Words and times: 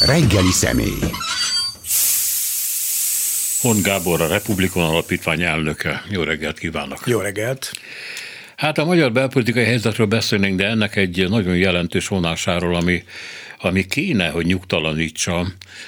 Reggeli 0.00 0.50
személy. 0.50 0.98
Hon 3.60 3.82
Gábor, 3.82 4.20
a 4.20 4.26
Republikon 4.26 4.84
Alapítvány 4.84 5.42
elnöke. 5.42 6.02
Jó 6.10 6.22
reggelt 6.22 6.58
kívánok! 6.58 7.02
Jó 7.06 7.18
reggelt! 7.18 7.70
Hát 8.56 8.78
a 8.78 8.84
magyar 8.84 9.12
belpolitikai 9.12 9.64
helyzetről 9.64 10.06
beszélnénk, 10.06 10.58
de 10.58 10.66
ennek 10.66 10.96
egy 10.96 11.28
nagyon 11.28 11.56
jelentős 11.56 12.08
vonásáról, 12.08 12.74
ami, 12.74 13.04
ami 13.58 13.86
kéne, 13.86 14.28
hogy 14.28 14.46
nyugtalanítsa 14.46 15.46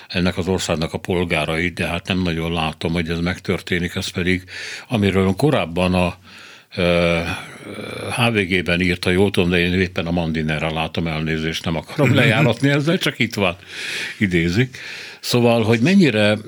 ennek 0.09 0.37
az 0.37 0.49
országnak 0.49 0.93
a 0.93 0.99
polgárait, 0.99 1.75
de 1.75 1.87
hát 1.87 2.07
nem 2.07 2.23
nagyon 2.23 2.53
látom, 2.53 2.93
hogy 2.93 3.09
ez 3.09 3.19
megtörténik, 3.19 3.95
ez 3.95 4.09
pedig, 4.09 4.43
amiről 4.89 5.35
korábban 5.37 5.95
a 5.95 6.17
HVG-ben 8.17 8.81
írta, 8.81 9.11
jól 9.11 9.31
tudom, 9.31 9.51
de 9.51 9.59
én 9.59 9.73
éppen 9.73 10.07
a 10.07 10.11
Mandinerre 10.11 10.71
látom 10.71 11.07
elnézést, 11.07 11.65
nem 11.65 11.77
akarom 11.77 12.15
lejáratni 12.21 12.69
ezzel, 12.69 12.99
csak 12.99 13.19
itt 13.19 13.35
van, 13.35 13.57
idézik. 14.19 14.79
Szóval, 15.21 15.63
hogy 15.63 15.81
mennyire, 15.81 16.39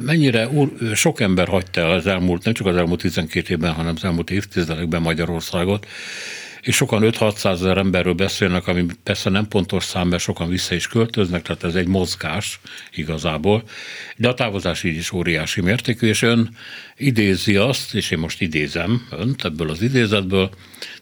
mennyire 0.00 0.48
sok 0.94 1.20
ember 1.20 1.48
hagyta 1.48 1.80
el 1.80 1.90
az 1.90 2.06
elmúlt, 2.06 2.44
nem 2.44 2.54
csak 2.54 2.66
az 2.66 2.76
elmúlt 2.76 3.00
12 3.00 3.52
évben, 3.54 3.72
hanem 3.72 3.92
az 3.96 4.04
elmúlt 4.04 4.30
évtizedekben 4.30 5.02
Magyarországot, 5.02 5.86
és 6.64 6.74
sokan 6.74 7.02
5-600 7.04 7.44
ezer 7.44 7.76
emberről 7.76 8.12
beszélnek, 8.12 8.66
ami 8.66 8.86
persze 9.02 9.30
nem 9.30 9.48
pontos 9.48 9.84
szám, 9.84 10.08
mert 10.08 10.22
sokan 10.22 10.48
vissza 10.48 10.74
is 10.74 10.86
költöznek, 10.86 11.42
tehát 11.42 11.64
ez 11.64 11.74
egy 11.74 11.86
mozgás 11.86 12.60
igazából, 12.94 13.62
de 14.16 14.28
a 14.28 14.34
távozás 14.34 14.82
így 14.82 14.96
is 14.96 15.12
óriási 15.12 15.60
mértékű, 15.60 16.06
és 16.06 16.22
ön 16.22 16.56
idézi 16.96 17.56
azt, 17.56 17.94
és 17.94 18.10
én 18.10 18.18
most 18.18 18.40
idézem 18.40 19.06
önt 19.10 19.44
ebből 19.44 19.70
az 19.70 19.82
idézetből, 19.82 20.50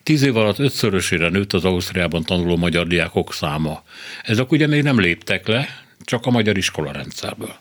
tíz 0.02 0.22
év 0.22 0.36
alatt 0.36 0.58
ötszörösére 0.58 1.28
nőtt 1.28 1.52
az 1.52 1.64
Ausztriában 1.64 2.22
tanuló 2.22 2.56
magyar 2.56 2.86
diákok 2.86 3.32
száma. 3.32 3.82
Ezek 4.22 4.52
ugye 4.52 4.66
még 4.66 4.82
nem 4.82 5.00
léptek 5.00 5.46
le, 5.46 5.84
csak 6.04 6.26
a 6.26 6.30
magyar 6.30 6.56
iskola 6.56 6.92
rendszerből. 6.92 7.54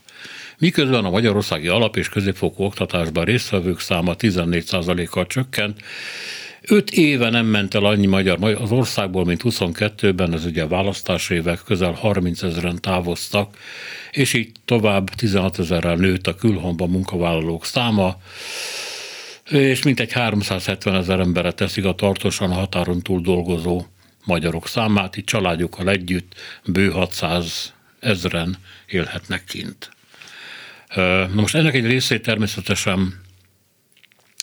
Miközben 0.57 1.05
a 1.05 1.09
magyarországi 1.09 1.67
alap- 1.67 1.97
és 1.97 2.09
középfokú 2.09 2.63
oktatásban 2.63 3.23
résztvevők 3.23 3.79
száma 3.79 4.15
14%-kal 4.17 5.27
csökkent, 5.27 5.79
Öt 6.67 6.91
éve 6.91 7.29
nem 7.29 7.45
ment 7.45 7.75
el 7.75 7.85
annyi 7.85 8.05
magyar 8.05 8.55
az 8.59 8.71
országból, 8.71 9.25
mint 9.25 9.41
22-ben, 9.43 10.33
ez 10.33 10.45
ugye 10.45 10.63
a 10.63 10.67
választási 10.67 11.33
évek, 11.33 11.61
közel 11.65 11.91
30 11.91 12.43
ezeren 12.43 12.81
távoztak, 12.81 13.57
és 14.11 14.33
így 14.33 14.51
tovább 14.65 15.09
16 15.09 15.59
ezerrel 15.59 15.95
nőtt 15.95 16.27
a 16.27 16.35
külhomba 16.35 16.85
munkavállalók 16.85 17.65
száma, 17.65 18.17
és 19.49 19.83
mintegy 19.83 20.11
370 20.11 20.95
ezer 20.95 21.19
emberre 21.19 21.51
teszik 21.51 21.85
a 21.85 21.95
tartósan 21.95 22.53
határon 22.53 23.01
túl 23.01 23.21
dolgozó 23.21 23.85
magyarok 24.25 24.67
számát, 24.67 25.17
itt 25.17 25.25
családjukkal 25.25 25.89
együtt 25.89 26.33
bő 26.65 26.89
600 26.89 27.73
ezren 27.99 28.57
élhetnek 28.85 29.43
kint. 29.43 29.91
Na 30.95 31.27
most 31.33 31.55
ennek 31.55 31.73
egy 31.73 31.85
részét 31.85 32.21
természetesen 32.21 33.21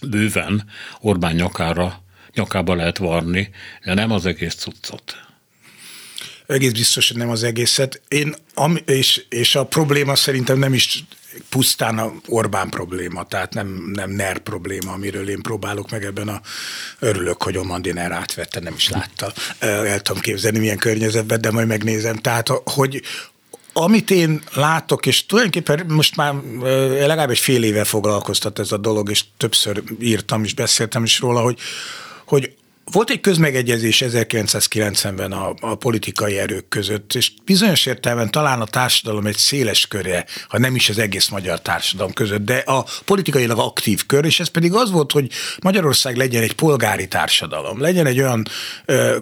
bőven 0.03 0.64
Orbán 1.00 1.34
nyakára 1.34 2.06
nyakába 2.39 2.75
lehet 2.75 2.98
varni, 2.98 3.50
de 3.84 3.94
nem 3.94 4.11
az 4.11 4.27
egész 4.27 4.55
cuccot. 4.55 5.17
Egész 6.47 6.72
biztos, 6.72 7.08
hogy 7.08 7.17
nem 7.17 7.31
az 7.31 7.42
egészet. 7.42 8.00
Én, 8.08 8.34
am, 8.55 8.78
és, 8.84 9.25
és 9.28 9.55
a 9.55 9.64
probléma 9.64 10.14
szerintem 10.14 10.59
nem 10.59 10.75
is 10.75 11.05
pusztán 11.48 11.98
a 11.98 12.12
Orbán 12.27 12.69
probléma, 12.69 13.25
tehát 13.25 13.55
nem, 13.55 13.91
nem 13.94 14.11
NER 14.11 14.39
probléma, 14.39 14.92
amiről 14.92 15.28
én 15.28 15.42
próbálok 15.42 15.91
meg 15.91 16.05
ebben 16.05 16.28
a 16.28 16.41
örülök, 16.98 17.42
hogy 17.42 17.56
Omandi 17.56 17.92
NER 17.92 18.12
átvette, 18.12 18.61
nem 18.61 18.75
is 18.77 18.89
látta. 18.89 19.33
El 19.59 20.00
tudom 20.00 20.22
képzelni 20.22 20.59
milyen 20.59 20.77
környezetben, 20.77 21.41
de 21.41 21.50
majd 21.50 21.66
megnézem. 21.66 22.16
Tehát, 22.16 22.48
hogy, 22.64 23.03
amit 23.72 24.11
én 24.11 24.42
látok, 24.53 25.06
és 25.06 25.27
tulajdonképpen 25.27 25.86
most 25.89 26.16
már 26.16 26.34
legalább 26.91 27.31
egy 27.31 27.39
fél 27.39 27.62
éve 27.62 27.84
foglalkoztat 27.84 28.59
ez 28.59 28.72
a 28.72 28.77
dolog, 28.77 29.11
és 29.11 29.25
többször 29.36 29.83
írtam 30.00 30.44
is, 30.44 30.54
beszéltem 30.54 31.04
is 31.04 31.19
róla, 31.19 31.41
hogy 31.41 31.59
hogy 32.28 32.55
volt 32.93 33.11
egy 33.11 33.21
közmegegyezés 33.21 34.03
1990-ben 34.06 35.33
a, 35.33 35.55
a 35.61 35.75
politikai 35.75 36.39
erők 36.39 36.69
között, 36.69 37.15
és 37.15 37.33
bizonyos 37.44 37.87
értelemben 37.87 38.31
talán 38.31 38.61
a 38.61 38.66
társadalom 38.66 39.27
egy 39.27 39.37
széles 39.37 39.87
köre, 39.87 40.25
ha 40.49 40.59
nem 40.59 40.75
is 40.75 40.89
az 40.89 40.99
egész 40.99 41.28
magyar 41.28 41.61
társadalom 41.61 42.12
között, 42.12 42.44
de 42.44 42.56
a 42.56 42.84
politikailag 43.05 43.59
aktív 43.59 44.06
kör, 44.06 44.25
és 44.25 44.41
ez 44.41 44.49
pedig 44.49 44.72
az 44.72 44.91
volt, 44.91 45.12
hogy 45.12 45.31
Magyarország 45.62 46.16
legyen 46.16 46.43
egy 46.43 46.55
polgári 46.55 47.09
társadalom, 47.09 47.81
legyen 47.81 48.06
egy 48.06 48.19
olyan 48.19 48.47
ö, 48.84 49.16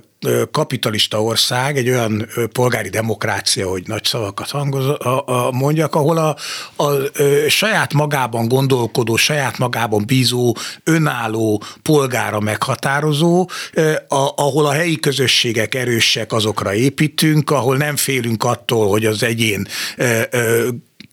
kapitalista 0.50 1.22
ország, 1.22 1.76
egy 1.76 1.88
olyan 1.88 2.28
polgári 2.53 2.88
demokrácia, 2.88 3.69
hogy 3.69 3.82
nagy 3.87 4.04
szavakat 4.04 4.50
hangoz, 4.50 4.87
a, 4.87 5.22
a, 5.26 5.50
mondjak, 5.50 5.94
ahol 5.94 6.16
a, 6.16 6.37
a, 6.76 6.84
a 6.84 7.09
saját 7.48 7.92
magában 7.92 8.48
gondolkodó, 8.48 9.16
saját 9.16 9.59
magában 9.59 10.06
bízó, 10.06 10.56
önálló 10.84 11.62
polgára 11.82 12.41
meghatározó, 12.41 13.48
a, 14.09 14.28
ahol 14.37 14.66
a 14.66 14.72
helyi 14.72 15.00
közösségek 15.00 15.75
erősek, 15.75 16.32
azokra 16.32 16.75
építünk, 16.75 17.50
ahol 17.50 17.76
nem 17.76 17.97
félünk 17.97 18.44
attól, 18.44 18.88
hogy 18.88 19.04
az 19.04 19.22
egyén 19.22 19.66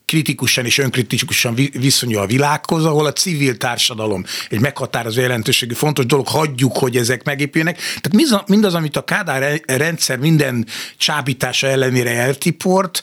kritikusan 0.06 0.64
és 0.64 0.78
önkritikusan 0.78 1.54
viszonyul 1.72 2.20
a 2.20 2.26
világhoz, 2.26 2.84
ahol 2.84 3.06
a 3.06 3.12
civil 3.12 3.56
társadalom 3.56 4.24
egy 4.48 4.60
meghatározó 4.60 5.20
jelentőségű 5.20 5.74
fontos 5.74 6.06
dolog, 6.06 6.28
hagyjuk, 6.28 6.76
hogy 6.76 6.96
ezek 6.96 7.24
megépüljenek. 7.24 7.76
Tehát 7.76 8.46
mindaz, 8.46 8.74
amit 8.74 8.96
a 8.96 9.04
Kádár 9.04 9.60
rendszer 9.66 10.18
minden 10.18 10.66
csábítása 10.96 11.66
ellenére 11.66 12.10
eltiport, 12.10 13.02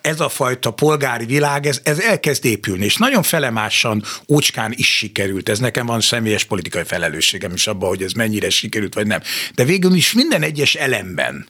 ez 0.00 0.20
a 0.20 0.28
fajta 0.28 0.70
polgári 0.70 1.24
világ, 1.24 1.66
ez, 1.66 1.80
ez 1.82 1.98
elkezd 1.98 2.44
épülni, 2.44 2.84
és 2.84 2.96
nagyon 2.96 3.22
felemásan, 3.22 4.02
ócskán 4.28 4.72
is 4.76 4.96
sikerült. 4.96 5.48
Ez 5.48 5.58
nekem 5.58 5.86
van 5.86 6.00
személyes 6.00 6.44
politikai 6.44 6.84
felelősségem 6.84 7.52
is 7.52 7.66
abban, 7.66 7.88
hogy 7.88 8.02
ez 8.02 8.12
mennyire 8.12 8.50
sikerült, 8.50 8.94
vagy 8.94 9.06
nem. 9.06 9.20
De 9.54 9.64
végül 9.64 9.94
is 9.94 10.12
minden 10.12 10.42
egyes 10.42 10.74
elemben, 10.74 11.48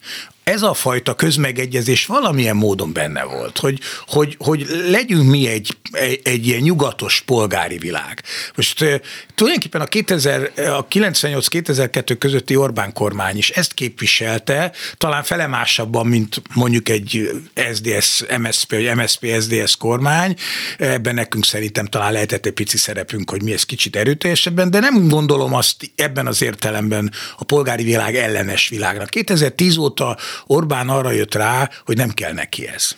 ez 0.51 0.63
a 0.63 0.75
fajta 0.75 1.15
közmegegyezés 1.15 2.07
valamilyen 2.07 2.57
módon 2.57 2.93
benne 2.93 3.25
volt, 3.25 3.59
hogy, 3.59 3.81
hogy, 4.07 4.37
hogy 4.39 4.67
legyünk 4.89 5.31
mi 5.31 5.49
egy, 5.49 5.77
egy, 5.91 6.21
egy 6.25 6.47
ilyen 6.47 6.61
nyugatos 6.61 7.21
polgári 7.21 7.79
világ. 7.79 8.23
Most 8.57 9.01
tulajdonképpen 9.37 9.81
a, 9.81 9.85
2000, 9.85 10.53
a 10.57 10.87
98-2002 10.89 12.17
közötti 12.19 12.57
Orbán 12.57 12.93
kormány 12.93 13.37
is 13.37 13.51
ezt 13.51 13.75
képviselte, 13.75 14.73
talán 14.97 15.23
felemásabban, 15.23 16.07
mint 16.07 16.43
mondjuk 16.55 16.89
egy 16.89 17.31
SDS, 17.75 18.25
MSP, 18.39 18.71
vagy 18.71 18.95
MSP, 18.95 19.41
SDS 19.41 19.77
kormány. 19.77 20.35
Ebben 20.79 21.15
nekünk 21.15 21.45
szerintem 21.45 21.87
talán 21.87 22.13
lehetett 22.13 22.47
egy 22.47 22.53
pici 22.53 22.77
szerepünk, 22.77 23.31
hogy 23.31 23.43
mi 23.43 23.53
ez 23.53 23.63
kicsit 23.63 23.97
erőteljesebben, 23.97 24.71
de 24.71 24.81
nem 24.81 25.09
gondolom 25.09 25.55
azt 25.55 25.91
ebben 25.95 26.27
az 26.27 26.43
értelemben 26.43 27.13
a 27.39 27.45
polgári 27.45 27.83
világ 27.83 28.17
ellenes 28.17 28.69
világnak. 28.69 29.09
2010 29.11 29.77
óta 29.77 30.17
Orbán 30.47 30.89
arra 30.89 31.11
jött 31.11 31.35
rá, 31.35 31.71
hogy 31.85 31.97
nem 31.97 32.11
kell 32.11 32.33
neki 32.33 32.69
ez 32.69 32.97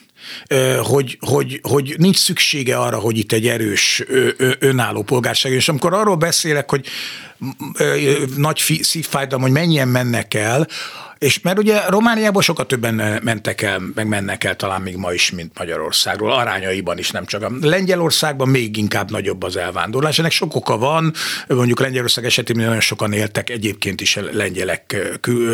hogy, 0.83 1.19
hogy, 1.21 1.61
hogy 1.62 1.95
nincs 1.99 2.17
szüksége 2.17 2.77
arra, 2.77 2.99
hogy 2.99 3.19
itt 3.19 3.33
egy 3.33 3.49
erős, 3.49 4.03
önálló 4.59 5.03
polgárság. 5.03 5.53
És 5.53 5.69
amikor 5.69 5.95
arról 5.95 6.17
beszélek, 6.17 6.71
hogy 6.71 6.87
nagy 8.37 8.79
szívfájdalom, 8.81 9.43
hogy 9.43 9.53
mennyien 9.53 9.89
mennek 9.89 10.34
el, 10.34 10.67
és 11.19 11.41
mert 11.41 11.59
ugye 11.59 11.81
Romániából 11.89 12.43
sokkal 12.43 12.67
többen 12.67 13.21
mentek 13.23 13.62
el, 13.62 13.81
meg 13.95 14.06
mennek 14.06 14.45
el 14.45 14.56
talán 14.56 14.81
még 14.81 14.97
ma 14.97 15.12
is, 15.12 15.31
mint 15.31 15.59
Magyarországról, 15.59 16.33
arányaiban 16.33 16.99
is 16.99 17.11
nem 17.11 17.25
csak. 17.25 17.43
A 17.43 17.51
Lengyelországban 17.61 18.49
még 18.49 18.77
inkább 18.77 19.11
nagyobb 19.11 19.43
az 19.43 19.56
elvándorlás. 19.56 20.19
Ennek 20.19 20.31
sok 20.31 20.55
oka 20.55 20.79
van, 20.79 21.12
mondjuk 21.49 21.81
Lengyelország 21.81 22.25
esetében 22.25 22.65
nagyon 22.65 22.81
sokan 22.81 23.12
éltek 23.12 23.51
egyébként 23.51 24.01
is 24.01 24.19
lengyelek 24.33 24.97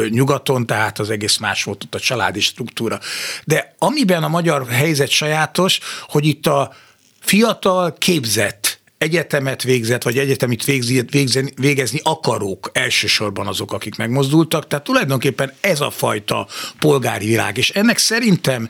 nyugaton, 0.08 0.66
tehát 0.66 0.98
az 0.98 1.10
egész 1.10 1.36
más 1.36 1.64
volt 1.64 1.84
ott 1.84 1.94
a 1.94 1.98
családi 1.98 2.40
struktúra. 2.40 2.98
De 3.44 3.74
amiben 3.78 4.22
a 4.22 4.28
magyar 4.28 4.68
helyzet 4.68 5.08
sajátos, 5.08 5.80
hogy 6.08 6.26
itt 6.26 6.46
a 6.46 6.72
fiatal, 7.20 7.94
képzett 7.98 8.63
egyetemet 9.04 9.62
végzett, 9.62 10.02
vagy 10.02 10.18
egyetemit 10.18 10.64
végzni, 10.64 11.52
végezni 11.56 12.00
akarók 12.02 12.70
elsősorban 12.72 13.46
azok, 13.46 13.72
akik 13.72 13.96
megmozdultak. 13.96 14.66
Tehát 14.66 14.84
tulajdonképpen 14.84 15.52
ez 15.60 15.80
a 15.80 15.90
fajta 15.90 16.46
polgári 16.78 17.26
világ, 17.26 17.58
és 17.58 17.70
ennek 17.70 17.98
szerintem 17.98 18.68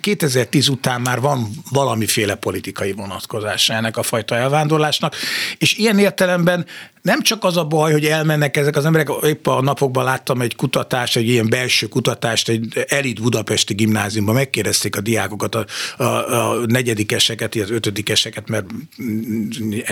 2010 0.00 0.68
után 0.68 1.00
már 1.00 1.20
van 1.20 1.48
valamiféle 1.70 2.34
politikai 2.34 2.92
vonatkozása 2.92 3.74
ennek 3.74 3.96
a 3.96 4.02
fajta 4.02 4.36
elvándorlásnak, 4.36 5.14
és 5.58 5.76
ilyen 5.76 5.98
értelemben 5.98 6.66
nem 7.04 7.22
csak 7.22 7.44
az 7.44 7.56
a 7.56 7.64
baj, 7.64 7.92
hogy 7.92 8.04
elmennek 8.04 8.56
ezek 8.56 8.76
az 8.76 8.84
emberek, 8.84 9.08
épp 9.22 9.46
a 9.46 9.60
napokban 9.62 10.04
láttam 10.04 10.40
egy 10.40 10.56
kutatást, 10.56 11.16
egy 11.16 11.28
ilyen 11.28 11.48
belső 11.48 11.86
kutatást, 11.86 12.48
egy 12.48 12.84
elit 12.88 13.22
budapesti 13.22 13.74
gimnáziumban. 13.74 14.34
Megkérdezték 14.34 14.96
a 14.96 15.00
diákokat, 15.00 15.54
a, 15.54 15.64
a, 15.96 16.04
a 16.04 16.66
negyedikeseket, 16.66 17.54
az 17.54 17.70
ötödikeseket, 17.70 18.48
mert 18.48 18.66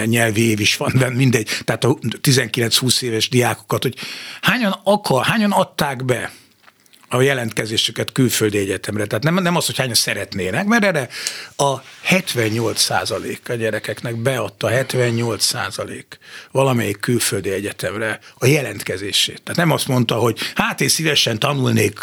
nyelvi 0.04 0.48
év 0.48 0.60
is 0.60 0.76
van 0.76 0.92
benne, 0.98 1.14
mindegy, 1.14 1.48
tehát 1.64 1.84
a 1.84 1.98
19-20 2.22 3.02
éves 3.02 3.28
diákokat, 3.28 3.82
hogy 3.82 3.96
hányan 4.40 4.80
akar, 4.84 5.24
hányan 5.24 5.50
adták 5.50 6.04
be 6.04 6.32
a 7.14 7.20
jelentkezésüket 7.20 8.12
külföldi 8.12 8.58
egyetemre. 8.58 9.06
Tehát 9.06 9.24
nem, 9.24 9.34
nem 9.34 9.56
az, 9.56 9.66
hogy 9.66 9.76
hányan 9.76 9.94
szeretnének, 9.94 10.66
mert 10.66 10.84
erre 10.84 11.08
a 11.56 11.82
78 12.02 12.80
százalék 12.80 13.48
a 13.48 13.54
gyerekeknek 13.54 14.16
beadta 14.16 14.68
78 14.68 15.44
százalék 15.44 16.18
valamelyik 16.50 17.00
külföldi 17.00 17.50
egyetemre 17.50 18.18
a 18.38 18.46
jelentkezését. 18.46 19.42
Tehát 19.42 19.58
nem 19.58 19.70
azt 19.70 19.88
mondta, 19.88 20.14
hogy 20.14 20.38
hát 20.54 20.80
én 20.80 20.88
szívesen 20.88 21.38
tanulnék 21.38 21.98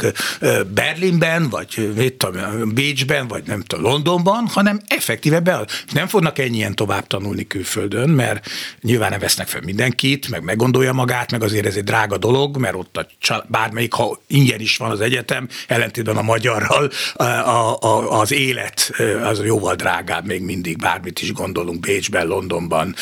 Berlinben, 0.74 1.50
vagy 1.50 1.92
mit 1.96 2.14
tudom, 2.14 2.74
Bécsben, 2.74 3.28
vagy 3.28 3.44
nem 3.46 3.62
tudom, 3.62 3.86
Londonban, 3.92 4.48
hanem 4.48 4.80
effektíve 4.88 5.40
bead. 5.40 5.70
Nem 5.94 6.08
fognak 6.08 6.40
ennyien 6.40 6.76
tovább 6.76 7.08
tanulni 7.08 7.48
külföldön, 7.48 8.10
mert 8.10 8.48
nyilván 8.82 9.10
nem 9.10 9.20
vesznek 9.20 9.48
fel 9.48 9.62
mindenkit, 9.62 10.30
meg 10.30 10.44
meggondolja 10.44 10.94
magát, 10.94 11.32
meg 11.32 11.44
azért 11.44 11.66
ez 11.66 11.76
egy 11.76 11.84
drága 11.84 12.18
dolog, 12.18 12.58
mert 12.58 12.76
ott 12.76 12.98
a 12.98 13.08
csal- 13.20 13.46
bármelyik, 13.48 13.94
ha 13.94 14.22
ingyen 14.28 14.60
is 14.60 14.78
van 14.78 14.92
az 14.92 14.99
egyetem, 15.02 15.48
ellentétben 15.68 16.18
a 16.18 16.22
magyarral, 16.22 16.90
a, 17.14 17.24
a, 17.24 18.20
az 18.20 18.32
élet 18.32 18.92
az 19.24 19.44
jóval 19.44 19.76
drágább 19.76 20.26
még 20.26 20.42
mindig, 20.42 20.78
bármit 20.78 21.22
is 21.22 21.34
gondolunk 21.34 21.80
Bécsben, 21.80 22.28
Londonban, 22.28 22.96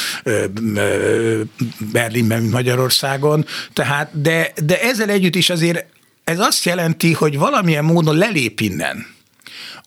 Berlinben, 1.92 2.44
Magyarországon. 2.44 3.46
Tehát, 3.74 4.22
de, 4.22 4.52
de 4.64 4.82
ezzel 4.82 5.10
együtt 5.10 5.36
is 5.36 5.50
azért 5.50 5.86
ez 6.24 6.40
azt 6.40 6.66
jelenti, 6.66 7.14
hogy 7.14 7.38
valamilyen 7.38 7.84
módon 7.84 8.18
lelép 8.18 8.60
innen. 8.60 9.06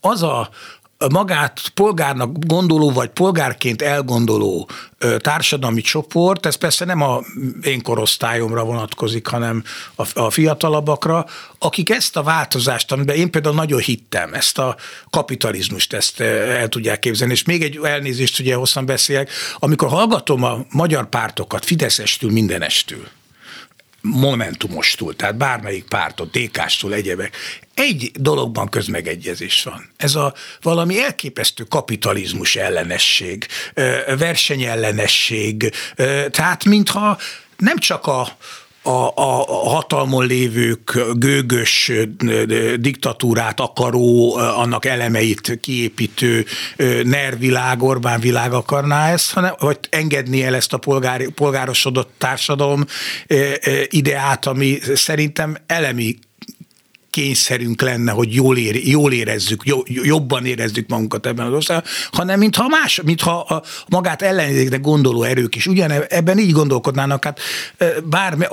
Az 0.00 0.22
a, 0.22 0.50
magát 1.08 1.68
polgárnak 1.74 2.30
gondoló, 2.46 2.90
vagy 2.90 3.08
polgárként 3.08 3.82
elgondoló 3.82 4.68
társadalmi 5.18 5.80
csoport, 5.80 6.46
ez 6.46 6.54
persze 6.54 6.84
nem 6.84 7.00
a 7.00 7.20
én 7.62 7.82
korosztályomra 7.82 8.64
vonatkozik, 8.64 9.26
hanem 9.26 9.64
a, 10.14 10.30
fiatalabbakra, 10.30 11.26
akik 11.58 11.90
ezt 11.90 12.16
a 12.16 12.22
változást, 12.22 12.92
amiben 12.92 13.16
én 13.16 13.30
például 13.30 13.54
nagyon 13.54 13.80
hittem, 13.80 14.34
ezt 14.34 14.58
a 14.58 14.76
kapitalizmust, 15.10 15.92
ezt 15.92 16.20
el 16.20 16.68
tudják 16.68 16.98
képzelni. 16.98 17.32
És 17.32 17.44
még 17.44 17.62
egy 17.62 17.80
elnézést, 17.82 18.38
ugye 18.38 18.54
hosszan 18.54 18.86
beszélek, 18.86 19.30
amikor 19.58 19.88
hallgatom 19.88 20.42
a 20.42 20.58
magyar 20.70 21.08
pártokat, 21.08 21.64
Fideszestül, 21.64 22.30
mindenestül, 22.30 23.08
Momentumostól, 24.00 25.16
tehát 25.16 25.36
bármelyik 25.36 25.84
pártól, 25.84 26.30
DK-stól, 26.32 26.94
egyebek. 26.94 27.36
Egy 27.74 28.10
dologban 28.14 28.68
közmegegyezés 28.68 29.62
van. 29.62 29.90
Ez 29.96 30.14
a 30.14 30.34
valami 30.62 31.02
elképesztő 31.02 31.64
kapitalizmus 31.64 32.56
ellenesség, 32.56 33.46
versenyellenesség, 34.18 35.72
tehát 36.30 36.64
mintha 36.64 37.18
nem 37.56 37.78
csak 37.78 38.06
a, 38.06 38.36
a, 38.90 39.12
a 39.14 39.68
hatalmon 39.68 40.26
lévők 40.26 40.98
gőgös 41.12 41.92
diktatúrát 42.76 43.60
akaró, 43.60 44.34
annak 44.36 44.84
elemeit 44.84 45.58
kiépítő 45.60 46.44
nervilág, 47.02 47.82
Orbán 47.82 48.20
világ 48.20 48.52
akarná 48.52 49.12
ezt, 49.12 49.32
hanem, 49.32 49.54
vagy 49.58 49.78
engedni 49.90 50.42
el 50.42 50.54
ezt 50.54 50.72
a 50.72 50.78
polgár, 50.78 51.28
polgárosodott 51.30 52.12
társadalom 52.18 52.84
ideát, 53.88 54.46
ami 54.46 54.78
szerintem 54.94 55.56
elemi 55.66 56.16
kényszerünk 57.10 57.80
lenne, 57.80 58.12
hogy 58.12 58.34
jól, 58.34 58.56
ér, 58.56 58.88
jól 58.88 59.12
érezzük, 59.12 59.62
jobban 59.84 60.46
érezzük 60.46 60.88
magunkat 60.88 61.26
ebben 61.26 61.46
az 61.46 61.52
országban, 61.52 61.90
hanem 62.12 62.38
mintha 62.38 62.68
más, 62.68 63.00
mintha 63.04 63.38
a 63.40 63.62
magát 63.88 64.22
ellenzéknek 64.22 64.80
gondoló 64.80 65.22
erők 65.22 65.54
is 65.54 65.66
ugyan 65.66 65.90
ebben 66.08 66.38
így 66.38 66.52
gondolkodnának, 66.52 67.24
hát 67.24 67.40
bár 68.04 68.48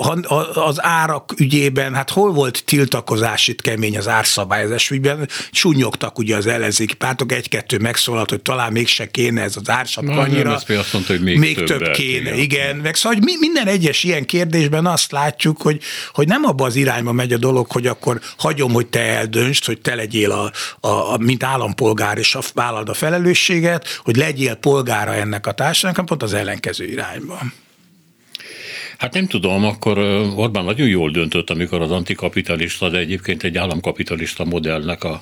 az 0.54 0.84
árak 0.84 1.34
ügyében, 1.38 1.94
hát 1.94 2.10
hol 2.10 2.32
volt 2.32 2.64
tiltakozás 2.66 3.48
itt 3.48 3.62
kemény 3.62 3.98
az 3.98 4.08
árszabályozás 4.08 4.90
ügyben, 4.90 5.30
sunyogtak 5.52 6.18
ugye 6.18 6.36
az 6.36 6.48
ellenzéki 6.48 6.94
pártok, 6.94 7.32
egy-kettő 7.32 7.78
megszólalt, 7.78 8.30
hogy 8.30 8.42
talán 8.42 8.72
mégse 8.72 9.12
kéne 9.12 9.42
ez 9.42 9.56
az 9.56 9.70
ársapka 9.70 10.20
annyira. 10.20 10.54
azt 10.54 10.94
mondta, 10.94 11.12
hogy 11.12 11.22
még, 11.22 11.38
még 11.38 11.56
több, 11.56 11.68
több 11.68 11.92
kéne, 11.92 12.20
igen. 12.20 12.38
igen. 12.38 12.76
Meg 12.76 12.96
szóval, 12.96 13.18
hogy 13.18 13.38
minden 13.40 13.68
egyes 13.68 14.04
ilyen 14.04 14.26
kérdésben 14.26 14.86
azt 14.86 15.12
látjuk, 15.12 15.62
hogy, 15.62 15.82
hogy 16.14 16.28
nem 16.28 16.44
abba 16.44 16.66
az 16.66 16.76
irányba 16.76 17.12
megy 17.12 17.34
a 17.34 17.38
dolog, 17.38 17.72
hogy 17.72 17.88
akkor 17.88 18.20
hagyom, 18.48 18.72
hogy 18.72 18.88
te 18.88 19.00
eldöntsd, 19.00 19.66
hogy 19.66 19.82
te 19.82 19.96
legyél, 19.96 20.32
a, 20.32 20.52
a, 20.80 21.14
a, 21.14 21.18
mint 21.18 21.44
állampolgár, 21.44 22.18
és 22.18 22.36
a, 22.36 22.42
vállald 22.54 22.90
a 22.90 22.94
felelősséget, 22.94 23.88
hogy 24.04 24.16
legyél 24.16 24.56
polgára 24.56 25.14
ennek 25.14 25.48
a 25.48 25.52
társadalomnak, 25.52 26.06
pont 26.06 26.24
az 26.24 26.34
ellenkező 26.34 26.86
irányban. 26.86 27.54
Hát 28.98 29.14
nem 29.14 29.28
tudom, 29.28 29.66
akkor 29.66 29.98
Orbán 30.36 30.64
nagyon 30.64 30.88
jól 30.88 31.12
döntött, 31.12 31.50
amikor 31.50 31.82
az 31.82 31.92
antikapitalista, 31.92 32.90
de 32.90 32.98
egyébként 32.98 33.44
egy 33.44 33.58
államkapitalista 33.58 34.46
modellnek 34.46 35.04
a 35.04 35.22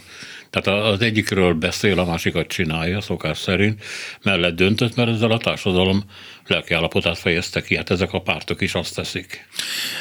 tehát 0.50 0.84
az 0.84 1.02
egyikről 1.02 1.54
beszél, 1.54 2.00
a 2.00 2.06
másikat 2.06 2.48
csinálja, 2.48 3.02
szokás 3.02 3.38
szerint, 3.38 3.84
mellett 4.24 4.56
döntött, 4.56 4.96
mert 4.96 5.10
ezzel 5.10 5.32
a 5.32 5.38
társadalom 5.38 6.04
lelkiállapotát 6.48 7.18
fejezte 7.18 7.62
ki. 7.62 7.76
Hát 7.76 7.90
ezek 7.90 8.14
a 8.14 8.22
pártok 8.22 8.62
is 8.62 8.76
azt 8.76 8.96
teszik. 8.96 9.48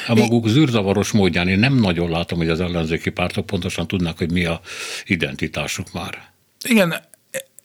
A 0.07 0.15
maguk 0.15 0.47
zűrzavaros 0.47 1.11
módján 1.11 1.47
én 1.47 1.59
nem 1.59 1.75
nagyon 1.75 2.09
látom, 2.09 2.37
hogy 2.37 2.49
az 2.49 2.59
ellenzéki 2.59 3.09
pártok 3.09 3.45
pontosan 3.45 3.87
tudnak, 3.87 4.17
hogy 4.17 4.31
mi 4.31 4.45
a 4.45 4.61
identitásuk 5.05 5.93
már. 5.93 6.31
Igen, 6.67 6.95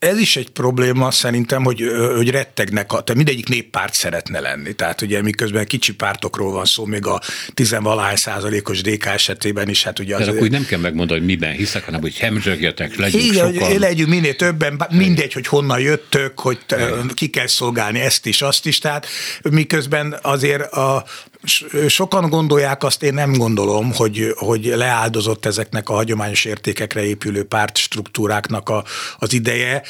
ez 0.00 0.19
is 0.19 0.37
egy 0.37 0.49
probléma 0.49 1.11
szerintem, 1.11 1.64
hogy, 1.64 1.82
hogy 2.17 2.31
rettegnek, 2.31 2.87
tehát 2.87 3.14
mindegyik 3.14 3.49
néppárt 3.49 3.94
szeretne 3.94 4.41
lenni. 4.41 4.73
Tehát 4.73 5.02
ugye 5.02 5.23
miközben 5.23 5.67
kicsi 5.67 5.94
pártokról 5.94 6.52
van 6.52 6.64
szó, 6.64 6.85
még 6.85 7.06
a 7.06 7.20
tizenvalahány 7.55 8.17
százalékos 8.17 8.81
DK 8.81 9.05
esetében 9.06 9.69
is, 9.69 9.82
hát 9.82 9.99
ugye 9.99 10.17
az... 10.17 10.25
De 10.25 10.31
akkor 10.31 10.49
nem 10.49 10.64
kell 10.64 10.79
megmondani, 10.79 11.19
hogy 11.19 11.29
miben 11.29 11.52
hiszek, 11.52 11.85
hanem 11.85 12.00
hogy 12.00 12.19
hemzsegjetek, 12.19 12.97
legyünk 12.97 13.25
Igen, 13.25 13.52
sokan. 13.52 13.79
legyünk 13.79 14.08
minél 14.08 14.37
többen, 14.37 14.87
mindegy, 14.91 15.32
hogy 15.32 15.47
honnan 15.47 15.81
jöttök, 15.81 16.41
hogy 16.41 16.58
ki 17.14 17.29
kell 17.29 17.46
szolgálni 17.46 18.00
ezt 18.00 18.26
is, 18.26 18.43
azt 18.43 18.67
is, 18.67 18.79
tehát 18.79 19.06
miközben 19.43 20.19
azért 20.23 20.73
a, 20.73 21.05
sokan 21.89 22.29
gondolják, 22.29 22.83
azt 22.83 23.03
én 23.03 23.15
nem 23.15 23.33
gondolom, 23.33 23.95
hogy, 23.95 24.35
hogy 24.37 24.65
leáldozott 24.65 25.47
ezeknek 25.47 25.89
a 25.89 25.95
hagyományos 25.95 26.45
értékekre 26.45 27.05
épülő 27.05 27.45
pártstruktúráknak 27.45 28.69
a, 28.69 28.85
az 29.19 29.33
ideje. 29.33 29.83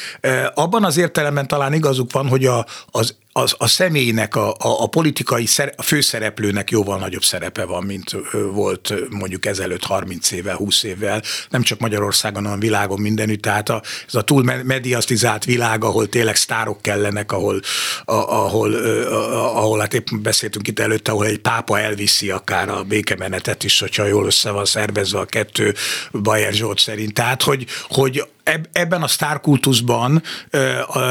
Abban 0.55 0.85
az 0.85 0.97
értelemben 0.97 1.47
talán 1.47 1.73
igazuk 1.73 2.13
van, 2.13 2.29
hogy 2.29 2.47
a, 2.47 2.67
az 2.91 3.15
az, 3.33 3.55
a 3.59 3.67
személynek, 3.67 4.37
a, 4.37 4.49
a, 4.49 4.57
a 4.59 4.87
politikai 4.87 5.47
szer, 5.47 5.73
a 5.77 5.83
főszereplőnek 5.83 6.71
jóval 6.71 6.99
nagyobb 6.99 7.23
szerepe 7.23 7.65
van, 7.65 7.85
mint 7.85 8.17
volt 8.53 8.95
mondjuk 9.11 9.47
ezelőtt 9.47 9.85
30 9.85 10.31
évvel, 10.31 10.57
20 10.57 10.83
évvel, 10.83 11.23
nem 11.51 11.63
csak 11.63 11.79
Magyarországon, 11.79 12.45
hanem 12.45 12.61
világon 12.61 13.01
mindenütt, 13.01 13.43
tehát 13.43 13.69
a, 13.69 13.83
ez 14.07 14.15
a 14.15 14.23
túl 14.23 14.43
mediasztizált 14.65 15.45
világ, 15.45 15.85
ahol 15.85 16.09
tényleg 16.09 16.37
sztárok 16.37 16.83
kellenek, 16.83 17.33
ahol, 17.33 17.61
a, 18.05 18.15
ahol, 18.15 18.75
a, 18.75 19.57
ahol 19.57 19.79
hát 19.79 19.95
épp 19.95 20.07
beszéltünk 20.23 20.69
itt 20.69 20.79
előtte, 20.79 21.11
ahol 21.11 21.27
egy 21.27 21.39
pápa 21.39 21.81
elviszi 21.81 22.31
akár 22.31 22.69
a 22.69 22.83
békemenetet 22.83 23.65
is, 23.65 23.81
hogyha 23.81 24.07
jól 24.07 24.27
össze 24.27 24.51
van 24.51 24.65
szervezve 24.65 25.19
a 25.19 25.25
kettő 25.25 25.75
Bayer 26.13 26.53
Zsolt 26.53 26.79
szerint. 26.79 27.15
Tehát, 27.15 27.43
hogy, 27.43 27.67
hogy 27.89 28.25
ebben 28.73 29.03
a 29.03 29.09
sztárkultuszban 29.09 30.23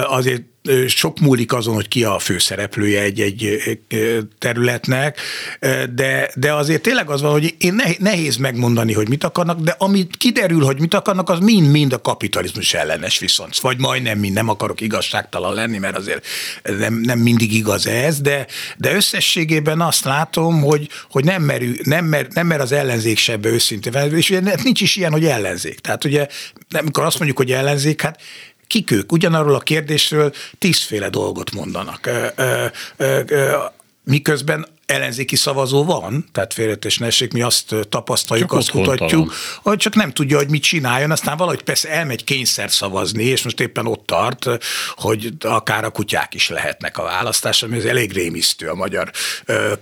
azért 0.05 0.43
sok 0.87 1.19
múlik 1.19 1.53
azon, 1.53 1.73
hogy 1.73 1.87
ki 1.87 2.03
a 2.03 2.19
főszereplője 2.19 3.01
egy-egy 3.01 3.59
területnek, 4.37 5.19
de, 5.93 6.31
de 6.35 6.53
azért 6.53 6.81
tényleg 6.81 7.09
az 7.09 7.21
van, 7.21 7.31
hogy 7.31 7.55
én 7.59 7.81
nehéz 7.99 8.35
megmondani, 8.35 8.93
hogy 8.93 9.09
mit 9.09 9.23
akarnak, 9.23 9.59
de 9.59 9.75
amit 9.77 10.17
kiderül, 10.17 10.63
hogy 10.63 10.79
mit 10.79 10.93
akarnak, 10.93 11.29
az 11.29 11.39
mind-mind 11.39 11.93
a 11.93 12.01
kapitalizmus 12.01 12.73
ellenes 12.73 13.19
viszont. 13.19 13.59
Vagy 13.59 13.79
majdnem 13.79 14.19
mind, 14.19 14.33
nem 14.33 14.49
akarok 14.49 14.81
igazságtalan 14.81 15.53
lenni, 15.53 15.77
mert 15.77 15.97
azért 15.97 16.25
nem, 16.63 16.93
nem 16.93 17.19
mindig 17.19 17.53
igaz 17.53 17.87
ez, 17.87 18.21
de, 18.21 18.47
de 18.77 18.93
összességében 18.93 19.81
azt 19.81 20.03
látom, 20.03 20.61
hogy, 20.61 20.89
hogy 21.09 21.23
nem, 21.23 21.41
merül, 21.41 21.75
nem, 21.83 22.05
mer, 22.05 22.27
nem 22.29 22.47
mer 22.47 22.59
az 22.59 22.71
ellenzék 22.71 23.17
se 23.17 23.31
ebbe 23.31 23.49
őszintén, 23.49 23.93
és 23.93 24.29
ugye 24.29 24.55
nincs 24.63 24.81
is 24.81 24.95
ilyen, 24.95 25.11
hogy 25.11 25.25
ellenzék. 25.25 25.79
Tehát 25.79 26.05
ugye, 26.05 26.27
amikor 26.71 27.03
azt 27.03 27.17
mondjuk, 27.17 27.37
hogy 27.37 27.51
ellenzék, 27.51 28.01
hát 28.01 28.21
kik 28.69 28.91
ők? 28.91 29.11
Ugyanarról 29.11 29.55
a 29.55 29.59
kérdésről 29.59 30.33
tízféle 30.57 31.09
dolgot 31.09 31.51
mondanak. 31.51 32.09
Miközben 34.03 34.67
ellenzéki 34.85 35.35
szavazó 35.35 35.85
van, 35.85 36.25
tehát 36.31 36.53
félretés 36.53 36.97
ne 36.97 37.07
mi 37.33 37.41
azt 37.41 37.75
tapasztaljuk, 37.89 38.49
csak 38.49 38.57
azt 38.57 38.69
kutatjuk, 38.69 39.33
hogy 39.61 39.77
csak 39.77 39.95
nem 39.95 40.11
tudja, 40.11 40.37
hogy 40.37 40.49
mit 40.49 40.63
csináljon, 40.63 41.11
aztán 41.11 41.37
valahogy 41.37 41.61
persze 41.61 41.89
elmegy 41.89 42.23
kényszer 42.23 42.71
szavazni, 42.71 43.23
és 43.23 43.43
most 43.43 43.59
éppen 43.59 43.85
ott 43.85 44.05
tart, 44.05 44.45
hogy 44.95 45.29
akár 45.39 45.83
a 45.83 45.89
kutyák 45.89 46.33
is 46.33 46.49
lehetnek 46.49 46.97
a 46.97 47.03
választás, 47.03 47.63
ami 47.63 47.77
ez 47.77 47.85
elég 47.85 48.11
rémisztő 48.11 48.67
a 48.67 48.75
magyar 48.75 49.11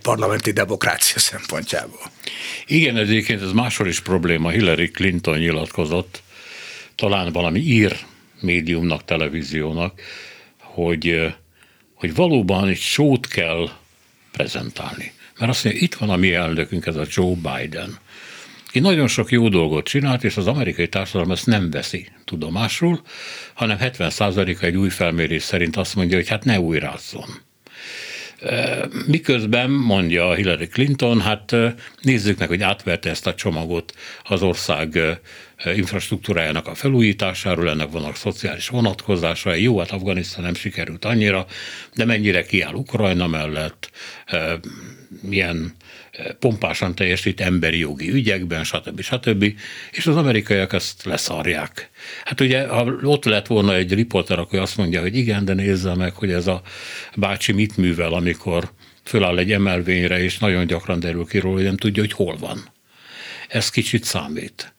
parlamenti 0.01 0.51
demokrácia 0.51 1.20
szempontjából. 1.32 2.12
Igen, 2.65 2.98
egyébként 2.98 3.41
ez 3.41 3.51
máshol 3.51 3.88
is 3.88 4.00
probléma. 4.00 4.50
Hillary 4.50 4.91
Clinton 4.91 5.38
nyilatkozott, 5.38 6.22
talán 6.96 7.32
valami 7.32 7.60
ír 7.60 8.06
médiumnak, 8.41 9.06
televíziónak, 9.06 10.01
hogy, 10.58 11.34
hogy 11.94 12.15
valóban 12.15 12.67
egy 12.67 12.77
sót 12.77 13.27
kell 13.27 13.70
prezentálni. 14.32 15.12
Mert 15.39 15.51
azt 15.51 15.63
mondja, 15.63 15.82
itt 15.82 15.96
van 15.96 16.10
a 16.10 16.15
mi 16.15 16.34
elnökünk, 16.34 16.86
ez 16.86 16.96
a 16.96 17.06
Joe 17.10 17.36
Biden. 17.36 17.98
ki 18.67 18.79
nagyon 18.79 19.08
sok 19.08 19.32
jó 19.32 19.50
dolgot 19.50 19.86
csinált, 19.88 20.24
és 20.24 20.38
az 20.38 20.48
amerikai 20.48 20.89
társadalom 20.89 21.32
ezt 21.32 21.46
nem 21.46 21.70
veszi 21.70 22.08
tudomásul, 22.25 23.01
hanem 23.53 23.77
70%-a 23.82 24.65
egy 24.65 24.75
új 24.75 24.89
felmérés 24.89 25.44
szerint 25.44 25.75
azt 25.75 25.96
mondja, 25.96 26.17
hogy 26.17 26.27
hát 26.27 26.44
ne 26.44 26.60
újrázzon. 26.60 27.47
Miközben 29.08 29.70
mondja 29.70 30.34
Hillary 30.34 30.67
Clinton, 30.67 31.22
hát 31.22 31.56
nézzük 32.01 32.38
meg, 32.38 32.48
hogy 32.48 32.62
átverte 32.62 33.10
ezt 33.10 33.27
a 33.27 33.36
csomagot 33.36 33.94
az 34.24 34.41
ország 34.41 35.00
infrastruktúrájának 35.75 36.67
a 36.67 36.75
felújításáról, 36.75 37.70
ennek 37.70 37.91
vannak 37.91 38.15
szociális 38.15 38.67
vonatkozásai. 38.67 39.62
Jó, 39.62 39.79
hát 39.79 39.91
Afganisztán 39.91 40.44
nem 40.44 40.53
sikerült 40.53 41.06
annyira, 41.06 41.46
de 41.96 42.06
mennyire 42.06 42.46
kiáll 42.46 42.74
Ukrajna 42.74 43.27
mellett, 43.27 43.91
milyen 45.22 45.75
pompásan 46.40 46.96
teljesít 46.96 47.42
emberi 47.42 47.78
jogi 47.78 48.12
ügyekben, 48.12 48.64
stb. 48.64 49.02
stb. 49.02 49.54
És 49.92 50.08
az 50.08 50.16
amerikaiak 50.16 50.74
ezt 50.74 51.04
leszarják. 51.04 51.90
Hát 52.24 52.42
ugye, 52.42 52.68
ha 52.68 52.84
ott 53.04 53.26
lett 53.26 53.48
volna 53.48 53.76
egy 53.76 53.94
riporter, 53.94 54.40
akkor 54.40 54.60
azt 54.60 54.78
mondja, 54.78 55.02
hogy 55.02 55.16
igen, 55.16 55.46
de 55.46 55.54
nézze 55.54 55.96
meg, 55.96 56.14
hogy 56.14 56.32
ez 56.32 56.48
a 56.48 56.62
bácsi 57.16 57.52
mit 57.52 57.78
művel, 57.78 58.14
amikor 58.14 58.72
föláll 59.04 59.38
egy 59.38 59.52
emelvényre, 59.52 60.24
és 60.24 60.38
nagyon 60.38 60.68
gyakran 60.68 61.00
derül 61.00 61.26
ki 61.26 61.38
róla, 61.38 61.56
hogy 61.56 61.64
nem 61.64 61.78
tudja, 61.78 62.02
hogy 62.02 62.12
hol 62.12 62.38
van. 62.38 62.70
Ez 63.48 63.70
kicsit 63.70 64.04
számít. 64.04 64.74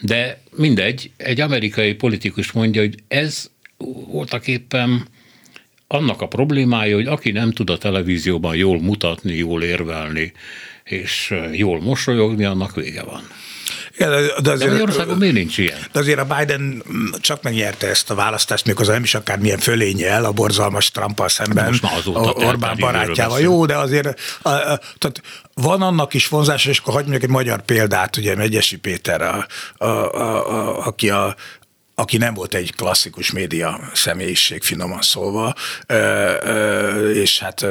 De 0.00 0.40
mindegy, 0.56 1.10
egy 1.16 1.40
amerikai 1.40 1.94
politikus 1.94 2.52
mondja, 2.52 2.80
hogy 2.80 2.94
ez 3.08 3.50
voltak 4.06 4.46
éppen 4.46 5.06
annak 5.88 6.22
a 6.22 6.26
problémája, 6.26 6.94
hogy 6.94 7.06
aki 7.06 7.30
nem 7.30 7.52
tud 7.52 7.70
a 7.70 7.78
televízióban 7.78 8.56
jól 8.56 8.80
mutatni, 8.80 9.34
jól 9.34 9.62
érvelni, 9.62 10.32
és 10.84 11.34
jól 11.52 11.80
mosolyogni, 11.80 12.44
annak 12.44 12.74
vége 12.74 13.02
van. 13.02 13.22
Ja, 13.98 14.08
de, 14.40 14.50
azért, 14.50 14.58
de 14.58 14.70
Magyarországon 14.70 15.16
miért 15.16 15.34
nincs 15.34 15.58
ilyen? 15.58 15.78
De 15.92 15.98
azért 15.98 16.18
a 16.18 16.36
Biden 16.36 16.82
csak 17.20 17.42
megnyerte 17.42 17.86
ezt 17.88 18.10
a 18.10 18.14
választást, 18.14 18.66
mikor 18.66 18.86
nem 18.86 19.02
is 19.02 19.14
akár 19.14 19.38
milyen 19.38 19.58
fölényel 19.58 20.24
a 20.24 20.32
borzalmas 20.32 20.90
trump 20.90 21.22
szemben, 21.26 21.74
Orbán 22.34 22.76
barátjával. 22.78 23.40
Jó, 23.40 23.66
de 23.66 23.76
azért 23.76 24.20
a, 24.42 24.48
a, 24.48 24.80
tehát 24.98 25.22
van 25.54 25.82
annak 25.82 26.14
is 26.14 26.28
vonzása, 26.28 26.70
és 26.70 26.78
akkor 26.78 26.94
hagyj 26.94 27.14
egy 27.14 27.28
magyar 27.28 27.62
példát, 27.62 28.16
ugye 28.16 28.34
Megyesi 28.34 28.76
Péter, 28.76 29.22
a, 29.22 29.46
a, 29.76 29.86
a, 29.86 30.50
a, 30.50 30.86
aki 30.86 31.10
a 31.10 31.36
aki 31.98 32.16
nem 32.16 32.34
volt 32.34 32.54
egy 32.54 32.74
klasszikus 32.74 33.30
média 33.30 33.80
személyiség, 33.94 34.62
finoman 34.62 35.00
szólva, 35.00 35.54
és 37.14 37.38
hát 37.38 37.66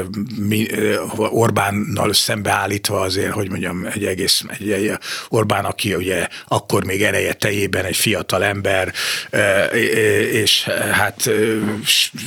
Orbánnal 1.18 2.14
szembeállítva 2.14 3.00
azért, 3.00 3.32
hogy 3.32 3.50
mondjam, 3.50 3.86
egy 3.86 4.06
egész, 4.06 4.44
egy, 4.48 4.72
egy 4.72 4.92
Orbán, 5.30 5.66
aki 5.66 5.96
ugye 5.96 6.28
akkor 6.48 6.84
még 6.84 7.04
ereje 7.04 7.34
tejében 7.34 7.86
egy 7.86 7.96
fiatal 7.96 8.44
ember, 8.44 8.94
és 10.32 10.64
hát 10.92 11.30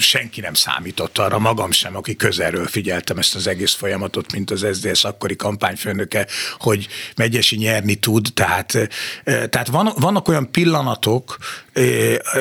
senki 0.00 0.40
nem 0.40 0.54
számított 0.54 1.18
arra, 1.18 1.38
magam 1.38 1.70
sem, 1.70 1.96
aki 1.96 2.16
közelről 2.16 2.66
figyeltem 2.66 3.18
ezt 3.18 3.34
az 3.34 3.46
egész 3.46 3.72
folyamatot, 3.74 4.32
mint 4.32 4.50
az 4.50 4.66
SZDSZ 4.72 5.04
akkori 5.04 5.36
kampányfőnöke, 5.36 6.26
hogy 6.58 6.88
Megyesi 7.16 7.56
nyerni 7.56 7.94
tud, 7.94 8.28
tehát, 8.34 8.88
tehát 9.24 9.68
van, 9.68 9.92
vannak 9.96 10.28
olyan 10.28 10.50
pillanatok, 10.50 11.38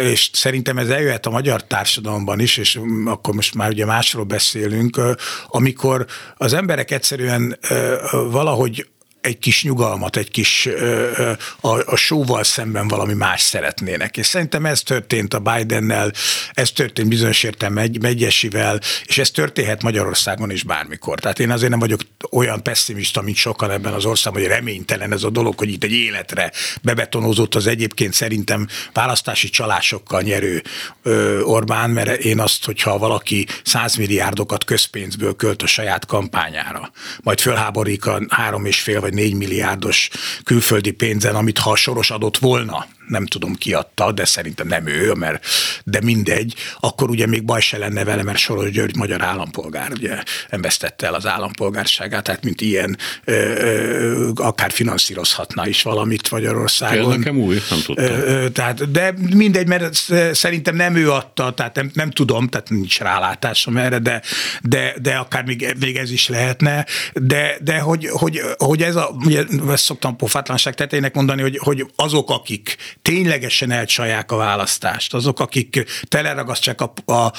és 0.02 0.30
szerintem 0.34 0.78
ez 0.78 0.90
eljöhet 0.90 1.26
a 1.26 1.30
magyar 1.30 1.64
társadalomban 1.64 2.40
is, 2.40 2.58
és 2.58 2.80
akkor 3.06 3.34
most 3.34 3.56
már 3.56 3.70
ugye 3.70 3.86
másról 3.86 4.24
beszélünk, 4.24 5.02
amikor 5.48 6.06
az 6.36 6.54
emberek 6.54 6.92
egyszerűen 6.92 7.60
valahogy 8.12 8.88
egy 9.22 9.38
kis 9.38 9.64
nyugalmat, 9.64 10.18
egy 10.18 10.32
kis 10.32 10.70
a, 11.62 11.92
a 11.92 11.96
sóval 11.96 12.44
szemben 12.44 12.88
valami 12.88 13.14
más 13.14 13.42
szeretnének. 13.42 14.18
És 14.18 14.26
szerintem 14.26 14.66
ez 14.66 14.82
történt 14.82 15.34
a 15.34 15.40
Bidennel, 15.40 16.12
ez 16.54 16.72
történt 16.72 17.10
bizonyos 17.10 17.44
értem 17.44 17.74
megy, 17.74 18.02
Megyesivel, 18.02 18.80
és 19.06 19.18
ez 19.18 19.32
történhet 19.32 19.84
Magyarországon 19.84 20.52
is 20.52 20.64
bármikor. 20.64 21.20
Tehát 21.20 21.40
én 21.40 21.52
azért 21.52 21.70
nem 21.70 21.80
vagyok 21.80 22.02
olyan 22.32 22.64
pessimista, 22.64 23.22
mint 23.22 23.36
sokan 23.36 23.72
ebben 23.72 23.94
az 23.94 24.06
országban, 24.06 24.42
hogy 24.42 24.52
reménytelen 24.52 25.12
ez 25.12 25.24
a 25.24 25.30
dolog, 25.30 25.58
hogy 25.58 25.70
itt 25.70 25.84
egy 25.84 25.92
életre 25.92 26.52
bebetonózott 26.82 27.56
az 27.56 27.68
egyébként 27.68 28.14
szerintem 28.14 28.68
választási 28.94 29.50
csalásokkal 29.50 30.22
nyerő 30.22 30.64
Orbán, 31.44 31.90
mert 31.90 32.24
én 32.24 32.40
azt, 32.40 32.66
hogyha 32.66 32.98
valaki 32.98 33.48
százmilliárdokat 33.64 34.64
közpénzből 34.64 35.36
költ 35.36 35.62
a 35.62 35.68
saját 35.68 36.06
kampányára, 36.06 36.92
majd 37.22 37.40
fölháborik 37.40 38.06
a 38.06 38.22
három 38.30 38.66
és 38.66 38.82
fél 38.82 39.00
vagy 39.10 39.18
4 39.18 39.34
milliárdos 39.34 40.10
külföldi 40.44 40.92
pénzen, 40.92 41.36
amit 41.36 41.58
ha 41.58 41.76
soros 41.76 42.12
adott 42.12 42.38
volna, 42.38 42.86
nem 43.10 43.26
tudom 43.26 43.56
ki 43.56 43.74
adta, 43.74 44.12
de 44.12 44.26
szerintem 44.26 44.68
nem 44.68 44.88
ő, 44.88 45.14
mert, 45.14 45.46
de 45.84 46.02
mindegy, 46.02 46.54
akkor 46.80 47.10
ugye 47.10 47.26
még 47.26 47.46
baj 47.46 47.62
se 47.62 47.78
lenne 47.78 48.04
vele, 48.04 48.24
mert 48.24 48.38
Soros 48.38 48.72
György 48.72 48.96
magyar 48.96 49.22
állampolgár, 49.22 49.92
ugye 49.92 50.24
nem 50.50 50.62
vesztette 50.62 51.08
el 51.08 51.14
az 51.14 51.26
állampolgárságát, 51.26 52.24
tehát 52.24 52.44
mint 52.44 52.62
ilyen 52.62 52.98
ö, 53.24 53.34
ö, 53.34 54.30
akár 54.36 54.72
finanszírozhatna 54.72 55.68
is 55.68 55.82
valamit 55.82 56.32
Magyarországon. 56.32 57.18
nekem 57.18 57.38
új, 57.38 57.58
nem 57.70 57.80
tudtam. 57.82 58.06
Ö, 58.06 58.50
tehát, 58.50 58.92
de 58.92 59.14
mindegy, 59.34 59.68
mert 59.68 59.96
szerintem 60.32 60.76
nem 60.76 60.96
ő 60.96 61.12
adta, 61.12 61.52
tehát 61.52 61.76
nem, 61.76 61.92
nem 61.94 62.12
tudom, 62.12 62.48
tehát 62.48 62.70
nincs 62.70 63.00
rálátásom 63.00 63.78
erre, 63.78 64.00
de, 64.00 64.22
de, 64.62 64.94
de 65.02 65.16
akár 65.16 65.44
még, 65.44 65.76
még 65.80 65.96
ez 65.98 66.12
is 66.12 66.28
lehetne, 66.28 66.86
de, 67.14 67.58
de 67.62 67.80
hogy, 67.80 68.08
hogy, 68.12 68.42
hogy 68.58 68.82
ez 68.82 68.96
a, 68.96 69.10
ugye 69.26 69.44
ezt 69.70 69.84
szoktam 69.84 70.16
pofátlanság 70.16 70.76
tetének 70.76 71.14
mondani, 71.14 71.42
hogy, 71.42 71.58
hogy 71.58 71.86
azok, 71.96 72.30
akik 72.30 72.76
ténylegesen 73.02 73.72
elcsalják 73.72 74.32
a 74.32 74.36
választást, 74.36 75.14
azok, 75.14 75.40
akik 75.40 75.86
teleragasztják 76.08 76.82
a, 76.82 77.14
a 77.14 77.34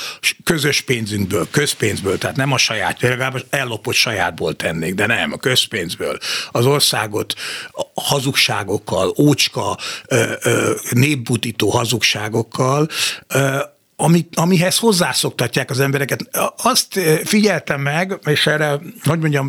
közös 0.45 0.81
pénzünkből, 0.81 1.49
közpénzből, 1.51 2.19
tehát 2.19 2.37
nem 2.37 2.53
a 2.53 2.59
saját, 2.59 3.01
legalább 3.01 3.45
ellopott 3.51 3.95
sajátból 3.95 4.57
tennék, 4.57 4.95
de 4.95 5.07
nem, 5.07 5.33
a 5.33 5.37
közpénzből. 5.37 6.19
Az 6.51 6.67
országot 6.67 7.35
hazugságokkal, 7.95 9.15
ócska, 9.19 9.79
népbutító 10.91 11.71
hazugságokkal, 11.71 12.89
amit, 14.01 14.37
amihez 14.37 14.79
hozzászoktatják 14.79 15.71
az 15.71 15.81
embereket. 15.81 16.29
Azt 16.57 17.01
figyeltem 17.25 17.81
meg, 17.81 18.19
és 18.25 18.47
erre, 18.47 18.79
hogy 19.05 19.19
mondjam, 19.19 19.49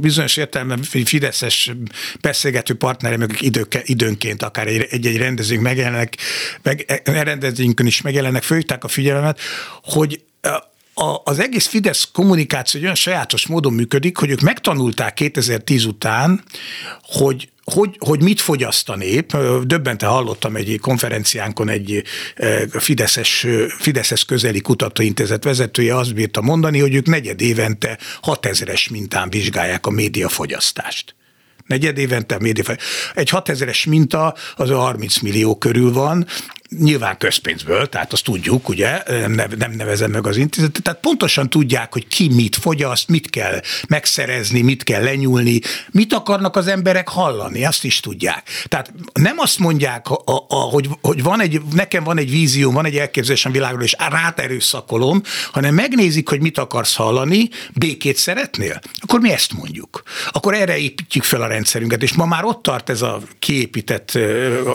bizonyos 0.00 0.36
értelemben 0.36 0.82
Fideszes 0.82 1.72
beszélgető 2.20 2.74
partnerem, 2.74 3.22
akik 3.22 3.40
időke, 3.40 3.80
időnként 3.84 4.42
akár 4.42 4.66
egy-egy 4.66 5.16
rendezőnk 5.16 5.60
megjelennek, 5.60 6.16
meg, 6.62 6.84
e, 7.04 7.22
rendezőnkön 7.22 7.86
is 7.86 8.00
megjelennek, 8.00 8.42
fölhívták 8.42 8.84
a 8.84 8.88
figyelmet, 8.88 9.40
hogy 9.82 10.24
a, 10.94 11.20
az 11.24 11.38
egész 11.38 11.66
Fidesz 11.66 12.08
kommunikáció 12.12 12.80
olyan 12.80 12.94
sajátos 12.94 13.46
módon 13.46 13.72
működik, 13.72 14.16
hogy 14.16 14.30
ők 14.30 14.40
megtanulták 14.40 15.14
2010 15.14 15.84
után, 15.84 16.44
hogy 17.02 17.48
hogy, 17.64 17.96
hogy 17.98 18.22
mit 18.22 18.40
fogyaszt 18.40 18.88
a 18.88 18.96
nép. 18.96 19.36
Döbbente 19.62 20.06
hallottam 20.06 20.56
egy 20.56 20.78
konferenciánkon 20.80 21.68
egy 21.68 22.02
Fideszes, 22.70 23.46
Fideszes 23.78 24.24
közeli 24.24 24.60
kutatóintézet 24.60 25.44
vezetője 25.44 25.96
azt 25.96 26.14
bírta 26.14 26.40
mondani, 26.40 26.78
hogy 26.78 26.94
ők 26.94 27.06
negyed 27.06 27.40
évente 27.40 27.98
6000-es 28.22 28.90
mintán 28.90 29.30
vizsgálják 29.30 29.86
a 29.86 29.90
médiafogyasztást 29.90 31.14
negyed 31.66 31.98
évente 31.98 32.38
média. 32.38 32.64
Egy 33.14 33.28
6000-es 33.32 33.88
minta 33.88 34.34
az 34.56 34.70
a 34.70 34.76
30 34.78 35.18
millió 35.18 35.58
körül 35.58 35.92
van, 35.92 36.26
nyilván 36.78 37.18
közpénzből, 37.18 37.88
tehát 37.88 38.12
azt 38.12 38.24
tudjuk, 38.24 38.68
ugye, 38.68 39.02
nem, 39.26 39.72
nevezem 39.76 40.10
meg 40.10 40.26
az 40.26 40.36
intézetet, 40.36 40.82
tehát 40.82 41.00
pontosan 41.00 41.50
tudják, 41.50 41.92
hogy 41.92 42.06
ki 42.06 42.28
mit 42.28 42.56
fogyaszt, 42.56 43.08
mit 43.08 43.30
kell 43.30 43.60
megszerezni, 43.88 44.60
mit 44.60 44.82
kell 44.82 45.02
lenyúlni, 45.02 45.60
mit 45.90 46.12
akarnak 46.12 46.56
az 46.56 46.66
emberek 46.66 47.08
hallani, 47.08 47.64
azt 47.64 47.84
is 47.84 48.00
tudják. 48.00 48.48
Tehát 48.68 48.92
nem 49.12 49.38
azt 49.38 49.58
mondják, 49.58 50.06
hogy, 50.70 50.88
hogy 51.00 51.22
van 51.22 51.40
egy, 51.40 51.60
nekem 51.72 52.04
van 52.04 52.18
egy 52.18 52.30
vízió, 52.30 52.70
van 52.70 52.84
egy 52.84 52.96
elképzelésem 52.96 53.52
világról, 53.52 53.82
és 53.82 53.96
rát 54.10 54.40
erőszakolom, 54.40 55.22
hanem 55.52 55.74
megnézik, 55.74 56.28
hogy 56.28 56.40
mit 56.40 56.58
akarsz 56.58 56.94
hallani, 56.94 57.48
békét 57.74 58.16
szeretnél, 58.16 58.80
akkor 59.00 59.20
mi 59.20 59.32
ezt 59.32 59.52
mondjuk. 59.52 60.02
Akkor 60.30 60.54
erre 60.54 60.76
építjük 60.76 61.24
fel 61.24 61.42
a 61.42 61.46
rendszerünket, 61.46 62.02
és 62.02 62.12
ma 62.12 62.26
már 62.26 62.44
ott 62.44 62.62
tart 62.62 62.90
ez 62.90 63.02
a 63.02 63.20
kiépített 63.38 64.18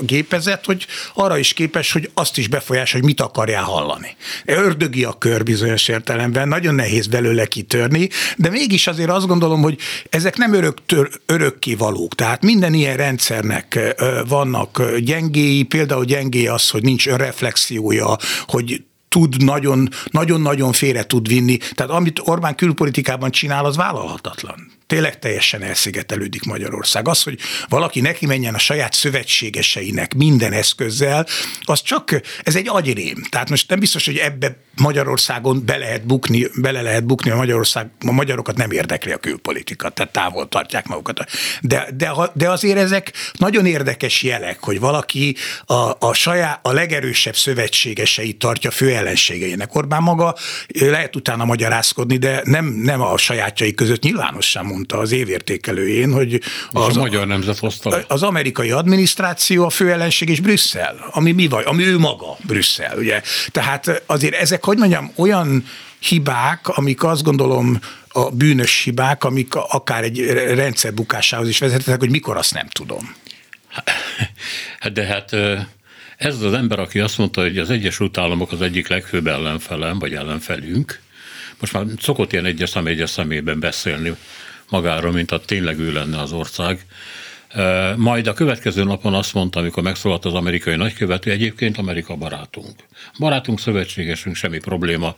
gépezet, 0.02 0.66
hogy 0.66 0.86
arra 1.14 1.38
is 1.38 1.54
képes 1.54 1.79
képes, 1.80 1.92
hogy 1.92 2.12
azt 2.14 2.38
is 2.38 2.48
befolyás, 2.48 2.92
hogy 2.92 3.04
mit 3.04 3.22
akarjál 3.22 3.64
hallani. 3.64 4.16
Ördögi 4.46 5.04
a 5.04 5.14
kör 5.14 5.44
bizonyos 5.44 5.88
értelemben, 5.88 6.48
nagyon 6.48 6.76
nehéz 6.76 7.08
belőle 7.08 7.46
kitörni, 7.46 8.10
de 8.38 8.50
mégis 8.50 8.88
azért 8.88 9.10
azt 9.10 9.28
gondolom, 9.28 9.62
hogy 9.62 9.78
ezek 10.10 10.38
nem 10.38 10.54
öröktör, 10.54 11.10
örökké 11.26 11.74
valók. 11.74 12.16
Tehát 12.16 12.42
minden 12.42 12.74
ilyen 12.74 12.98
rendszernek 12.98 13.96
vannak 14.28 14.98
gyengéi, 14.98 15.64
például 15.64 16.06
gyengé 16.06 16.48
az, 16.48 16.70
hogy 16.70 16.84
nincs 16.84 17.08
önreflexiója, 17.08 18.18
hogy 18.48 18.84
tud 19.10 19.44
nagyon, 19.44 19.90
nagyon-nagyon 20.12 20.72
félre 20.72 21.04
tud 21.04 21.28
vinni. 21.28 21.58
Tehát 21.58 21.92
amit 21.92 22.22
Orbán 22.24 22.56
külpolitikában 22.56 23.32
csinál, 23.32 23.66
az 23.66 23.76
vállalhatatlan. 23.76 24.79
Tényleg 24.90 25.20
teljesen 25.20 25.62
elszigetelődik 25.62 26.44
Magyarország. 26.44 27.08
Az, 27.08 27.24
hogy 27.24 27.40
valaki 27.68 28.02
neki 28.02 28.26
menjen 28.26 28.54
a 28.54 28.58
saját 28.58 28.94
szövetségeseinek 28.94 30.14
minden 30.14 30.54
eszközzel, 30.54 31.26
az 31.62 31.82
csak, 31.82 32.22
ez 32.44 32.56
egy 32.56 32.68
agyrém. 32.68 33.24
Tehát 33.30 33.50
most 33.50 33.70
nem 33.70 33.80
biztos, 33.80 34.06
hogy 34.06 34.18
ebbe 34.18 34.58
Magyarországon 34.76 35.66
be 35.66 35.78
lehet 35.78 36.06
bukni, 36.06 36.48
bele 36.56 36.82
lehet 36.82 37.06
bukni, 37.06 37.30
a 37.30 37.36
Magyarország, 37.36 37.90
a 38.06 38.12
magyarokat 38.12 38.58
nem 38.58 38.72
érdekli 38.72 39.12
a 39.12 39.18
külpolitika, 39.18 39.90
tehát 39.90 40.12
távol 40.12 40.48
tartják 40.48 40.88
magukat. 40.88 41.26
De, 41.62 41.88
de, 41.96 42.12
de 42.34 42.50
azért 42.50 42.78
ezek 42.78 43.12
nagyon 43.34 43.66
érdekes 43.66 44.24
jelek, 44.24 44.60
hogy 44.60 44.80
valaki 44.80 45.36
a, 45.66 45.96
a 46.00 46.14
saját, 46.14 46.60
a 46.62 46.72
legerősebb 46.72 47.36
szövetségeseit 47.36 48.40
tartja 48.40 48.72
fő 48.72 48.96
ellenségeinek. 48.96 49.76
Orbán 49.76 50.04
maga 50.04 50.36
lehet 50.80 51.16
utána 51.16 51.46
magyarázkodni, 51.46 52.18
de 52.18 52.42
nem, 52.44 52.66
nem 52.66 53.02
a 53.02 53.18
sajátjai 53.18 53.74
között 53.74 54.02
nyilvánosan 54.02 54.66
mondta 54.80 54.98
az 54.98 55.12
évértékelőjén, 55.12 56.12
hogy 56.12 56.42
az, 56.72 56.98
a 56.98 57.00
magyar 57.00 57.28
nemzet 57.28 57.58
hozta 57.58 58.04
az 58.08 58.24
amerikai 58.24 58.72
adminisztráció 58.72 59.66
a 59.66 59.70
fő 59.70 59.92
ellenség 59.92 60.30
és 60.30 60.40
Brüsszel, 60.40 61.10
ami 61.12 61.32
mi 61.32 61.48
vagy, 61.48 61.64
ami 61.68 61.84
ő 61.84 61.98
maga 61.98 62.38
Brüsszel, 62.48 62.98
ugye. 62.98 63.22
Tehát 63.52 64.04
azért 64.06 64.34
ezek, 64.34 64.64
hogy 64.64 64.78
mondjam, 64.78 65.12
olyan 65.16 65.66
hibák, 66.00 66.68
amik 66.68 67.04
azt 67.04 67.24
gondolom 67.24 67.80
a 68.08 68.30
bűnös 68.30 68.84
hibák, 68.84 69.24
amik 69.24 69.56
akár 69.56 70.04
egy 70.04 70.26
rendszer 70.32 70.94
bukásához 70.94 71.48
is 71.48 71.60
vezethetnek, 71.60 72.00
hogy 72.00 72.10
mikor 72.10 72.38
azt 72.38 72.54
nem 72.54 72.68
tudom. 72.68 73.16
De 74.94 75.06
hát 75.06 75.36
ez 76.18 76.42
az 76.42 76.54
ember, 76.54 76.80
aki 76.80 77.00
azt 77.00 77.18
mondta, 77.18 77.42
hogy 77.42 77.58
az 77.58 77.70
Egyesült 77.70 78.18
Államok 78.18 78.52
az 78.52 78.62
egyik 78.62 78.88
legfőbb 78.88 79.28
ellenfelem, 79.28 80.00
vagy 80.00 80.14
ellenfelünk, 80.14 81.02
most 81.60 81.74
már 81.74 81.86
szokott 82.02 82.32
ilyen 82.32 82.46
egyes 82.46 82.70
szem 82.70 82.88
egyes 82.88 83.10
szemében 83.10 83.60
beszélni 83.60 84.16
magáról, 84.70 85.12
mint 85.12 85.32
a 85.32 85.40
tényleg 85.40 85.80
ő 85.80 85.92
lenne 85.92 86.20
az 86.20 86.32
ország. 86.32 86.86
Majd 87.96 88.28
a 88.28 88.34
következő 88.34 88.84
napon 88.84 89.14
azt 89.14 89.34
mondta, 89.34 89.60
amikor 89.60 89.84
megszólalt 89.84 90.26
az 90.26 90.34
amerikai 90.34 90.76
nagykövető, 90.76 91.32
egyébként 91.32 91.78
Amerika 91.78 92.16
barátunk. 92.16 92.84
Barátunk, 93.20 93.60
szövetségesünk, 93.60 94.36
semmi 94.36 94.60
probléma. 94.60 95.16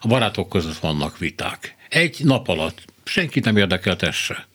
A 0.00 0.06
barátok 0.06 0.48
között 0.48 0.78
vannak 0.78 1.18
viták. 1.18 1.76
Egy 1.88 2.16
nap 2.24 2.48
alatt 2.48 2.84
senkit 3.04 3.44
nem 3.44 3.56
érdekelt 3.56 4.02
ez 4.02 4.14
se 4.14 4.48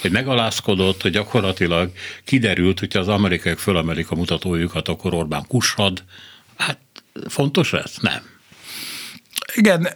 hogy 0.00 0.10
megalázkodott, 0.10 1.02
hogy 1.02 1.10
gyakorlatilag 1.10 1.92
kiderült, 2.24 2.78
hogyha 2.78 2.98
az 2.98 3.08
amerikaiak 3.08 3.58
fölemelik 3.58 4.10
a 4.10 4.14
mutatójukat, 4.14 4.88
akkor 4.88 5.14
Orbán 5.14 5.44
kushad. 5.48 6.04
Hát 6.56 6.78
fontos 7.28 7.72
ez? 7.72 7.94
Nem. 8.00 8.22
Igen, 9.54 9.88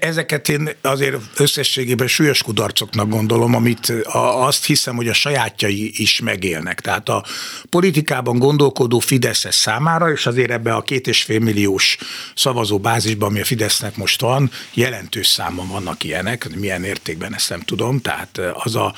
ezeket 0.00 0.48
én 0.48 0.70
azért 0.80 1.16
összességében 1.36 2.06
súlyos 2.06 2.42
kudarcoknak 2.42 3.08
gondolom, 3.08 3.54
amit 3.54 3.92
azt 4.12 4.64
hiszem, 4.64 4.96
hogy 4.96 5.08
a 5.08 5.12
sajátjai 5.12 5.92
is 5.96 6.20
megélnek. 6.20 6.80
Tehát 6.80 7.08
a 7.08 7.24
politikában 7.70 8.38
gondolkodó 8.38 8.98
Fideszes 8.98 9.54
számára, 9.54 10.10
és 10.10 10.26
azért 10.26 10.50
ebbe 10.50 10.74
a 10.74 10.82
két 10.82 11.06
és 11.06 11.22
fél 11.22 11.38
milliós 11.38 11.96
szavazó 12.34 12.78
bázisban, 12.78 13.28
ami 13.28 13.40
a 13.40 13.44
Fidesznek 13.44 13.96
most 13.96 14.20
van, 14.20 14.50
jelentős 14.74 15.26
számon 15.26 15.68
vannak 15.68 16.04
ilyenek, 16.04 16.48
milyen 16.56 16.84
értékben 16.84 17.34
ezt 17.34 17.50
nem 17.50 17.60
tudom. 17.60 18.00
Tehát 18.00 18.40
az 18.52 18.74
a 18.74 18.94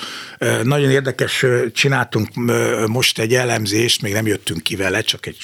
nagyon 0.62 0.90
érdekes, 0.90 1.44
csináltunk 1.72 2.28
most 2.86 3.18
egy 3.18 3.34
elemzést, 3.34 4.02
még 4.02 4.12
nem 4.12 4.26
jöttünk 4.26 4.62
ki 4.62 4.76
vele, 4.76 5.00
csak 5.00 5.26
egy 5.26 5.36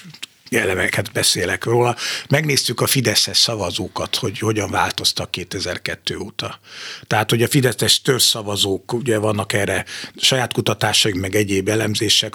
elemeket 0.56 1.12
beszélek 1.12 1.64
róla. 1.64 1.96
Megnéztük 2.28 2.80
a 2.80 2.86
Fideszes 2.86 3.36
szavazókat, 3.36 4.16
hogy 4.16 4.38
hogyan 4.38 4.70
változtak 4.70 5.30
2002 5.30 6.16
óta. 6.16 6.58
Tehát, 7.06 7.30
hogy 7.30 7.42
a 7.42 7.48
Fideszes 7.48 8.00
törzszavazók, 8.00 8.92
ugye 8.92 9.18
vannak 9.18 9.52
erre 9.52 9.84
saját 10.16 10.52
kutatásaink, 10.52 11.20
meg 11.20 11.34
egyéb 11.34 11.68
elemzések, 11.68 12.34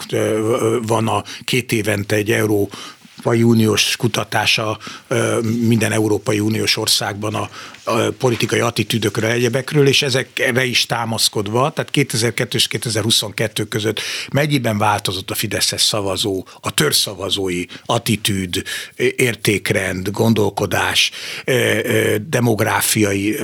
van 0.82 1.08
a 1.08 1.24
két 1.44 1.72
évente 1.72 2.16
egy 2.16 2.30
euró 2.30 2.70
Európai 3.18 3.42
Uniós 3.42 3.96
kutatása 3.96 4.78
minden 5.60 5.92
Európai 5.92 6.40
Uniós 6.40 6.76
országban 6.76 7.34
a, 7.34 7.50
politikai 8.18 8.60
attitűdökről, 8.60 9.30
egyebekről, 9.30 9.86
és 9.86 10.02
ezekre 10.02 10.64
is 10.64 10.86
támaszkodva, 10.86 11.70
tehát 11.70 11.90
2002 11.90 12.54
és 12.54 12.66
2022 12.66 13.64
között 13.64 14.00
mennyiben 14.32 14.78
változott 14.78 15.30
a 15.30 15.34
Fideszes 15.34 15.82
szavazó, 15.82 16.46
a 16.60 16.70
törzszavazói 16.70 17.64
attitűd, 17.84 18.62
értékrend, 19.16 20.10
gondolkodás, 20.10 21.10
demográfiai 22.26 23.36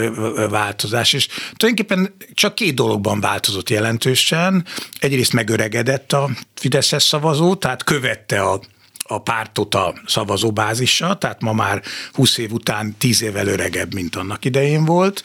változás, 0.51 1.13
és 1.13 1.29
tulajdonképpen 1.57 2.15
csak 2.35 2.55
két 2.55 2.75
dologban 2.75 3.21
változott 3.21 3.71
jelentősen. 3.71 4.65
Egyrészt 4.99 5.33
megöregedett 5.33 6.13
a 6.13 6.31
Fideszes 6.55 7.03
szavazó, 7.03 7.55
tehát 7.55 7.85
követte 7.85 8.43
a 8.43 8.61
a 9.07 9.23
pártot 9.23 9.75
a 9.75 9.95
szavazóbázisa, 10.07 11.15
tehát 11.15 11.41
ma 11.41 11.53
már 11.53 11.83
20 12.13 12.39
év 12.39 12.53
után 12.53 12.95
10 12.99 13.23
évvel 13.23 13.47
öregebb, 13.47 13.95
mint 13.95 14.17
annak 14.17 14.45
idején 14.45 14.85
volt. 14.85 15.23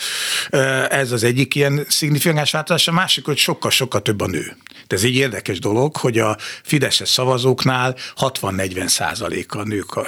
Ez 0.89 1.11
az 1.11 1.23
egyik 1.23 1.55
ilyen 1.55 1.85
szignifikáns 1.87 2.51
változás, 2.51 2.87
a 2.87 2.91
másik, 2.91 3.25
hogy 3.25 3.37
sokkal-sokkal 3.37 4.01
több 4.01 4.21
a 4.21 4.27
nő. 4.27 4.57
De 4.89 4.95
ez 4.95 5.03
egy 5.03 5.15
érdekes 5.15 5.59
dolog, 5.59 5.97
hogy 5.97 6.19
a 6.19 6.37
Fideszes 6.63 7.09
szavazóknál 7.09 7.95
60-40 8.17 8.87
százaléka 8.87 9.63
nők 9.63 9.99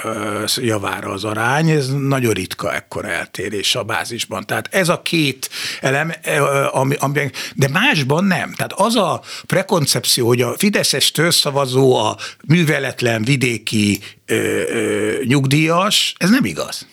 javára 0.56 1.10
az 1.10 1.24
arány, 1.24 1.70
ez 1.70 1.88
nagyon 1.88 2.32
ritka 2.32 2.74
ekkora 2.74 3.08
eltérés 3.08 3.74
a 3.74 3.82
bázisban. 3.82 4.46
Tehát 4.46 4.68
ez 4.74 4.88
a 4.88 5.02
két 5.02 5.50
elem, 5.80 6.12
ami, 6.70 6.94
ami, 6.98 7.30
de 7.54 7.68
másban 7.68 8.24
nem. 8.24 8.52
Tehát 8.52 8.72
az 8.72 8.96
a 8.96 9.22
prekoncepció, 9.46 10.26
hogy 10.26 10.42
a 10.42 10.54
Fideszes 10.58 11.10
törzszavazó 11.10 11.94
a 11.94 12.16
műveletlen 12.44 13.24
vidéki 13.24 14.00
ö, 14.26 14.34
ö, 14.34 15.22
nyugdíjas, 15.24 16.14
ez 16.16 16.30
nem 16.30 16.44
igaz. 16.44 16.86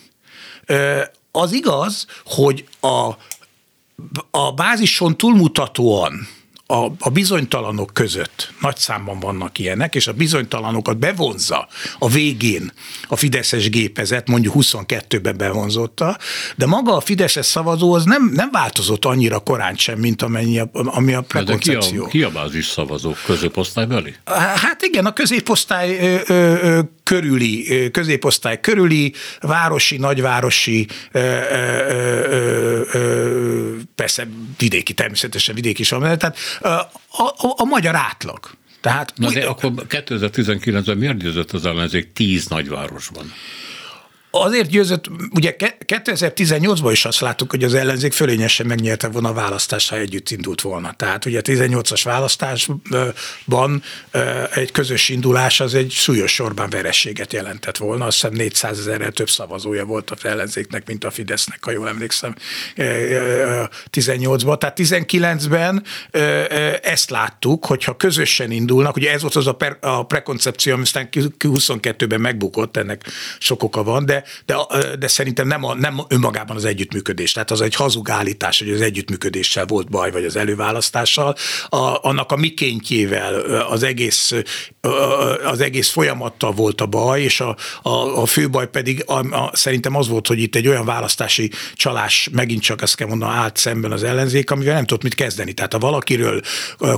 Ö, 0.66 1.00
az 1.32 1.52
igaz, 1.52 2.06
hogy 2.24 2.64
a, 2.80 3.10
a 4.30 4.52
bázison 4.52 5.16
túlmutatóan 5.16 6.28
a, 6.70 6.92
a 6.98 7.10
bizonytalanok 7.10 7.90
között 7.92 8.52
nagy 8.60 8.76
számban 8.76 9.20
vannak 9.20 9.58
ilyenek, 9.58 9.94
és 9.94 10.06
a 10.06 10.12
bizonytalanokat 10.12 10.98
bevonza 10.98 11.68
a 11.98 12.08
végén 12.08 12.72
a 13.08 13.16
Fideszes 13.16 13.70
gépezet, 13.70 14.28
mondjuk 14.28 14.54
22-ben 14.56 15.36
bevonzotta, 15.36 16.18
de 16.56 16.66
maga 16.66 16.96
a 16.96 17.00
Fideszes 17.00 17.46
szavazó 17.46 17.92
az 17.92 18.04
nem, 18.04 18.30
nem 18.34 18.50
változott 18.52 19.04
annyira 19.04 19.38
korán 19.38 19.74
sem, 19.74 19.98
mint 19.98 20.22
amennyi 20.22 20.58
a, 20.58 20.70
ami 20.72 21.14
a 21.14 21.20
prekoncepció. 21.20 22.04
De 22.04 22.08
ki 22.10 22.18
a, 22.18 22.28
ki 22.28 22.36
a 22.36 22.40
bázis 22.40 22.66
szavazók? 22.66 23.16
Középosztálybeli? 23.26 24.14
Hát 24.54 24.82
igen, 24.82 25.06
a 25.06 25.12
középosztály 25.12 25.98
ö, 25.98 26.20
ö, 26.26 26.54
ö, 26.62 26.80
körüli, 27.10 27.90
középosztály 27.90 28.60
körüli, 28.60 29.14
városi, 29.40 29.96
nagyvárosi, 29.96 30.86
persze 33.94 34.28
vidéki, 34.58 34.92
természetesen 34.92 35.54
vidéki 35.54 35.80
is 35.80 35.90
van, 35.90 36.00
tehát 36.00 36.36
a, 36.60 36.68
a, 36.68 37.34
a 37.56 37.64
magyar 37.64 37.94
átlag. 37.94 38.50
Tehát, 38.80 39.12
Na 39.16 39.30
de 39.30 39.46
akkor 39.46 39.72
2019-ben 39.88 40.96
miért 40.96 41.18
győzött 41.18 41.52
az 41.52 41.66
ellenzék 41.66 42.12
tíz 42.12 42.46
nagyvárosban? 42.46 43.32
Azért 44.32 44.68
győzött, 44.68 45.04
ugye 45.34 45.56
2018-ban 45.86 46.88
is 46.92 47.04
azt 47.04 47.20
láttuk, 47.20 47.50
hogy 47.50 47.64
az 47.64 47.74
ellenzék 47.74 48.12
fölényesen 48.12 48.66
megnyerte 48.66 49.08
volna 49.08 49.28
a 49.28 49.32
választást, 49.32 49.90
ha 49.90 49.96
együtt 49.96 50.30
indult 50.30 50.60
volna. 50.60 50.92
Tehát 50.92 51.24
ugye 51.24 51.38
a 51.38 51.42
18-as 51.42 52.00
választásban 52.04 53.82
egy 54.54 54.70
közös 54.72 55.08
indulás 55.08 55.60
az 55.60 55.74
egy 55.74 55.90
súlyos 55.90 56.32
sorban 56.32 56.70
verességet 56.70 57.32
jelentett 57.32 57.76
volna. 57.76 58.04
Azt 58.04 58.20
hiszem 58.20 58.36
400 58.36 58.78
ezerrel 58.78 59.12
több 59.12 59.28
szavazója 59.28 59.84
volt 59.84 60.10
a 60.10 60.16
ellenzéknek, 60.22 60.86
mint 60.86 61.04
a 61.04 61.10
Fidesznek, 61.10 61.64
ha 61.64 61.70
jól 61.70 61.88
emlékszem, 61.88 62.34
18-ban. 63.90 64.58
Tehát 64.58 64.78
19-ben 64.80 65.84
ezt 66.82 67.10
láttuk, 67.10 67.64
hogyha 67.64 67.96
közösen 67.96 68.50
indulnak, 68.50 68.96
ugye 68.96 69.12
ez 69.12 69.22
volt 69.22 69.36
az 69.36 69.46
a, 69.46 69.52
per, 69.52 69.78
a 69.80 70.06
prekoncepció, 70.06 70.72
ami 70.72 70.82
aztán 70.82 71.08
22-ben 71.38 72.20
megbukott, 72.20 72.76
ennek 72.76 73.02
sok 73.38 73.62
oka 73.62 73.82
van, 73.82 74.04
de 74.04 74.19
de, 74.46 74.56
de, 74.98 75.08
szerintem 75.08 75.46
nem, 75.46 75.64
a, 75.64 75.74
nem 75.74 76.00
önmagában 76.08 76.56
az 76.56 76.64
együttműködés. 76.64 77.32
Tehát 77.32 77.50
az 77.50 77.60
egy 77.60 77.74
hazug 77.74 78.10
állítás, 78.10 78.58
hogy 78.58 78.70
az 78.70 78.80
együttműködéssel 78.80 79.66
volt 79.66 79.90
baj, 79.90 80.10
vagy 80.10 80.24
az 80.24 80.36
előválasztással. 80.36 81.36
A, 81.68 82.08
annak 82.08 82.32
a 82.32 82.36
mikéntjével 82.36 83.34
az 83.60 83.82
egész, 83.82 84.32
az 85.44 85.60
egész 85.60 85.88
folyamattal 85.88 86.52
volt 86.52 86.80
a 86.80 86.86
baj, 86.86 87.22
és 87.22 87.40
a, 87.40 87.56
a, 87.82 88.20
a 88.22 88.26
fő 88.26 88.50
baj 88.50 88.68
pedig 88.68 89.02
a, 89.06 89.34
a, 89.36 89.50
szerintem 89.52 89.96
az 89.96 90.08
volt, 90.08 90.26
hogy 90.26 90.38
itt 90.38 90.54
egy 90.54 90.68
olyan 90.68 90.84
választási 90.84 91.50
csalás, 91.74 92.28
megint 92.32 92.62
csak 92.62 92.82
ezt 92.82 92.96
kell 92.96 93.06
mondanom, 93.06 93.34
állt 93.34 93.56
szemben 93.56 93.92
az 93.92 94.02
ellenzék, 94.02 94.50
amivel 94.50 94.74
nem 94.74 94.86
tudott 94.86 95.02
mit 95.02 95.14
kezdeni. 95.14 95.52
Tehát 95.52 95.72
ha 95.72 95.78
valakiről 95.78 96.40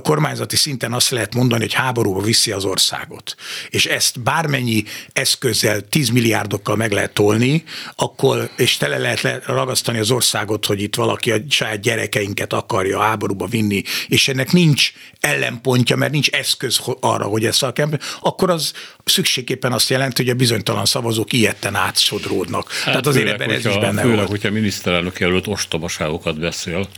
kormányzati 0.03 0.57
szinten 0.57 0.93
azt 0.93 1.11
lehet 1.11 1.35
mondani, 1.35 1.61
hogy 1.61 1.73
háborúba 1.73 2.21
viszi 2.21 2.53
az 2.53 2.65
országot, 2.65 3.35
és 3.71 3.87
ezt 3.87 4.21
bármennyi 4.21 4.85
eszközzel, 5.13 5.81
10 5.81 6.09
milliárdokkal 6.09 6.77
meg 6.77 6.93
lehet 6.93 7.12
tolni, 7.13 7.65
akkor, 7.97 8.51
és 8.57 8.77
tele 8.77 8.99
lehet 8.99 9.47
ragasztani 9.47 9.99
az 9.99 10.11
országot, 10.11 10.67
hogy 10.67 10.83
itt 10.83 10.95
valaki 10.95 11.31
a 11.31 11.37
saját 11.49 11.81
gyerekeinket 11.81 12.53
akarja 12.53 13.01
háborúba 13.01 13.47
vinni, 13.47 13.83
és 14.07 14.29
ennek 14.29 14.53
nincs 14.53 14.93
ellenpontja, 15.21 15.97
mert 15.97 16.13
nincs 16.13 16.31
eszköz 16.31 16.81
arra, 17.01 17.25
hogy 17.25 17.45
ezt 17.45 17.63
a 17.63 17.73
akkor 18.21 18.51
az 18.51 18.73
szükségképpen 19.05 19.73
azt 19.73 19.89
jelenti, 19.89 20.23
hogy 20.23 20.31
a 20.31 20.35
bizonytalan 20.35 20.85
szavazók 20.85 21.33
ilyetten 21.33 21.75
átsodródnak. 21.75 22.71
Hát 22.73 22.85
Tehát 22.85 23.07
azért 23.07 23.25
főleg, 23.25 23.41
ebben 23.41 23.57
ez 23.57 23.67
is 23.67 23.79
benne 23.79 24.01
főleg, 24.01 24.17
volt. 24.17 24.29
hogyha 24.29 24.51
miniszterelnök 24.51 25.21
jelölt 25.21 25.47
ostobaságokat 25.47 26.41
beszél, 26.41 26.89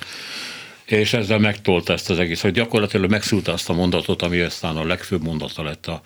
és 0.84 1.12
ezzel 1.12 1.38
megtolta 1.38 1.92
ezt 1.92 2.10
az 2.10 2.18
egész, 2.18 2.40
hogy 2.40 2.52
gyakorlatilag 2.52 3.10
megszúrta 3.10 3.52
azt 3.52 3.68
a 3.68 3.72
mondatot, 3.72 4.22
ami 4.22 4.40
aztán 4.40 4.76
a 4.76 4.84
legfőbb 4.84 5.22
mondata 5.22 5.62
lett 5.62 5.86
a, 5.86 6.00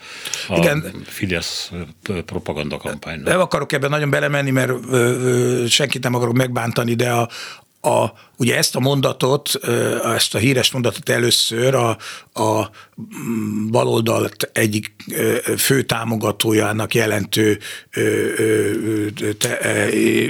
a 0.49 0.57
Igen. 0.57 1.03
Fidesz 1.05 1.73
propaganda 2.27 2.77
kampánynak. 2.77 3.27
Nem 3.27 3.41
akarok 3.41 3.73
ebben 3.73 3.91
nagyon 3.91 4.11
belemenni, 4.11 4.51
mert 4.51 4.73
senkit 5.69 6.03
nem 6.03 6.15
akarok 6.15 6.35
megbántani, 6.35 6.95
de 6.95 7.11
a, 7.11 7.29
a, 7.81 8.07
ugye 8.37 8.57
ezt 8.57 8.77
a 8.77 8.81
mondatot, 8.81 9.55
ezt 10.05 10.35
a 10.35 10.39
híres 10.39 10.71
mondatot 10.71 11.09
először 11.09 11.75
a, 11.75 11.97
a 12.43 12.71
baloldal 13.71 14.31
egyik 14.53 14.95
fő 15.57 15.83
támogatójának 15.83 16.95
jelentő 16.95 17.59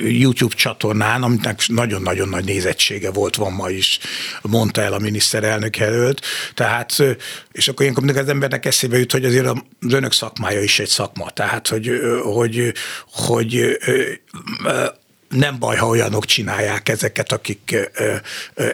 YouTube 0.05 0.55
csatornán, 0.55 1.23
aminek 1.23 1.67
nagyon-nagyon 1.67 2.29
nagy 2.29 2.45
nézettsége 2.45 3.11
volt, 3.11 3.37
van 3.37 3.53
ma 3.53 3.71
is, 3.71 3.99
mondta 4.43 4.83
el 4.83 4.93
a 4.93 4.99
miniszterelnök 4.99 5.77
előtt. 5.77 6.21
Tehát, 6.55 7.03
és 7.53 7.69
akkor 7.69 7.83
ilyenkor 7.83 8.05
mindig 8.05 8.23
az 8.23 8.29
embernek 8.29 8.65
eszébe 8.65 8.99
jut, 8.99 9.13
hogy 9.13 9.25
azért 9.25 9.47
az 9.47 9.93
önök 9.93 10.13
szakmája 10.13 10.63
is 10.63 10.79
egy 10.79 10.89
szakma. 10.89 11.31
Tehát, 11.31 11.69
hogy, 11.69 11.91
hogy, 12.23 12.73
hogy 13.11 13.79
nem 15.29 15.59
baj, 15.59 15.77
ha 15.77 15.87
olyanok 15.87 16.25
csinálják 16.25 16.89
ezeket, 16.89 17.33
akik 17.33 17.77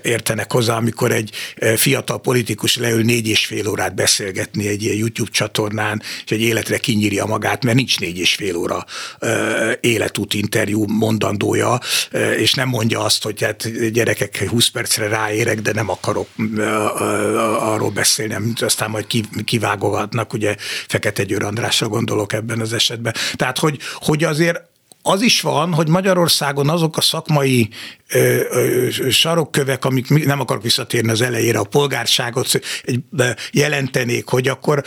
értenek 0.03 0.53
hozzá, 0.53 0.77
amikor 0.77 1.13
egy 1.13 1.31
fiatal 1.77 2.21
politikus 2.21 2.77
leül 2.77 3.03
négy 3.03 3.29
és 3.29 3.47
fél 3.47 3.69
órát 3.69 3.95
beszélgetni 3.95 4.69
egy 4.69 4.83
ilyen 4.83 4.97
YouTube 4.97 5.31
csatornán, 5.31 6.03
és 6.25 6.31
egy 6.31 6.41
életre 6.41 6.79
kinyírja 6.79 7.25
magát, 7.25 7.65
mert 7.65 7.77
nincs 7.77 8.01
négy 8.01 8.19
és 8.19 8.35
fél 8.35 8.57
óra 8.57 8.85
életút 9.81 10.35
interjú 10.35 10.85
mondandója, 10.87 11.81
és 12.37 12.55
nem 12.55 12.69
mondja 12.69 13.01
azt, 13.01 13.23
hogy 13.23 13.43
hát 13.43 13.91
gyerekek 13.93 14.49
20 14.49 14.69
percre 14.69 15.09
ráérek, 15.09 15.61
de 15.61 15.73
nem 15.73 15.89
akarok 15.89 16.29
arról 17.59 17.91
beszélni, 17.91 18.35
amit 18.35 18.63
aztán 18.63 18.91
majd 18.91 19.07
kivágogatnak, 19.45 20.33
ugye 20.33 20.57
Fekete 20.89 21.25
Győr 21.25 21.43
Andrásra 21.43 21.89
gondolok 21.89 22.33
ebben 22.33 22.61
az 22.61 22.73
esetben. 22.73 23.15
Tehát, 23.37 23.59
hogy, 23.59 23.79
hogy 23.95 24.25
azért 24.25 24.73
az 25.07 25.23
is 25.23 25.41
van, 25.41 25.75
hogy 25.75 25.89
Magyarországon 25.89 26.69
azok 26.69 26.97
a 26.97 27.01
szakmai 27.01 27.69
ö, 28.09 28.41
ö, 28.51 29.11
sarokkövek, 29.11 29.85
amik 29.85 30.25
nem 30.25 30.41
akarok 30.41 30.63
visszatérni 30.63 31.11
az 31.11 31.21
elejére, 31.21 31.59
a 31.59 31.65
polgárságot 31.65 32.61
jelentenék, 33.53 34.29
hogy 34.29 34.49
akkor 34.49 34.83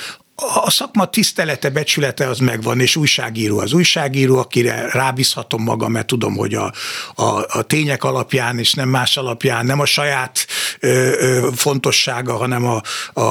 a 0.64 0.72
szakma 0.72 1.06
tisztelete, 1.06 1.70
becsülete 1.70 2.28
az 2.28 2.40
megvan, 2.40 2.80
és 2.80 2.96
újságíró 2.96 3.60
az 3.60 3.74
újságíró, 3.74 4.38
akire 4.38 4.90
rábízhatom 4.92 5.64
magam, 5.64 5.92
mert 5.92 6.08
tudom, 6.08 6.36
hogy 6.36 6.54
a, 6.54 6.74
a, 7.16 7.46
a 7.48 7.62
tények 7.62 8.04
alapján, 8.04 8.60
és 8.60 8.74
nem 8.74 8.90
más 8.90 9.18
alapján, 9.18 9.66
nem 9.66 9.80
a 9.80 9.86
saját 9.86 10.48
ö, 10.80 10.90
ö, 10.90 11.48
fontossága, 11.56 12.36
hanem 12.36 12.66
a, 12.66 12.82
a, 13.14 13.22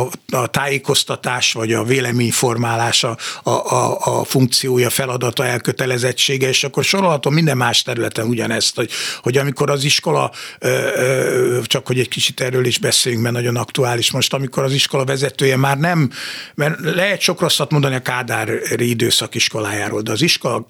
a, 0.00 0.08
a 0.30 0.46
tájékoztatás, 0.46 1.52
vagy 1.52 1.72
a 1.72 1.84
véleményformálás 1.84 3.04
a, 3.04 3.16
a, 3.42 3.98
a 4.20 4.24
funkciója, 4.24 4.90
feladata, 4.90 5.46
elkötelezettsége, 5.46 6.48
és 6.48 6.64
akkor 6.64 6.84
sorolhatom 6.84 7.34
minden 7.34 7.56
más 7.56 7.82
területen 7.82 8.26
ugyanezt, 8.26 8.76
hogy, 8.76 8.90
hogy 9.22 9.36
amikor 9.36 9.70
az 9.70 9.84
iskola, 9.84 10.30
ö, 10.58 10.68
ö, 10.68 11.60
csak 11.62 11.86
hogy 11.86 11.98
egy 11.98 12.08
kicsit 12.08 12.40
erről 12.40 12.64
is 12.64 12.78
beszéljünk, 12.78 13.22
mert 13.24 13.34
nagyon 13.34 13.56
aktuális 13.56 14.10
most, 14.10 14.34
amikor 14.34 14.62
az 14.62 14.72
iskola 14.72 15.04
vezetője 15.04 15.56
már 15.56 15.78
nem 15.78 16.10
mert 16.54 16.80
lehet 16.80 17.20
sok 17.20 17.40
rosszat 17.40 17.70
mondani 17.70 17.94
a 17.94 18.02
Kádár 18.02 18.48
időszak 18.76 19.34
iskolájáról, 19.34 20.00
de 20.00 20.12
az 20.12 20.22
iskola 20.22 20.68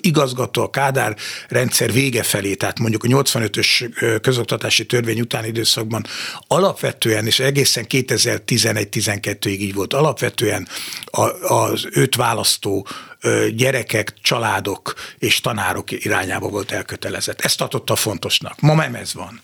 igazgató 0.00 0.62
a 0.62 0.70
Kádár 0.70 1.16
rendszer 1.48 1.92
vége 1.92 2.22
felé, 2.22 2.54
tehát 2.54 2.78
mondjuk 2.78 3.04
a 3.04 3.08
85-ös 3.08 3.90
közoktatási 4.22 4.86
törvény 4.86 5.20
utáni 5.20 5.46
időszakban 5.46 6.06
alapvetően, 6.46 7.26
és 7.26 7.40
egészen 7.40 7.86
2011-12-ig 7.88 9.46
így 9.46 9.74
volt, 9.74 9.92
alapvetően 9.92 10.68
az 11.42 11.88
őt 11.92 12.16
választó 12.16 12.86
gyerekek, 13.54 14.14
családok 14.22 14.94
és 15.18 15.40
tanárok 15.40 15.90
irányába 15.90 16.48
volt 16.48 16.72
elkötelezett. 16.72 17.40
Ezt 17.40 17.58
tartotta 17.58 17.96
fontosnak. 17.96 18.60
Ma 18.60 18.74
nem 18.74 18.94
ez 18.94 19.14
van. 19.14 19.40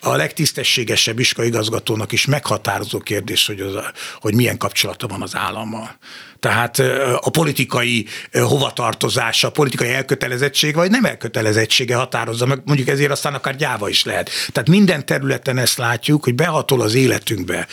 A 0.00 0.16
legtisztességesebb 0.16 1.18
igazgatónak 1.36 2.12
is 2.12 2.26
meghatározó 2.26 2.98
kérdés, 2.98 3.46
hogy, 3.46 3.60
az, 3.60 3.74
hogy 4.20 4.34
milyen 4.34 4.56
kapcsolata 4.56 5.06
van 5.06 5.22
az 5.22 5.36
állammal. 5.36 5.98
Tehát 6.40 6.78
a 7.20 7.30
politikai 7.30 8.06
hovatartozása, 8.32 9.48
a 9.48 9.50
politikai 9.50 9.92
elkötelezettség, 9.92 10.74
vagy 10.74 10.90
nem 10.90 11.04
elkötelezettsége 11.04 11.96
határozza 11.96 12.46
meg, 12.46 12.62
mondjuk 12.64 12.88
ezért 12.88 13.10
aztán 13.10 13.34
akár 13.34 13.56
gyáva 13.56 13.88
is 13.88 14.04
lehet. 14.04 14.30
Tehát 14.52 14.68
minden 14.68 15.06
területen 15.06 15.58
ezt 15.58 15.78
látjuk, 15.78 16.24
hogy 16.24 16.34
behatol 16.34 16.80
az 16.80 16.94
életünkbe 16.94 17.66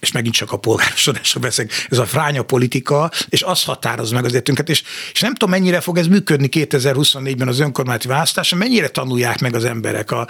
és 0.00 0.12
megint 0.12 0.34
csak 0.34 0.52
a 0.52 0.56
polgárosodásra 0.56 1.40
beszélek, 1.40 1.86
ez 1.90 1.98
a 1.98 2.06
fránya 2.06 2.42
politika, 2.42 3.10
és 3.28 3.42
az 3.42 3.64
határoz 3.64 4.10
meg 4.10 4.24
az 4.24 4.32
életünket, 4.32 4.68
és, 4.68 4.82
és 5.12 5.20
nem 5.20 5.32
tudom, 5.34 5.50
mennyire 5.50 5.80
fog 5.80 5.98
ez 5.98 6.06
működni 6.06 6.48
2024-ben 6.50 7.48
az 7.48 7.60
önkormányzati 7.60 8.08
választáson, 8.08 8.58
mennyire 8.58 8.88
tanulják 8.88 9.40
meg 9.40 9.54
az 9.54 9.64
emberek. 9.64 10.10
A, 10.10 10.26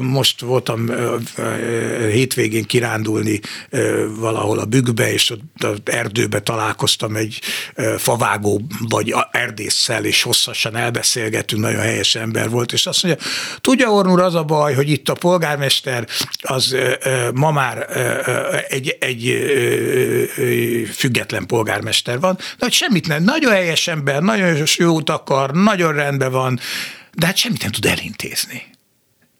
most 0.00 0.40
voltam 0.40 0.90
hétvégén 2.10 2.64
kirándulni 2.64 3.40
valahol 4.18 4.58
a 4.58 4.64
bükkbe, 4.64 5.12
és 5.12 5.30
ott 5.30 5.64
az 5.64 5.78
erdőbe 5.84 6.40
találkoztam 6.40 7.16
egy 7.16 7.40
favágó 7.98 8.62
vagy 8.88 9.14
erdésszel, 9.30 10.04
és 10.04 10.22
hosszasan 10.22 10.76
elbeszélgettünk, 10.76 11.62
nagyon 11.62 11.80
helyes 11.80 12.14
ember 12.14 12.50
volt, 12.50 12.72
és 12.72 12.86
azt 12.86 13.02
mondja, 13.02 13.24
tudja 13.60 13.90
Ornur, 13.90 14.20
az 14.20 14.34
a 14.34 14.44
baj, 14.44 14.74
hogy 14.74 14.90
itt 14.90 15.08
a 15.08 15.14
polgármester 15.14 16.06
az 16.42 16.76
ma 17.34 17.50
már 17.50 17.86
egy 18.68 18.95
egy 19.00 19.38
független 20.94 21.46
polgármester 21.46 22.20
van, 22.20 22.34
de 22.36 22.56
hogy 22.58 22.72
semmit 22.72 23.06
nem, 23.06 23.22
nagyon 23.22 23.52
helyes 23.52 23.88
ember, 23.88 24.22
nagyon 24.22 24.56
jót 24.76 25.10
akar, 25.10 25.50
nagyon 25.52 25.92
rendben 25.92 26.30
van, 26.30 26.60
de 27.12 27.26
hát 27.26 27.36
semmit 27.36 27.62
nem 27.62 27.70
tud 27.70 27.84
elintézni 27.86 28.75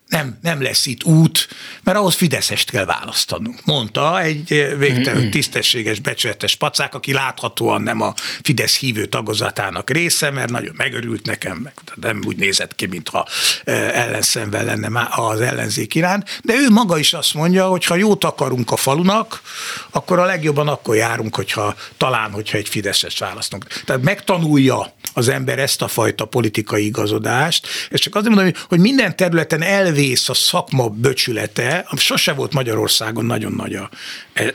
nem, 0.08 0.38
nem 0.42 0.62
lesz 0.62 0.86
itt 0.86 1.04
út, 1.04 1.48
mert 1.82 1.98
ahhoz 1.98 2.14
Fideszest 2.14 2.70
kell 2.70 2.84
választanunk. 2.84 3.64
Mondta 3.64 4.20
egy 4.20 4.48
végtelenül 4.78 5.20
mm-hmm. 5.20 5.30
tisztességes, 5.30 6.00
becsületes 6.00 6.54
pacák, 6.54 6.94
aki 6.94 7.12
láthatóan 7.12 7.82
nem 7.82 8.00
a 8.00 8.14
Fidesz 8.42 8.76
hívő 8.76 9.06
tagozatának 9.06 9.90
része, 9.90 10.30
mert 10.30 10.50
nagyon 10.50 10.74
megörült 10.76 11.26
nekem, 11.26 11.56
meg 11.56 11.72
nem 11.94 12.20
úgy 12.26 12.36
nézett 12.36 12.74
ki, 12.74 12.86
mintha 12.86 13.26
ellenszenvel 13.64 14.64
lenne 14.64 15.08
az 15.10 15.40
ellenzék 15.40 15.94
iránt, 15.94 16.40
de 16.42 16.54
ő 16.54 16.70
maga 16.70 16.98
is 16.98 17.12
azt 17.12 17.34
mondja, 17.34 17.66
hogy 17.66 17.84
ha 17.84 17.94
jót 17.94 18.24
akarunk 18.24 18.70
a 18.70 18.76
falunak, 18.76 19.40
akkor 19.90 20.18
a 20.18 20.24
legjobban 20.24 20.68
akkor 20.68 20.96
járunk, 20.96 21.36
hogyha 21.36 21.74
talán, 21.96 22.30
hogyha 22.30 22.58
egy 22.58 22.68
Fideszes 22.68 23.18
választunk. 23.18 23.66
Tehát 23.84 24.02
megtanulja 24.02 24.94
az 25.16 25.28
ember 25.28 25.58
ezt 25.58 25.82
a 25.82 25.88
fajta 25.88 26.24
politikai 26.24 26.84
igazodást, 26.84 27.66
és 27.90 28.00
csak 28.00 28.14
azért 28.14 28.34
mondom, 28.34 28.52
hogy 28.68 28.78
minden 28.78 29.16
területen 29.16 29.62
elvész 29.62 30.28
a 30.28 30.34
szakma 30.34 30.88
böcsülete, 30.88 31.86
sose 31.96 32.32
volt 32.32 32.52
Magyarországon 32.52 33.24
nagyon 33.24 33.52
nagy 33.52 33.74
a, 33.74 33.90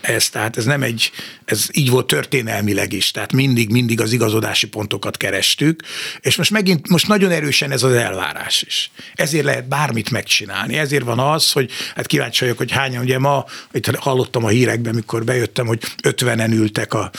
ez, 0.01 0.29
tehát 0.29 0.57
ez 0.57 0.65
nem 0.65 0.83
egy, 0.83 1.11
ez 1.45 1.65
így 1.71 1.89
volt 1.89 2.07
történelmileg 2.07 2.93
is, 2.93 3.11
tehát 3.11 3.31
mindig, 3.31 3.69
mindig 3.69 4.01
az 4.01 4.11
igazodási 4.11 4.67
pontokat 4.67 5.17
kerestük, 5.17 5.81
és 6.19 6.35
most 6.35 6.51
megint, 6.51 6.89
most 6.89 7.07
nagyon 7.07 7.31
erősen 7.31 7.71
ez 7.71 7.83
az 7.83 7.93
elvárás 7.93 8.61
is. 8.61 8.91
Ezért 9.15 9.45
lehet 9.45 9.67
bármit 9.67 10.11
megcsinálni, 10.11 10.77
ezért 10.77 11.03
van 11.03 11.19
az, 11.19 11.51
hogy 11.51 11.71
hát 11.95 12.05
kíváncsi 12.05 12.39
vagyok, 12.43 12.57
hogy 12.57 12.71
hányan, 12.71 13.03
ugye 13.03 13.19
ma, 13.19 13.45
itt 13.71 13.95
hallottam 13.95 14.45
a 14.45 14.47
hírekben, 14.47 14.95
mikor 14.95 15.23
bejöttem, 15.23 15.67
hogy 15.67 15.79
50-en 16.03 16.51
ültek 16.51 16.93
a 16.93 17.11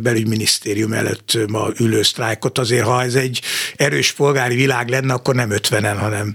belügyminisztérium 0.00 0.92
előtt 0.92 1.38
ma 1.48 1.68
ülősztrájkot, 1.78 2.58
azért 2.58 2.81
azért, 2.82 2.88
ha 2.88 3.02
ez 3.02 3.14
egy 3.14 3.42
erős 3.76 4.12
polgári 4.12 4.54
világ 4.54 4.88
lenne, 4.88 5.12
akkor 5.12 5.34
nem 5.34 5.50
50-en, 5.50 5.96
hanem 5.98 6.34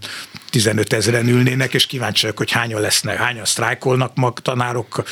15 0.50 0.94
ezeren 0.94 1.28
ülnének, 1.28 1.74
és 1.74 1.86
kíváncsi 1.86 2.22
vagyok, 2.22 2.38
hogy 2.38 2.52
hányan 2.52 2.82
lesznek, 2.82 3.18
hányan 3.18 3.46
sztrájkolnak 3.46 4.16
mag 4.16 4.40
tanárok 4.40 5.04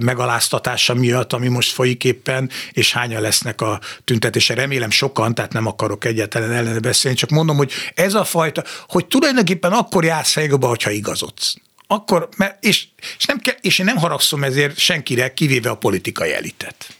megaláztatása 0.00 0.94
miatt, 0.94 1.32
ami 1.32 1.48
most 1.48 1.72
folyik 1.72 2.04
éppen, 2.04 2.50
és 2.70 2.92
hányan 2.92 3.22
lesznek 3.22 3.60
a 3.60 3.80
tüntetése. 4.04 4.54
Remélem 4.54 4.90
sokan, 4.90 5.34
tehát 5.34 5.52
nem 5.52 5.66
akarok 5.66 6.04
egyáltalán 6.04 6.52
ellene 6.52 6.80
beszélni, 6.80 7.16
csak 7.16 7.30
mondom, 7.30 7.56
hogy 7.56 7.72
ez 7.94 8.14
a 8.14 8.24
fajta, 8.24 8.64
hogy 8.88 9.06
tulajdonképpen 9.06 9.72
akkor 9.72 10.04
jársz 10.04 10.34
helyba, 10.34 10.66
hogyha 10.66 10.90
igazodsz 10.90 11.54
akkor, 11.86 12.28
mert, 12.36 12.64
és, 12.64 12.86
és, 13.18 13.24
nem 13.24 13.38
kell, 13.38 13.54
és 13.60 13.78
én 13.78 13.86
nem 13.86 13.96
haragszom 13.96 14.44
ezért 14.44 14.78
senkire, 14.78 15.34
kivéve 15.34 15.70
a 15.70 15.76
politikai 15.76 16.32
elitet. 16.32 16.96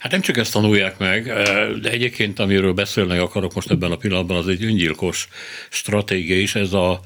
Hát 0.00 0.12
nem 0.12 0.20
csak 0.20 0.36
ezt 0.36 0.52
tanulják 0.52 0.98
meg, 0.98 1.24
de 1.80 1.90
egyébként 1.90 2.38
amiről 2.38 2.72
beszélni 2.72 3.18
akarok 3.18 3.54
most 3.54 3.70
ebben 3.70 3.90
a 3.90 3.96
pillanatban, 3.96 4.36
az 4.36 4.48
egy 4.48 4.64
öngyilkos 4.64 5.28
stratégia 5.68 6.40
is, 6.40 6.54
ez 6.54 6.72
a 6.72 7.00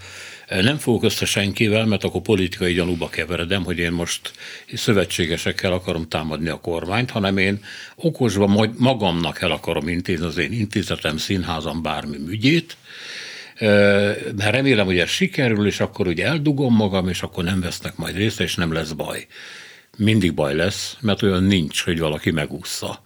nem 0.49 0.77
fogok 0.77 1.03
össze 1.03 1.25
senkivel, 1.25 1.87
mert 1.87 2.05
akkor 2.05 2.21
politikai 2.21 2.73
gyanúba 2.73 3.09
keveredem, 3.09 3.65
hogy 3.65 3.79
én 3.79 3.93
most 3.93 4.33
szövetségesekkel 4.75 5.73
akarom 5.73 6.09
támadni 6.09 6.49
a 6.49 6.61
kormányt, 6.61 7.11
hanem 7.11 7.39
én 7.39 7.65
okosva 7.97 8.71
magamnak 8.79 9.43
el 9.43 9.51
akarom 9.51 9.89
intézni 9.89 10.27
az 10.27 10.39
én 10.39 10.53
intézetem, 10.53 11.17
színházam 11.17 11.83
bármi 11.83 12.17
ügyét, 12.29 12.77
mert 14.37 14.51
remélem, 14.51 14.87
hogy 14.87 14.99
ez 14.99 15.09
sikerül, 15.09 15.67
és 15.67 15.81
akkor 15.81 16.07
ugye 16.07 16.27
eldugom 16.27 16.75
magam, 16.75 17.09
és 17.09 17.23
akkor 17.23 17.45
nem 17.45 17.61
vesznek 17.61 17.97
majd 17.97 18.17
részt, 18.17 18.41
és 18.41 18.55
nem 18.55 18.73
lesz 18.73 18.93
baj. 18.93 19.27
Mindig 19.97 20.35
baj 20.35 20.55
lesz, 20.55 20.97
mert 21.01 21.23
olyan 21.23 21.43
nincs, 21.43 21.83
hogy 21.83 21.99
valaki 21.99 22.31
megúszza 22.31 23.03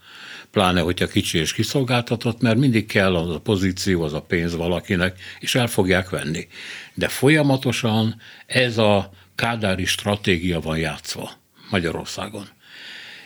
pláne, 0.51 0.81
hogyha 0.81 1.07
kicsi 1.07 1.38
és 1.38 1.53
kiszolgáltatott, 1.53 2.40
mert 2.40 2.57
mindig 2.57 2.87
kell 2.87 3.16
az 3.16 3.31
a 3.35 3.40
pozíció, 3.40 4.03
az 4.03 4.12
a 4.12 4.20
pénz 4.20 4.57
valakinek, 4.57 5.20
és 5.40 5.55
el 5.55 5.66
fogják 5.66 6.11
venni. 6.11 6.48
De 6.94 7.09
folyamatosan 7.09 8.20
ez 8.46 8.79
a 8.79 9.11
kádári 9.35 9.85
stratégia 9.85 10.61
van 10.61 10.79
játszva 10.79 11.33
Magyarországon. 11.70 12.48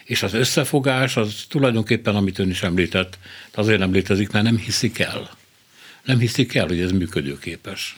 És 0.05 0.23
az 0.23 0.35
összefogás, 0.35 1.17
az 1.17 1.45
tulajdonképpen, 1.49 2.17
amit 2.17 2.39
ön 2.39 2.51
is 2.51 2.63
említett, 2.63 3.19
azért 3.55 3.79
nem 3.79 3.93
létezik, 3.93 4.31
mert 4.31 4.45
nem 4.45 4.57
hiszik 4.57 4.99
el. 4.99 5.31
Nem 6.05 6.19
hiszik 6.19 6.55
el, 6.55 6.67
hogy 6.67 6.81
ez 6.81 6.91
működőképes. 6.91 7.97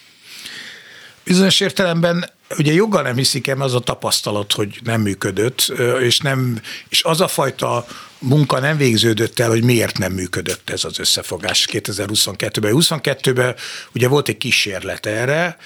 Bizonyos 1.24 1.60
értelemben 1.60 2.30
ugye 2.58 2.72
joggal 2.72 3.02
nem 3.02 3.16
hiszik 3.16 3.46
el, 3.46 3.60
az 3.60 3.74
a 3.74 3.80
tapasztalat, 3.80 4.52
hogy 4.52 4.78
nem 4.84 5.00
működött, 5.00 5.72
és, 6.00 6.18
nem, 6.18 6.60
és 6.88 7.02
az 7.02 7.20
a 7.20 7.28
fajta 7.28 7.86
munka 8.18 8.58
nem 8.58 8.76
végződött 8.76 9.38
el, 9.38 9.48
hogy 9.48 9.64
miért 9.64 9.98
nem 9.98 10.12
működött 10.12 10.70
ez 10.70 10.84
az 10.84 10.98
összefogás 10.98 11.68
2022-ben. 11.72 12.72
22-ben 12.74 13.54
ugye 13.94 14.08
volt 14.08 14.28
egy 14.28 14.36
kísérlet 14.36 15.06
erre, 15.06 15.56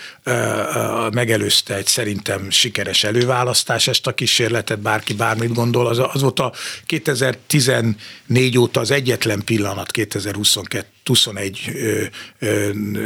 megelőzte 1.12 1.74
egy 1.74 1.87
szerintem 1.87 2.51
sikeres 2.51 3.05
előválasztás 3.05 3.88
ezt 3.88 4.07
a 4.07 4.14
kísérletet, 4.14 4.79
bárki 4.79 5.14
bármit 5.14 5.55
gondol, 5.55 5.87
az, 5.87 5.98
az 6.12 6.20
volt 6.20 6.40
a 6.40 6.53
2014 6.87 8.59
óta 8.59 8.81
az 8.81 8.90
egyetlen 8.90 9.44
pillanat 9.44 9.90
2022 9.90 10.87
21 11.09 11.73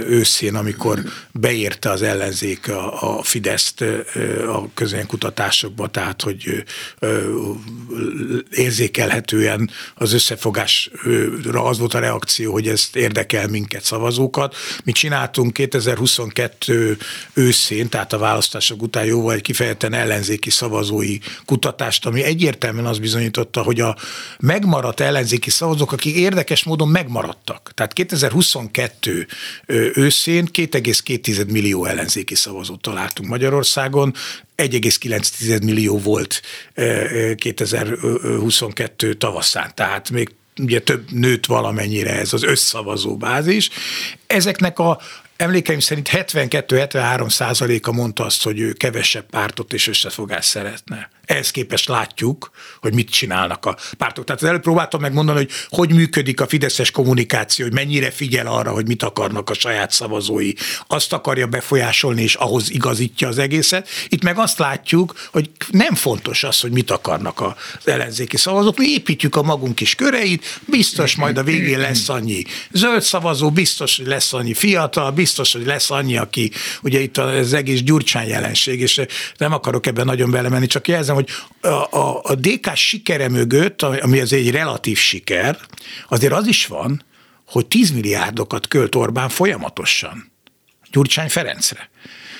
őszén, 0.08 0.54
amikor 0.54 1.02
beérte 1.32 1.90
az 1.90 2.02
ellenzék 2.02 2.68
a, 2.68 3.16
a 3.16 3.22
Fideszt 3.22 3.80
a 4.46 4.68
közönkutatásokba, 4.74 5.86
tehát 5.86 6.22
hogy 6.22 6.64
érzékelhetően 8.50 9.70
az 9.94 10.12
összefogásra 10.12 11.64
az 11.64 11.78
volt 11.78 11.94
a 11.94 11.98
reakció, 11.98 12.52
hogy 12.52 12.68
ezt 12.68 12.96
érdekel 12.96 13.48
minket 13.48 13.84
szavazókat. 13.84 14.56
Mi 14.84 14.92
csináltunk 14.92 15.52
2022 15.52 16.96
őszén, 17.32 17.88
tehát 17.88 18.12
a 18.12 18.18
választások 18.18 18.82
után 18.82 19.04
jóval 19.04 19.34
egy 19.34 19.40
kifejezetten 19.40 19.92
ellenzéki 19.94 20.50
szavazói 20.50 21.18
kutatást, 21.44 22.06
ami 22.06 22.22
egyértelműen 22.22 22.86
az 22.86 22.98
bizonyította, 22.98 23.62
hogy 23.62 23.80
a 23.80 23.96
megmaradt 24.38 25.00
ellenzéki 25.00 25.50
szavazók, 25.50 25.92
akik 25.92 26.16
érdekes 26.16 26.64
módon 26.64 26.88
megmaradtak. 26.88 27.70
Tehát 27.74 27.91
tehát 27.92 28.20
2022 28.32 29.26
őszén 29.94 30.48
2,2 30.52 31.50
millió 31.50 31.84
ellenzéki 31.84 32.34
szavazót 32.34 32.80
találtunk 32.80 33.28
Magyarországon, 33.28 34.14
1,9 34.56 35.64
millió 35.64 35.98
volt 35.98 36.42
2022 37.36 39.14
tavaszán, 39.14 39.72
tehát 39.74 40.10
még 40.10 40.34
ugye 40.60 40.80
több 40.80 41.10
nőtt 41.10 41.46
valamennyire 41.46 42.10
ez 42.10 42.32
az 42.32 42.42
összszavazó 42.42 43.16
bázis. 43.16 43.70
Ezeknek 44.26 44.78
a 44.78 45.00
emlékeim 45.36 45.80
szerint 45.80 46.08
72-73 46.12 47.30
százaléka 47.30 47.92
mondta 47.92 48.24
azt, 48.24 48.42
hogy 48.42 48.60
ő 48.60 48.72
kevesebb 48.72 49.26
pártot 49.30 49.72
és 49.72 49.88
összefogást 49.88 50.48
szeretne 50.48 51.10
ehhez 51.24 51.50
képest 51.50 51.88
látjuk, 51.88 52.50
hogy 52.80 52.94
mit 52.94 53.10
csinálnak 53.10 53.66
a 53.66 53.76
pártok. 53.98 54.24
Tehát 54.24 54.42
előbb 54.42 54.62
próbáltam 54.62 55.00
megmondani, 55.00 55.38
hogy 55.38 55.50
hogy 55.68 55.94
működik 55.94 56.40
a 56.40 56.46
fideszes 56.46 56.90
kommunikáció, 56.90 57.64
hogy 57.64 57.74
mennyire 57.74 58.10
figyel 58.10 58.46
arra, 58.46 58.70
hogy 58.70 58.86
mit 58.86 59.02
akarnak 59.02 59.50
a 59.50 59.54
saját 59.54 59.90
szavazói. 59.90 60.52
Azt 60.86 61.12
akarja 61.12 61.46
befolyásolni, 61.46 62.22
és 62.22 62.34
ahhoz 62.34 62.70
igazítja 62.70 63.28
az 63.28 63.38
egészet. 63.38 63.88
Itt 64.08 64.22
meg 64.22 64.38
azt 64.38 64.58
látjuk, 64.58 65.28
hogy 65.32 65.50
nem 65.70 65.94
fontos 65.94 66.44
az, 66.44 66.60
hogy 66.60 66.70
mit 66.70 66.90
akarnak 66.90 67.40
az 67.40 67.88
ellenzéki 67.88 68.36
szavazók. 68.36 68.78
Mi 68.78 68.88
építjük 68.88 69.36
a 69.36 69.42
magunk 69.42 69.74
kis 69.74 69.94
köreit, 69.94 70.60
biztos 70.66 71.16
majd 71.16 71.38
a 71.38 71.42
végén 71.42 71.78
lesz 71.78 72.08
annyi 72.08 72.44
zöld 72.72 73.02
szavazó, 73.02 73.50
biztos, 73.50 73.96
hogy 73.96 74.06
lesz 74.06 74.32
annyi 74.32 74.54
fiatal, 74.54 75.10
biztos, 75.10 75.52
hogy 75.52 75.66
lesz 75.66 75.90
annyi, 75.90 76.16
aki 76.16 76.50
ugye 76.82 77.00
itt 77.00 77.18
az 77.18 77.52
egész 77.52 77.80
gyurcsány 77.80 78.28
jelenség, 78.28 78.80
és 78.80 79.00
nem 79.36 79.52
akarok 79.52 79.86
ebben 79.86 80.04
nagyon 80.04 80.30
belemenni, 80.30 80.66
csak 80.66 80.88
jelzem, 80.88 81.11
hogy 81.12 81.28
a, 81.60 81.68
a, 81.68 82.20
a 82.22 82.34
DK 82.34 82.74
sikere 82.74 83.28
mögött, 83.28 83.82
ami 83.82 84.20
az 84.20 84.32
egy 84.32 84.50
relatív 84.50 84.98
siker, 84.98 85.58
azért 86.08 86.32
az 86.32 86.46
is 86.46 86.66
van, 86.66 87.04
hogy 87.46 87.66
10 87.66 87.90
milliárdokat 87.90 88.68
költ 88.68 88.94
Orbán 88.94 89.28
folyamatosan 89.28 90.32
Gyurcsány 90.90 91.28
Ferencre. 91.28 91.90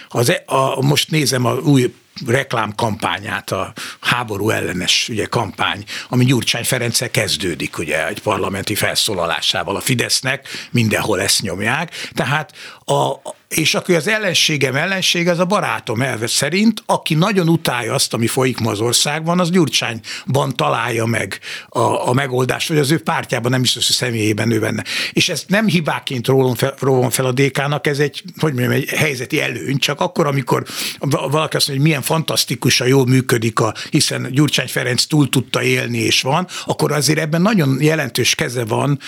Az, 0.09 0.31
e, 0.31 0.43
a, 0.47 0.81
most 0.81 1.11
nézem 1.11 1.45
a 1.45 1.55
új 1.55 1.95
reklámkampányát, 2.27 3.51
a 3.51 3.73
háború 4.01 4.51
ellenes 4.51 5.09
ugye, 5.09 5.27
kampány, 5.27 5.85
ami 6.09 6.25
Gyurcsány 6.25 6.65
Ferenccel 6.65 7.11
kezdődik, 7.11 7.79
ugye, 7.79 8.07
egy 8.07 8.23
parlamenti 8.23 8.75
felszólalásával 8.75 9.77
a 9.77 9.81
Fidesznek, 9.81 10.49
mindenhol 10.71 11.21
ezt 11.21 11.43
nyomják. 11.43 12.09
Tehát 12.15 12.53
a, 12.85 13.13
és 13.55 13.75
aki 13.75 13.95
az 13.95 14.09
ellenségem 14.09 14.75
ellenség, 14.75 15.29
az 15.29 15.39
a 15.39 15.45
barátom 15.45 16.03
elve 16.03 16.27
szerint, 16.27 16.83
aki 16.87 17.15
nagyon 17.15 17.49
utálja 17.49 17.95
azt, 17.95 18.15
ami 18.15 18.27
folyik 18.27 18.59
ma 18.59 18.71
az 18.71 18.81
országban, 18.81 19.41
az 19.41 19.51
Gyurcsányban 19.51 20.57
találja 20.57 21.05
meg 21.05 21.39
a, 21.69 22.09
a 22.09 22.13
megoldást, 22.13 22.69
vagy 22.69 22.79
az 22.79 22.91
ő 22.91 22.99
pártjában, 22.99 23.51
nem 23.51 23.61
biztos, 23.61 23.87
hogy 23.87 23.97
személyében 23.97 24.51
ő 24.51 24.61
benne. 24.61 24.85
És 25.13 25.29
ezt 25.29 25.49
nem 25.49 25.67
hibáként 25.67 26.27
rólom 26.27 26.55
fel, 26.55 26.75
rólom 26.79 27.11
fel 27.11 27.25
a 27.25 27.33
DK-nak, 27.33 27.87
ez 27.87 27.99
egy, 27.99 28.23
hogy 28.39 28.53
mondjam, 28.53 28.73
egy 28.73 28.89
helyzeti 28.89 29.41
előny, 29.41 29.79
csak 29.79 30.01
akkor, 30.01 30.27
amikor 30.27 30.65
valaki 30.99 31.57
azt 31.57 31.69
mondja, 31.69 31.75
hogy 31.75 31.81
milyen 31.81 32.03
fantasztikusan 32.03 32.87
jól 32.87 33.07
működik, 33.07 33.61
a, 33.61 33.75
hiszen 33.91 34.29
Gyurcsány 34.31 34.69
Ferenc 34.69 35.05
túl 35.05 35.29
tudta 35.29 35.63
élni 35.63 35.99
és 35.99 36.23
van, 36.23 36.47
akkor 36.67 36.93
azért 36.93 37.19
ebben 37.19 37.43
nagyon 37.43 37.77
jelentős 37.81 38.35
keze 38.35 38.65
van 38.65 38.99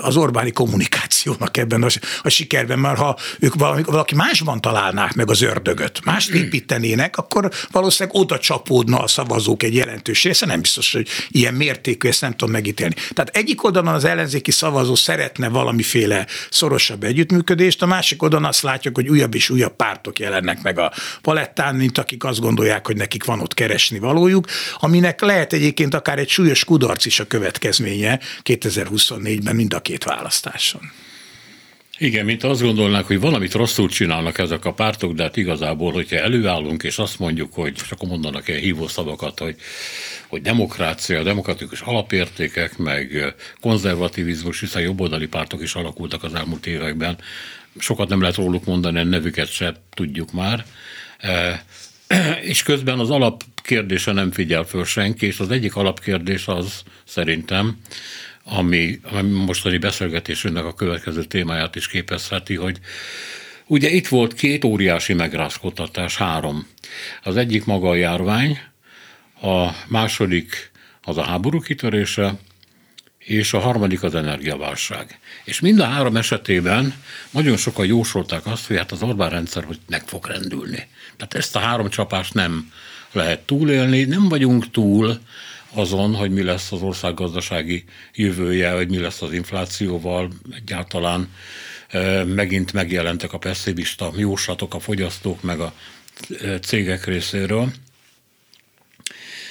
az 0.00 0.16
Orbáni 0.16 0.50
kommunikációnak 0.50 1.56
ebben 1.56 1.82
a, 1.82 1.88
a 2.22 2.28
sikerben, 2.28 2.78
mert 2.78 2.98
ha 2.98 3.16
ők 3.38 3.54
valami 3.54 3.82
valaki 3.90 4.14
másban 4.14 4.60
találnák 4.60 5.14
meg 5.14 5.30
az 5.30 5.42
ördögöt, 5.42 6.04
mást 6.04 6.30
építenének, 6.30 7.16
akkor 7.16 7.50
valószínűleg 7.70 8.20
oda 8.20 8.38
csapódna 8.38 8.98
a 8.98 9.06
szavazók 9.06 9.62
egy 9.62 9.74
jelentős 9.74 10.22
része, 10.24 10.46
nem 10.46 10.60
biztos, 10.60 10.92
hogy 10.92 11.08
ilyen 11.28 11.54
mértékű, 11.54 12.08
ezt 12.08 12.20
nem 12.20 12.30
tudom 12.30 12.50
megítélni. 12.50 12.94
Tehát 12.94 13.36
egyik 13.36 13.64
oldalon 13.64 13.94
az 13.94 14.04
ellenzéki 14.04 14.50
szavazó 14.50 14.94
szeretne 14.94 15.48
valamiféle 15.48 16.26
szorosabb 16.50 17.04
együttműködést, 17.04 17.82
a 17.82 17.86
másik 17.86 18.22
oldalon 18.22 18.44
azt 18.44 18.62
látjuk, 18.62 18.94
hogy 18.94 19.08
újabb 19.08 19.34
és 19.34 19.50
újabb 19.50 19.76
pártok 19.76 20.18
jelennek 20.18 20.62
meg 20.62 20.78
a 20.78 20.92
palettán, 21.22 21.74
mint 21.74 21.98
akik 21.98 22.24
azt 22.24 22.40
gondolják, 22.40 22.86
hogy 22.86 22.96
nekik 22.96 23.24
van 23.24 23.40
ott 23.40 23.54
keresni 23.54 23.98
valójuk, 23.98 24.46
aminek 24.78 25.20
lehet 25.20 25.52
egyébként 25.52 25.94
akár 25.94 26.18
egy 26.18 26.28
súlyos 26.28 26.64
kudarc 26.64 27.04
is 27.04 27.20
a 27.20 27.26
következménye 27.26 28.20
2024-ben 28.44 29.56
mind 29.56 29.74
a 29.74 29.80
két 29.80 30.04
választáson. 30.04 30.92
Igen, 32.00 32.24
mint 32.24 32.44
azt 32.44 32.62
gondolnák, 32.62 33.04
hogy 33.04 33.20
valamit 33.20 33.52
rosszul 33.52 33.88
csinálnak 33.88 34.38
ezek 34.38 34.64
a 34.64 34.72
pártok, 34.72 35.12
de 35.12 35.22
hát 35.22 35.36
igazából, 35.36 35.92
hogyha 35.92 36.16
előállunk, 36.16 36.82
és 36.82 36.98
azt 36.98 37.18
mondjuk, 37.18 37.54
hogy 37.54 37.72
csak 37.72 38.02
mondanak 38.02 38.48
el 38.48 38.56
hívó 38.56 38.88
szavakat, 38.88 39.38
hogy, 39.38 39.56
hogy 40.26 40.42
demokrácia, 40.42 41.22
demokratikus 41.22 41.80
alapértékek, 41.80 42.76
meg 42.76 43.34
konzervativizmus, 43.60 44.60
hiszen 44.60 44.82
jobboldali 44.82 45.26
pártok 45.26 45.62
is 45.62 45.74
alakultak 45.74 46.24
az 46.24 46.34
elmúlt 46.34 46.66
években. 46.66 47.18
Sokat 47.78 48.08
nem 48.08 48.20
lehet 48.20 48.36
róluk 48.36 48.64
mondani, 48.64 48.98
a 48.98 49.04
nevüket 49.04 49.50
se 49.50 49.74
tudjuk 49.94 50.32
már. 50.32 50.64
E, 51.18 51.64
és 52.40 52.62
közben 52.62 52.98
az 52.98 53.10
alapkérdése 53.10 54.12
nem 54.12 54.30
figyel 54.30 54.64
föl 54.64 54.84
senki, 54.84 55.26
és 55.26 55.40
az 55.40 55.50
egyik 55.50 55.76
alapkérdés 55.76 56.46
az 56.46 56.82
szerintem, 57.04 57.76
ami, 58.48 59.00
ami 59.02 59.30
mostani 59.30 59.78
beszélgetésünknek 59.78 60.64
a 60.64 60.74
következő 60.74 61.24
témáját 61.24 61.76
is 61.76 61.88
képezheti, 61.88 62.54
hogy 62.54 62.78
ugye 63.66 63.88
itt 63.88 64.08
volt 64.08 64.34
két 64.34 64.64
óriási 64.64 65.12
megrázkodtatás, 65.12 66.16
három. 66.16 66.66
Az 67.22 67.36
egyik 67.36 67.64
maga 67.64 67.88
a 67.88 67.94
járvány, 67.94 68.58
a 69.42 69.70
második 69.86 70.70
az 71.02 71.16
a 71.16 71.22
háború 71.22 71.60
kitörése, 71.60 72.34
és 73.18 73.52
a 73.52 73.58
harmadik 73.58 74.02
az 74.02 74.14
energiaválság. 74.14 75.18
És 75.44 75.60
mind 75.60 75.80
a 75.80 75.84
három 75.84 76.16
esetében 76.16 76.94
nagyon 77.30 77.56
sokan 77.56 77.86
jósolták 77.86 78.46
azt, 78.46 78.66
hogy 78.66 78.76
hát 78.76 78.92
az 78.92 79.02
Orbán 79.02 79.30
rendszer 79.30 79.64
hogy 79.64 79.78
meg 79.88 80.02
fog 80.06 80.26
rendülni. 80.26 80.86
Tehát 81.16 81.34
ezt 81.34 81.56
a 81.56 81.58
három 81.58 81.88
csapást 81.88 82.34
nem 82.34 82.72
lehet 83.12 83.40
túlélni, 83.40 84.04
nem 84.04 84.28
vagyunk 84.28 84.70
túl, 84.70 85.20
azon, 85.72 86.14
hogy 86.14 86.30
mi 86.30 86.42
lesz 86.42 86.72
az 86.72 86.82
ország 86.82 87.14
gazdasági 87.14 87.84
jövője, 88.14 88.72
hogy 88.72 88.88
mi 88.90 88.98
lesz 88.98 89.22
az 89.22 89.32
inflációval 89.32 90.30
egyáltalán. 90.54 91.28
Megint 92.26 92.72
megjelentek 92.72 93.32
a 93.32 93.38
pessimista 93.38 94.12
jóslatok 94.16 94.74
a 94.74 94.78
fogyasztók 94.78 95.42
meg 95.42 95.60
a 95.60 95.72
cégek 96.60 97.04
részéről. 97.04 97.72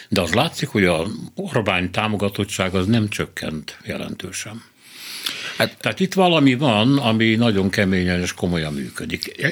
De 0.10 0.22
az 0.22 0.34
látszik, 0.34 0.68
hogy 0.68 0.86
a 0.86 1.08
Orbán 1.36 1.92
támogatottság 1.92 2.76
az 2.76 2.86
nem 2.86 3.10
csökkent 3.10 3.78
jelentősen. 3.84 4.64
Hát, 5.58 5.78
tehát 5.80 6.00
itt 6.00 6.14
valami 6.14 6.56
van, 6.56 6.98
ami 6.98 7.36
nagyon 7.36 7.70
keményen 7.70 8.22
és 8.22 8.34
komolyan 8.34 8.74
működik. 8.74 9.46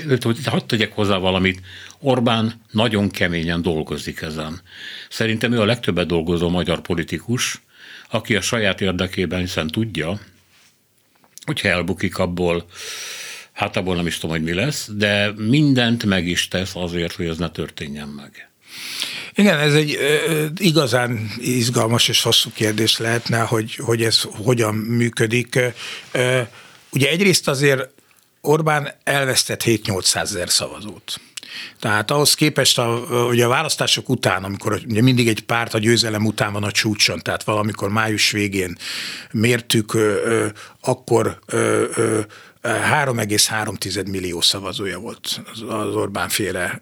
Hadd 0.46 0.66
tegyek 0.68 0.92
hozzá 0.94 1.18
valamit, 1.18 1.62
Orbán 2.00 2.62
nagyon 2.72 3.10
keményen 3.10 3.62
dolgozik 3.62 4.22
ezen. 4.22 4.62
Szerintem 5.10 5.52
ő 5.52 5.60
a 5.62 5.66
legtöbbet 5.66 6.08
dolgozó 6.08 6.50
magyar 6.50 6.82
politikus, 6.82 7.62
aki 8.10 8.36
a 8.36 8.42
saját 8.42 8.82
érdekében 8.82 9.40
hiszen 9.40 9.68
tudja, 9.68 10.20
hogyha 11.46 11.68
elbukik 11.68 12.18
abból, 12.18 12.66
hát 13.52 13.78
abból 13.78 13.96
nem 13.96 14.08
is 14.08 14.18
tudom, 14.18 14.36
hogy 14.36 14.46
mi 14.46 14.54
lesz, 14.54 14.90
de 14.94 15.32
mindent 15.38 16.06
meg 16.06 16.28
is 16.28 16.48
tesz 16.48 16.76
azért, 16.76 17.14
hogy 17.14 17.28
ez 17.28 17.38
ne 17.38 17.50
történjen 17.50 18.08
meg. 18.08 18.50
Igen, 19.36 19.60
ez 19.60 19.74
egy 19.74 20.00
igazán 20.58 21.32
izgalmas 21.38 22.08
és 22.08 22.22
hosszú 22.22 22.50
kérdés 22.54 22.98
lehetne, 22.98 23.40
hogy, 23.40 23.76
hogy 23.76 24.04
ez 24.04 24.22
hogyan 24.22 24.76
működik. 24.76 25.60
Ugye 26.92 27.10
egyrészt 27.10 27.48
azért 27.48 27.90
Orbán 28.42 28.94
elvesztett 29.04 29.64
7-800 29.66 30.16
ezer 30.16 30.50
szavazót. 30.50 31.20
Tehát 31.80 32.12
ahhoz 32.12 32.34
képest, 32.34 32.78
a, 32.78 33.06
ugye 33.30 33.46
a 33.46 33.50
választások 33.50 34.10
után, 34.10 34.44
amikor 34.44 34.82
ugye 34.88 35.02
mindig 35.02 35.28
egy 35.28 35.42
párt 35.42 35.74
a 35.74 35.78
győzelem 35.78 36.26
után 36.26 36.54
van 36.54 36.64
a 36.64 36.72
csúcson, 36.72 37.20
tehát 37.20 37.44
valamikor 37.44 37.90
május 37.90 38.32
végén 38.32 38.78
mértük, 39.32 39.98
akkor 40.82 41.40
3,3 42.66 44.10
millió 44.12 44.42
szavazója 44.42 45.00
volt 45.00 45.42
az 45.68 45.96
Orbán 45.96 46.30
féle 46.30 46.80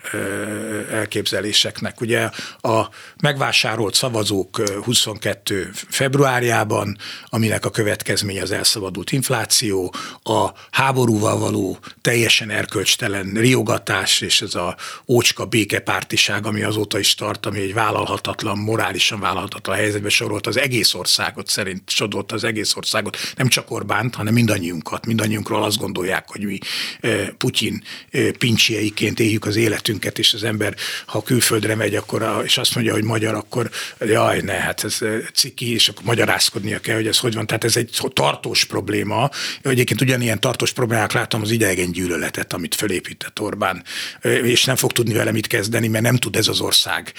elképzeléseknek. 0.92 2.02
Ugye 2.02 2.30
a 2.62 2.90
megvásárolt 3.22 3.94
szavazók 3.94 4.62
22 4.84 5.70
februárjában, 5.74 6.98
aminek 7.26 7.66
a 7.66 7.70
következménye 7.70 8.42
az 8.42 8.52
elszabadult 8.52 9.12
infláció, 9.12 9.94
a 10.24 10.50
háborúval 10.72 11.38
való 11.38 11.78
teljesen 12.02 12.50
erkölcstelen 12.50 13.32
riogatás 13.34 14.22
és 14.22 14.42
ez 14.42 14.56
a 14.56 14.76
ócska 15.08 15.46
békepártiság, 15.46 16.46
ami 16.46 16.64
azóta 16.64 17.00
is 17.00 17.16
tart, 17.16 17.46
ami 17.46 17.60
egy 17.60 17.74
vállalhatatlan, 17.74 18.58
morálisan 18.58 19.20
vállalhatatlan 19.20 19.76
helyzetbe 19.76 20.10
sorolt 20.10 20.48
az 20.48 20.58
egész 20.58 20.94
országot, 20.94 21.48
szerint 21.48 21.90
sodort 21.90 22.32
az 22.32 22.44
egész 22.44 22.76
országot, 22.76 23.18
nem 23.36 23.48
csak 23.48 23.72
Orbánt, 23.72 24.16
hanem 24.16 24.34
mindannyiunkat, 24.34 25.06
mindannyiunkról 25.06 25.64
azt 25.74 25.82
gondolják, 25.82 26.26
hogy 26.28 26.42
mi 26.42 26.58
Putyin 27.38 27.84
pincsjeiként 28.38 29.20
éljük 29.20 29.46
az 29.46 29.56
életünket, 29.56 30.20
és 30.20 30.34
az 30.34 30.44
ember, 30.44 30.76
ha 31.06 31.22
külföldre 31.22 31.76
megy, 31.76 31.96
akkor, 31.96 32.42
és 32.46 32.58
azt 32.58 32.76
mondja, 32.76 32.94
hogy 32.94 33.04
magyar, 33.04 33.34
akkor 33.34 33.70
jaj, 34.00 34.42
ne, 34.42 34.54
hát 34.54 34.84
ez 34.84 34.98
ciki, 35.34 35.74
és 35.74 35.90
akkor 35.90 36.04
magyarázkodnia 36.04 36.80
kell, 36.80 36.96
hogy 36.96 37.08
ez 37.08 37.18
hogy 37.18 37.34
van. 37.34 37.48
Tehát 37.48 37.64
ez 37.64 37.78
egy 37.78 37.98
tartós 38.14 38.66
probléma. 38.66 39.30
Egyébként 39.62 40.02
ugyanilyen 40.02 40.40
tartós 40.40 40.72
problémák 40.72 41.12
látom 41.12 41.42
az 41.42 41.52
idegen 41.52 41.92
gyűlöletet, 41.92 42.54
amit 42.54 42.76
fölépített 42.76 43.42
Orbán, 43.42 43.84
és 44.44 44.64
nem 44.64 44.76
fog 44.76 44.92
tudni 44.92 45.14
vele 45.14 45.32
mit 45.32 45.48
kezdeni, 45.48 45.88
mert 45.88 46.04
nem 46.04 46.18
tud 46.18 46.36
ez 46.36 46.48
az 46.48 46.62
ország 46.62 47.14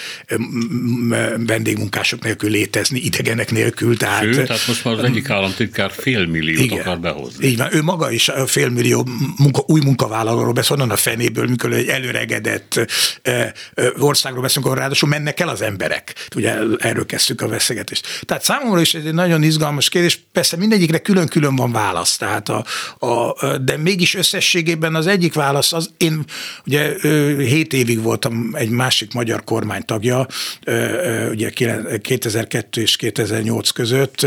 vendégmunkások 1.36 2.22
nélkül 2.22 2.50
létezni, 2.50 3.00
idegenek 3.00 3.50
nélkül. 3.50 3.96
Tehát, 3.96 4.22
Sőt, 4.22 4.46
tehát 4.46 4.66
most 4.66 4.84
már 4.84 4.94
az 4.94 5.04
egyik 5.04 5.30
államtitkár 5.30 5.90
fél 5.90 6.26
milliót 6.26 6.64
igen, 6.64 6.80
akar 6.80 7.00
behozni. 7.00 7.46
Így 7.46 7.56
van, 7.56 7.74
ő 7.74 7.82
maga 7.82 8.10
is 8.10 8.28
félmillió 8.46 9.08
munka, 9.36 9.62
új 9.66 9.80
munkavállalóról 9.80 10.52
beszél, 10.52 10.76
onnan 10.76 10.90
a 10.90 10.96
fenéből, 10.96 11.46
mikor 11.46 11.72
egy 11.72 11.88
előregedett 11.88 12.80
országról 13.98 14.42
beszélünk, 14.42 14.66
ahol 14.66 14.78
ráadásul 14.78 15.08
mennek 15.08 15.40
el 15.40 15.48
az 15.48 15.62
emberek. 15.62 16.28
Ugye 16.36 16.56
erről 16.78 17.06
kezdtük 17.06 17.40
a 17.40 17.48
beszélgetést. 17.48 18.06
Tehát 18.22 18.42
számomra 18.42 18.80
is 18.80 18.94
egy 18.94 19.14
nagyon 19.14 19.42
izgalmas 19.42 19.88
kérdés. 19.88 20.20
Persze 20.32 20.56
mindegyikre 20.56 20.98
külön-külön 20.98 21.56
van 21.56 21.72
válasz, 21.72 22.16
tehát 22.16 22.48
a, 22.48 22.64
a, 22.98 23.58
de 23.58 23.76
mégis 23.76 24.14
összességében 24.14 24.94
az 24.94 25.06
egyik 25.06 25.34
válasz 25.34 25.72
az, 25.72 25.90
én 25.96 26.24
ugye 26.66 26.94
hét 27.38 27.72
évig 27.72 28.02
voltam 28.02 28.50
egy 28.52 28.70
másik 28.70 29.12
magyar 29.12 29.44
kormány 29.44 29.84
tagja, 29.84 30.26
ugye 31.30 31.50
2002 32.00 32.76
és 32.76 32.96
2008 32.96 33.70
között, 33.70 34.26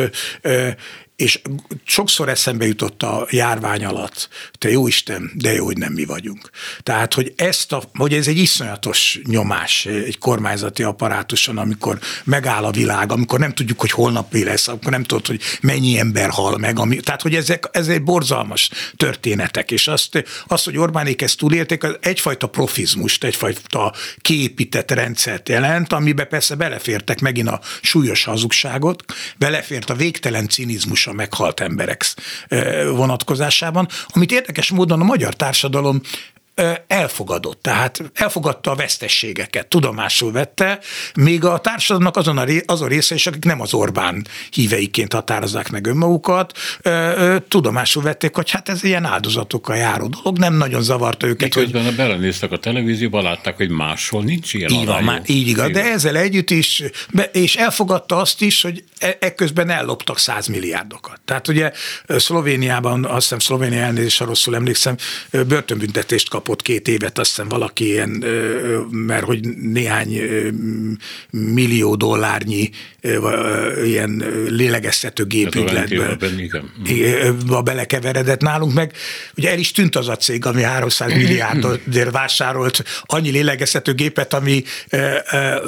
és 1.17 1.41
sokszor 1.83 2.29
eszembe 2.29 2.65
jutott 2.65 3.03
a 3.03 3.27
járvány 3.29 3.85
alatt, 3.85 4.29
te 4.57 4.69
jó 4.69 4.87
Isten, 4.87 5.31
de 5.35 5.53
jó, 5.53 5.65
hogy 5.65 5.77
nem 5.77 5.93
mi 5.93 6.05
vagyunk. 6.05 6.49
Tehát, 6.83 7.13
hogy 7.13 7.33
ezt 7.35 7.71
a, 7.71 7.83
hogy 7.93 8.13
ez 8.13 8.27
egy 8.27 8.37
iszonyatos 8.37 9.19
nyomás 9.23 9.85
egy 9.85 10.17
kormányzati 10.17 10.83
apparátuson, 10.83 11.57
amikor 11.57 11.99
megáll 12.23 12.63
a 12.63 12.71
világ, 12.71 13.11
amikor 13.11 13.39
nem 13.39 13.53
tudjuk, 13.53 13.79
hogy 13.79 13.91
holnap 13.91 14.33
mi 14.33 14.43
lesz, 14.43 14.67
akkor 14.67 14.91
nem 14.91 15.03
tudod, 15.03 15.27
hogy 15.27 15.41
mennyi 15.61 15.99
ember 15.99 16.29
hal 16.29 16.57
meg. 16.57 16.79
Ami, 16.79 16.95
tehát, 16.99 17.21
hogy 17.21 17.35
ezek, 17.35 17.69
ez 17.71 17.87
egy 17.87 18.03
borzalmas 18.03 18.69
történetek, 18.97 19.71
és 19.71 19.87
azt, 19.87 20.23
azt 20.47 20.65
hogy 20.65 20.77
Orbánék 20.77 21.21
ezt 21.21 21.37
túlélték, 21.37 21.83
az 21.83 21.97
egyfajta 22.01 22.47
profizmust, 22.47 23.23
egyfajta 23.23 23.93
kiépített 24.21 24.91
rendszert 24.91 25.49
jelent, 25.49 25.93
amiben 25.93 26.27
persze 26.27 26.55
belefértek 26.55 27.19
megint 27.19 27.47
a 27.47 27.61
súlyos 27.81 28.23
hazugságot, 28.23 29.03
belefért 29.37 29.89
a 29.89 29.95
végtelen 29.95 30.47
cinizmus 30.47 31.05
a 31.07 31.13
meghalt 31.13 31.59
emberek 31.59 32.05
vonatkozásában, 32.95 33.87
amit 34.07 34.31
érdekes 34.31 34.71
módon 34.71 35.01
a 35.01 35.03
magyar 35.03 35.33
társadalom 35.33 36.01
elfogadott, 36.87 37.61
tehát 37.61 38.03
elfogadta 38.13 38.71
a 38.71 38.75
vesztességeket, 38.75 39.67
tudomásul 39.67 40.31
vette, 40.31 40.79
még 41.15 41.45
a 41.45 41.57
társadalomnak 41.57 42.17
azon 42.17 42.37
a, 42.37 42.43
ré, 42.43 42.63
azon 42.65 42.87
része 42.87 43.15
is, 43.15 43.27
akik 43.27 43.43
nem 43.43 43.61
az 43.61 43.73
Orbán 43.73 44.27
híveiként 44.49 45.13
határozzák 45.13 45.69
meg 45.69 45.85
önmagukat, 45.85 46.57
tudomásul 47.47 48.03
vették, 48.03 48.35
hogy 48.35 48.51
hát 48.51 48.69
ez 48.69 48.83
ilyen 48.83 49.05
áldozatokkal 49.05 49.75
járó 49.75 50.07
dolog, 50.07 50.37
nem 50.37 50.53
nagyon 50.53 50.81
zavarta 50.81 51.27
őket. 51.27 51.55
Miközben 51.55 51.85
hogy... 51.85 51.95
belenéztek 51.95 52.51
a 52.51 52.57
televízióba, 52.57 53.21
látták, 53.21 53.57
hogy 53.57 53.69
máshol 53.69 54.23
nincs 54.23 54.53
ilyen 54.53 54.71
Így 54.71 54.85
van, 54.85 55.03
már, 55.03 55.21
így 55.25 55.47
igaz, 55.47 55.71
de 55.71 55.83
ezzel 55.83 56.15
együtt 56.15 56.49
is, 56.49 56.83
és 57.31 57.55
elfogadta 57.55 58.17
azt 58.17 58.41
is, 58.41 58.61
hogy 58.61 58.83
e, 58.99 59.17
ekközben 59.19 59.69
elloptak 59.69 60.19
százmilliárdokat. 60.19 61.19
Tehát 61.25 61.47
ugye 61.47 61.71
Szlovéniában, 62.07 63.05
azt 63.05 63.21
hiszem 63.21 63.39
Szlovénia 63.39 63.79
elnézést, 63.79 64.17
ha 64.19 64.25
rosszul 64.25 64.55
emlékszem, 64.55 64.95
börtönbüntetést 65.31 66.29
kap 66.29 66.46
kapott 66.47 66.61
két 66.61 66.87
évet, 66.87 67.17
azt 67.19 67.29
hiszem 67.29 67.47
valaki 67.47 67.85
ilyen, 67.85 68.09
mert 68.89 69.23
hogy 69.23 69.39
néhány 69.57 70.21
millió 71.29 71.95
dollárnyi 71.95 72.69
ilyen 73.85 74.23
lélegeztető 74.49 75.25
gépügyletbe 75.25 76.17
belekeveredett 77.63 78.41
nálunk 78.41 78.73
meg. 78.73 78.93
Ugye 79.37 79.51
el 79.51 79.59
is 79.59 79.71
tűnt 79.71 79.95
az 79.95 80.07
a 80.07 80.15
cég, 80.15 80.45
ami 80.45 80.61
300 80.61 81.13
milliárdért 81.13 82.11
vásárolt 82.11 82.83
annyi 83.01 83.29
lélegeztető 83.29 83.93
gépet, 83.93 84.33
ami 84.33 84.63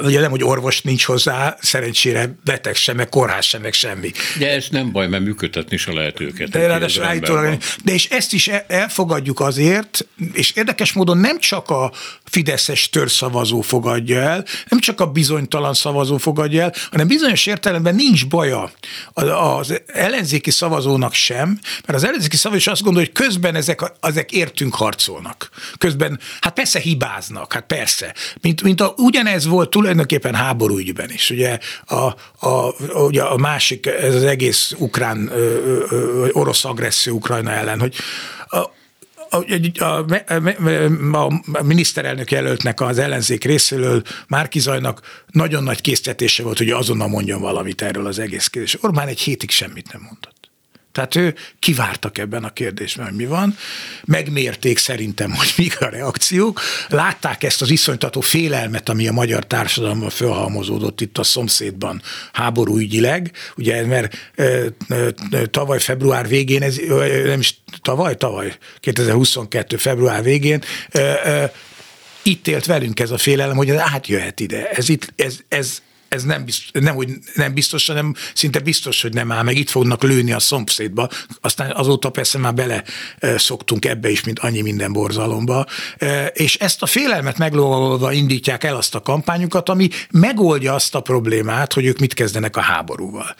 ugye 0.02 0.20
nem, 0.20 0.30
hogy 0.30 0.44
orvos 0.44 0.80
nincs 0.80 1.04
hozzá, 1.04 1.56
szerencsére 1.60 2.34
beteg 2.44 2.74
sem, 2.74 2.96
meg 2.96 3.08
kórház 3.08 3.44
sem, 3.44 3.62
meg 3.62 3.72
semmi. 3.72 4.10
De 4.38 4.50
ez 4.50 4.66
nem 4.70 4.92
baj, 4.92 5.08
mert 5.08 5.22
működtetni 5.22 5.76
se 5.76 5.92
lehet 5.92 6.20
őket. 6.20 6.48
De, 6.48 6.78
de, 6.78 7.58
de 7.84 7.92
és 7.92 8.08
ezt 8.10 8.32
is 8.32 8.48
elfogadjuk 8.66 9.40
azért, 9.40 10.06
és 10.32 10.50
érdekes 10.50 10.68
módon 10.94 11.18
nem 11.18 11.38
csak 11.38 11.70
a 11.70 11.92
fideszes 12.24 12.88
törszavazó 12.88 13.60
fogadja 13.60 14.20
el, 14.20 14.44
nem 14.68 14.80
csak 14.80 15.00
a 15.00 15.06
bizonytalan 15.06 15.74
szavazó 15.74 16.16
fogadja 16.16 16.62
el, 16.62 16.72
hanem 16.90 17.06
bizonyos 17.06 17.46
értelemben 17.46 17.94
nincs 17.94 18.26
baja 18.26 18.70
az 19.14 19.80
ellenzéki 19.86 20.50
szavazónak 20.50 21.12
sem, 21.12 21.58
mert 21.86 21.98
az 21.98 22.04
ellenzéki 22.04 22.36
szavazó 22.36 22.58
is 22.58 22.66
azt 22.66 22.82
gondolja, 22.82 23.08
hogy 23.14 23.24
közben 23.24 23.54
ezek, 23.54 23.92
ezek 24.00 24.32
értünk 24.32 24.74
harcolnak. 24.74 25.48
Közben, 25.78 26.20
hát 26.40 26.54
persze 26.54 26.78
hibáznak, 26.78 27.52
hát 27.52 27.66
persze. 27.66 28.14
Mint, 28.40 28.62
mint 28.62 28.80
a, 28.80 28.94
ugyanez 28.96 29.46
volt 29.46 29.70
tulajdonképpen 29.70 30.34
háborúügyben 30.34 31.10
is. 31.10 31.30
Ugye 31.30 31.58
a, 31.84 32.04
a, 32.46 32.74
ugye 32.94 33.22
a 33.22 33.36
másik, 33.36 33.86
ez 33.86 34.14
az 34.14 34.22
egész 34.24 34.74
ukrán, 34.78 35.30
ö, 35.32 35.84
ö, 35.90 36.28
orosz 36.32 36.64
agresszió 36.64 37.14
Ukrajna 37.14 37.50
ellen, 37.50 37.80
hogy 37.80 37.94
a, 39.30 40.04
a, 41.12 41.26
a 41.52 41.62
miniszterelnök 41.62 42.30
jelöltnek 42.30 42.80
az 42.80 42.98
ellenzék 42.98 43.44
részéről 43.44 44.02
Márkizajnak 44.28 45.24
nagyon 45.30 45.62
nagy 45.62 45.80
késztetése 45.80 46.42
volt, 46.42 46.58
hogy 46.58 46.70
azonnal 46.70 47.08
mondjon 47.08 47.40
valamit 47.40 47.82
erről 47.82 48.06
az 48.06 48.18
egész 48.18 48.46
kérdés. 48.46 48.82
Orbán 48.82 49.08
egy 49.08 49.20
hétig 49.20 49.50
semmit 49.50 49.92
nem 49.92 50.02
mondott. 50.02 50.39
Tehát 50.92 51.14
ő 51.14 51.34
kivártak 51.58 52.18
ebben 52.18 52.44
a 52.44 52.52
kérdésben, 52.52 53.06
hogy 53.06 53.14
mi 53.14 53.26
van, 53.26 53.56
megmérték 54.04 54.78
szerintem, 54.78 55.34
hogy 55.34 55.52
mik 55.56 55.80
a 55.80 55.88
reakciók, 55.88 56.60
látták 56.88 57.42
ezt 57.42 57.62
az 57.62 57.70
iszonytató 57.70 58.20
félelmet, 58.20 58.88
ami 58.88 59.08
a 59.08 59.12
magyar 59.12 59.46
társadalomban 59.46 60.10
fölhalmozódott 60.10 61.00
itt 61.00 61.18
a 61.18 61.22
szomszédban 61.22 62.02
háborúügyileg, 62.32 63.32
ugye, 63.56 63.86
mert 63.86 64.32
ö, 64.34 64.66
ö, 64.88 65.08
tavaly 65.50 65.80
február 65.80 66.28
végén, 66.28 66.62
ez 66.62 66.76
nem 67.24 67.40
is 67.40 67.60
tavaly, 67.82 68.16
tavaly, 68.16 68.52
2022 68.80 69.76
február 69.76 70.22
végén 70.22 70.62
ö, 70.90 71.12
ö, 71.24 71.44
itt 72.22 72.46
élt 72.46 72.66
velünk 72.66 73.00
ez 73.00 73.10
a 73.10 73.18
félelem, 73.18 73.56
hogy 73.56 73.70
ez 73.70 73.78
átjöhet 73.78 74.40
ide. 74.40 74.70
Ez, 74.70 74.88
itt, 74.88 75.12
ez, 75.16 75.38
ez, 75.48 75.82
ez 76.10 76.22
nem, 76.22 76.44
biztos, 76.44 76.70
nem, 76.72 76.94
hogy 76.94 77.08
nem 77.34 77.54
biztos, 77.54 77.86
hanem 77.86 78.14
szinte 78.34 78.58
biztos, 78.58 79.02
hogy 79.02 79.12
nem 79.12 79.32
áll 79.32 79.42
meg, 79.42 79.56
itt 79.56 79.70
fognak 79.70 80.02
lőni 80.02 80.32
a 80.32 80.38
szomszédba. 80.38 81.08
Aztán 81.40 81.70
azóta 81.70 82.10
persze 82.10 82.38
már 82.38 82.54
bele 82.54 82.84
szoktunk 83.36 83.84
ebbe 83.84 84.10
is, 84.10 84.24
mint 84.24 84.38
annyi 84.38 84.60
minden 84.60 84.92
borzalomba. 84.92 85.66
És 86.32 86.54
ezt 86.54 86.82
a 86.82 86.86
félelmet 86.86 87.38
meglovagolva 87.38 88.12
indítják 88.12 88.64
el 88.64 88.76
azt 88.76 88.94
a 88.94 89.00
kampányukat, 89.00 89.68
ami 89.68 89.88
megoldja 90.10 90.74
azt 90.74 90.94
a 90.94 91.00
problémát, 91.00 91.72
hogy 91.72 91.84
ők 91.84 91.98
mit 91.98 92.14
kezdenek 92.14 92.56
a 92.56 92.60
háborúval. 92.60 93.36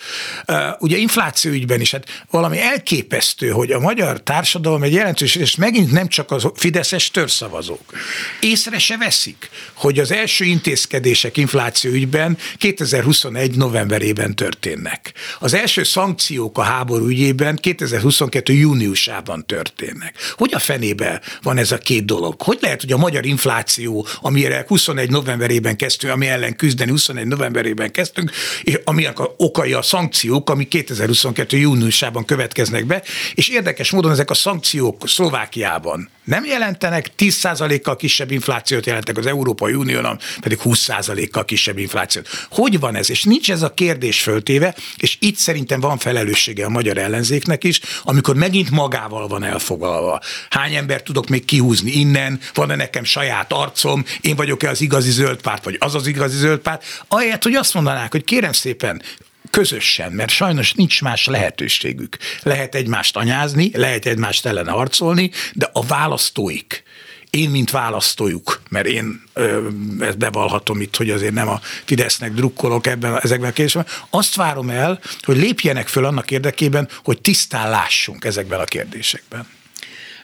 Ugye 0.79 0.97
infláció 0.97 1.53
ügyben 1.53 1.81
is, 1.81 1.91
hát 1.91 2.25
valami 2.31 2.61
elképesztő, 2.61 3.49
hogy 3.49 3.71
a 3.73 3.81
magyar 3.81 4.23
társadalom 4.23 4.83
egy 4.83 4.93
jelentős, 4.93 5.35
és 5.35 5.57
megint 5.57 5.93
nem 5.93 6.09
csak 6.09 6.31
a 6.31 6.53
fideszes 6.55 7.11
törszavazók. 7.11 7.93
Észre 8.41 8.79
se 8.79 8.97
veszik, 8.97 9.51
hogy 9.73 9.99
az 9.99 10.13
első 10.13 10.45
intézkedések 10.45 11.37
infláció 11.37 11.91
ügyben 11.91 12.39
2021 12.61 13.57
novemberében 13.57 14.35
történnek. 14.35 15.13
Az 15.39 15.55
első 15.55 15.83
szankciók 15.83 16.59
a 16.59 16.63
háború 16.63 17.07
ügyében 17.07 17.57
2022 17.57 18.53
júniusában 18.53 19.47
történnek. 19.47 20.15
Hogy 20.37 20.55
a 20.55 20.59
fenébe 20.59 21.21
van 21.43 21.57
ez 21.57 21.73
a 21.73 21.79
két 21.79 22.05
dolog? 22.05 22.43
Hogy 22.43 22.59
lehet, 22.61 22.81
hogy 22.81 22.93
a 22.93 22.97
magyar 22.97 23.27
infláció, 23.27 24.07
amire 24.21 24.65
21 24.69 25.11
novemberében 25.11 25.77
kezdtünk, 25.77 26.13
ami 26.13 26.27
ellen 26.27 26.57
küzdeni 26.57 26.91
21 26.91 27.27
novemberében 27.27 27.91
kezdtünk, 27.91 28.31
és 28.63 28.81
aminek 28.85 29.19
a 29.19 29.35
okai 29.37 29.73
a 29.73 29.83
szankciók, 29.83 30.51
ami 30.51 30.69
2022 30.69 31.57
júniusában 31.57 32.25
következnek 32.25 32.87
be, 32.87 33.03
és 33.35 33.49
érdekes 33.49 33.91
módon 33.91 34.11
ezek 34.11 34.31
a 34.31 34.35
szankciók 34.35 35.09
Szlovákiában 35.09 36.11
nem 36.31 36.45
jelentenek, 36.45 37.11
10%-kal 37.19 37.97
kisebb 37.97 38.31
inflációt 38.31 38.87
jelentek 38.87 39.17
az 39.17 39.27
Európai 39.27 39.75
Uniónak, 39.75 40.23
pedig 40.41 40.59
20%-kal 40.65 41.45
kisebb 41.45 41.79
inflációt. 41.79 42.29
Hogy 42.51 42.81
van 42.81 42.97
ez? 42.97 43.11
És 43.11 43.25
nincs 43.25 43.51
ez 43.51 43.63
a 43.63 43.75
kérdés 43.75 44.21
föltéve, 44.23 44.75
és 44.97 45.17
itt 45.21 45.37
szerintem 45.37 45.81
van 45.81 45.99
felelőssége 45.99 46.65
a 46.65 46.69
magyar 46.69 46.99
ellenzéknek 46.99 47.65
is, 47.65 47.81
amikor 48.03 48.35
megint 48.35 48.71
magával 48.71 49.29
van 49.29 49.45
elfoglalva. 49.45 50.21
Hány 50.51 50.75
ember 50.75 51.03
tudok 51.03 51.29
még 51.29 51.45
kihúzni 51.45 51.91
innen, 51.91 52.41
van-e 52.55 52.75
nekem 52.75 53.05
saját 53.05 53.53
arcom, 53.53 54.05
én 54.21 54.37
vagyok-e 54.37 54.69
az 54.69 54.81
igazi 54.81 55.11
zöld 55.11 55.41
párt, 55.41 55.65
vagy 55.65 55.77
az 55.79 55.95
az 55.95 56.07
igazi 56.07 56.37
zöld 56.37 56.59
párt, 56.59 56.85
ahelyett, 57.09 57.43
hogy 57.43 57.55
azt 57.55 57.75
mondanák, 57.75 58.13
hogy 58.13 58.25
kérem 58.25 58.53
szépen, 58.53 59.03
közösen, 59.51 60.13
mert 60.13 60.31
sajnos 60.31 60.73
nincs 60.73 61.03
más 61.03 61.27
lehetőségük. 61.27 62.17
Lehet 62.43 62.75
egymást 62.75 63.17
anyázni, 63.17 63.71
lehet 63.75 64.07
egymást 64.07 64.47
ellen 64.47 64.69
harcolni, 64.69 65.31
de 65.53 65.71
a 65.73 65.87
választóik, 65.87 66.83
én, 67.31 67.51
mint 67.51 67.71
választójuk, 67.71 68.63
mert 68.69 68.87
én 68.87 69.23
ö, 69.33 69.69
ezt 70.01 70.19
bevallhatom 70.19 70.81
itt, 70.81 70.97
hogy 70.97 71.11
azért 71.11 71.35
nem 71.35 71.49
a 71.49 71.61
Fidesznek 71.85 72.33
drukkolok 72.33 72.87
ebben, 72.87 73.21
ezekben 73.23 73.51
a 73.51 73.53
kérdésekben, 73.53 73.93
azt 74.11 74.35
várom 74.35 74.71
el, 74.71 75.01
hogy 75.21 75.37
lépjenek 75.37 75.89
föl 75.89 76.05
annak 76.05 76.31
érdekében, 76.31 76.89
hogy 77.05 77.21
tisztán 77.21 77.71
lássunk 77.71 78.25
ezekben 78.25 78.61
a 78.61 78.65
kérdésekben. 78.65 79.47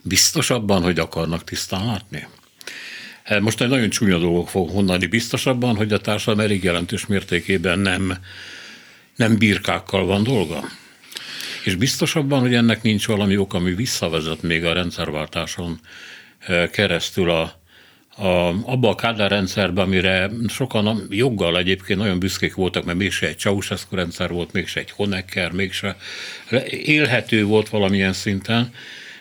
Biztos 0.03 0.51
abban, 0.51 0.83
hogy 0.83 0.99
akarnak 0.99 1.45
tisztán 1.45 1.87
látni? 1.87 2.27
Most 3.41 3.61
egy 3.61 3.69
nagyon 3.69 3.91
csúnya 3.91 4.19
dolgok 4.19 4.49
fog 4.49 4.73
mondani. 4.73 5.07
Biztos 5.07 5.47
abban, 5.47 5.77
hogy 5.77 5.93
a 5.93 5.99
társadalom 5.99 6.41
elég 6.41 6.65
jelentős 6.65 7.07
mértékében 7.07 7.79
nem, 7.79 8.19
nem 9.17 9.37
birkákkal 9.39 10.07
van 10.07 10.23
dolga? 10.23 10.65
És 11.65 11.75
biztos 11.75 12.15
abban, 12.15 12.41
hogy 12.41 12.55
ennek 12.55 12.83
nincs 12.83 13.07
valami 13.07 13.37
ok, 13.37 13.55
ami 13.55 13.75
visszavezet 13.75 14.43
még 14.43 14.65
a 14.65 14.73
rendszerváltáson 14.73 15.81
keresztül 16.71 17.31
a, 17.31 17.53
a, 18.17 18.55
abba 18.65 18.89
a 18.89 18.95
Kádár 18.95 19.31
rendszerbe, 19.31 19.81
amire 19.81 20.31
sokan 20.49 21.07
joggal 21.11 21.59
egyébként 21.59 21.99
nagyon 21.99 22.19
büszkék 22.19 22.55
voltak, 22.55 22.85
mert 22.85 22.99
mégse 22.99 23.27
egy 23.27 23.39
Ceausescu 23.39 23.97
rendszer 23.97 24.31
volt, 24.31 24.53
mégse 24.53 24.81
egy 24.81 24.91
Honecker, 24.91 25.53
mégse 25.53 25.97
élhető 26.71 27.45
volt 27.45 27.69
valamilyen 27.69 28.13
szinten, 28.13 28.73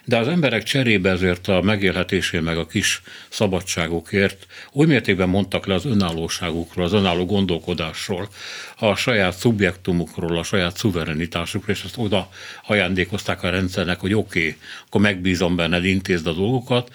de 0.08 0.18
az 0.18 0.28
emberek 0.28 0.64
cserébe 0.64 1.10
ezért 1.10 1.48
a 1.48 1.62
megélhetésé 1.62 2.40
meg 2.40 2.58
a 2.58 2.66
kis 2.66 3.02
szabadságokért 3.30 4.48
oly 4.74 4.86
mértékben 4.86 5.30
mondtak 5.30 5.66
le 5.66 5.74
az 5.74 5.86
önállóságukról, 5.86 6.86
az 6.86 6.94
önálló 6.94 7.26
gondolkodásról, 7.26 8.30
a 8.78 8.96
saját 8.96 9.38
szubjektumukról, 9.38 10.38
a 10.38 10.44
saját 10.44 10.78
szuverenitásukról, 10.78 11.76
és 11.76 11.84
ezt 11.84 11.98
oda 11.98 12.30
ajándékozták 12.68 13.44
a 13.44 13.50
rendszernek, 13.50 14.00
hogy 14.00 14.14
oké, 14.14 14.40
okay, 14.40 14.58
akkor 14.88 15.02
megbízom 15.02 15.56
benned, 15.56 15.86
intézd 15.86 16.28
a 16.28 16.34
dolgokat, 16.34 16.92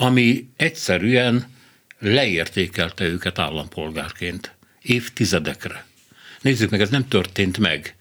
ami 0.00 0.48
egyszerűen 0.56 1.46
leértékelte 1.98 3.04
őket 3.04 3.38
állampolgárként 3.38 4.54
évtizedekre. 4.82 5.84
Nézzük 6.40 6.70
meg, 6.70 6.80
ez 6.80 6.88
nem 6.88 7.08
történt 7.08 7.58
meg 7.58 7.96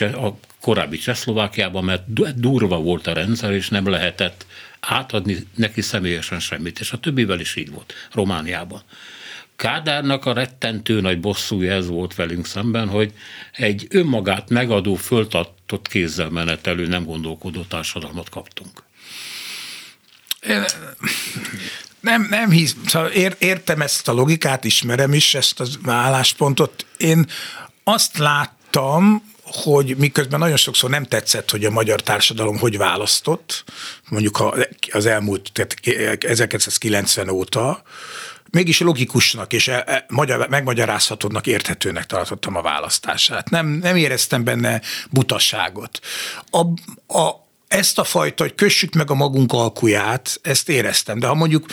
a 0.00 0.30
korábbi 0.60 0.96
Csehszlovákiában, 0.96 1.84
mert 1.84 2.12
durva 2.40 2.78
volt 2.78 3.06
a 3.06 3.12
rendszer, 3.12 3.52
és 3.52 3.68
nem 3.68 3.88
lehetett 3.88 4.46
átadni 4.80 5.46
neki 5.54 5.80
személyesen 5.80 6.40
semmit, 6.40 6.80
és 6.80 6.92
a 6.92 6.98
többivel 7.00 7.40
is 7.40 7.56
így 7.56 7.70
volt 7.70 7.92
Romániában. 8.12 8.82
Kádárnak 9.56 10.24
a 10.24 10.32
rettentő 10.32 11.00
nagy 11.00 11.20
bosszúja 11.20 11.72
ez 11.72 11.88
volt 11.88 12.14
velünk 12.14 12.46
szemben, 12.46 12.88
hogy 12.88 13.12
egy 13.52 13.86
önmagát 13.90 14.50
megadó, 14.50 14.94
föltartott 14.94 15.88
kézzel 15.88 16.30
menetelő, 16.30 16.86
nem 16.86 17.04
gondolkodó 17.04 17.62
társadalmat 17.62 18.28
kaptunk. 18.28 18.83
Nem, 22.00 22.26
nem 22.30 22.50
hisz, 22.50 22.76
szóval 22.86 23.08
ér, 23.08 23.36
értem 23.38 23.80
ezt 23.80 24.08
a 24.08 24.12
logikát, 24.12 24.64
ismerem 24.64 25.12
is 25.12 25.34
ezt 25.34 25.60
az 25.60 25.78
álláspontot. 25.84 26.86
Én 26.96 27.26
azt 27.84 28.18
láttam, 28.18 29.32
hogy 29.42 29.96
miközben 29.96 30.38
nagyon 30.38 30.56
sokszor 30.56 30.90
nem 30.90 31.04
tetszett, 31.04 31.50
hogy 31.50 31.64
a 31.64 31.70
magyar 31.70 32.00
társadalom 32.00 32.58
hogy 32.58 32.76
választott, 32.76 33.64
mondjuk 34.08 34.54
az 34.92 35.06
elmúlt 35.06 35.50
tehát 35.52 35.74
1990 36.24 37.28
óta, 37.28 37.82
mégis 38.50 38.80
logikusnak 38.80 39.52
és 39.52 39.68
e, 39.68 39.84
e, 39.86 40.04
magyar, 40.08 40.48
megmagyarázhatónak, 40.48 41.46
érthetőnek 41.46 42.06
tartottam 42.06 42.56
a 42.56 42.62
választását. 42.62 43.50
Nem, 43.50 43.66
nem 43.66 43.96
éreztem 43.96 44.44
benne 44.44 44.80
butasságot. 45.10 46.00
A, 46.50 46.58
a, 47.18 47.43
ezt 47.74 47.98
a 47.98 48.04
fajta, 48.04 48.42
hogy 48.42 48.54
kössük 48.54 48.94
meg 48.94 49.10
a 49.10 49.14
magunk 49.14 49.52
alkuját, 49.52 50.40
ezt 50.42 50.68
éreztem. 50.68 51.18
De 51.18 51.26
ha 51.26 51.34
mondjuk 51.34 51.66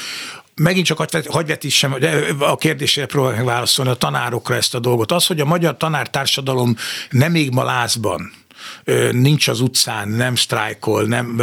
megint 0.56 0.86
csak 0.86 0.98
hagyj 1.28 1.48
vetítsem, 1.48 1.96
a 2.40 2.56
kérdésére 2.56 3.06
próbálok 3.06 3.46
válaszolni 3.46 3.92
a 3.92 3.96
tanárokra 3.96 4.56
ezt 4.56 4.76
a 4.76 4.80
dolgot. 4.80 5.12
Az, 5.12 5.26
hogy 5.26 5.40
a 5.40 5.46
magyar 5.46 5.78
tanártársadalom 5.78 6.76
nem 7.10 7.32
még 7.32 7.52
ma 7.52 7.64
lázban, 7.64 8.32
nincs 9.12 9.48
az 9.48 9.60
utcán, 9.60 10.08
nem 10.10 10.36
sztrájkol, 10.36 11.04
nem, 11.04 11.42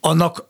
annak 0.00 0.48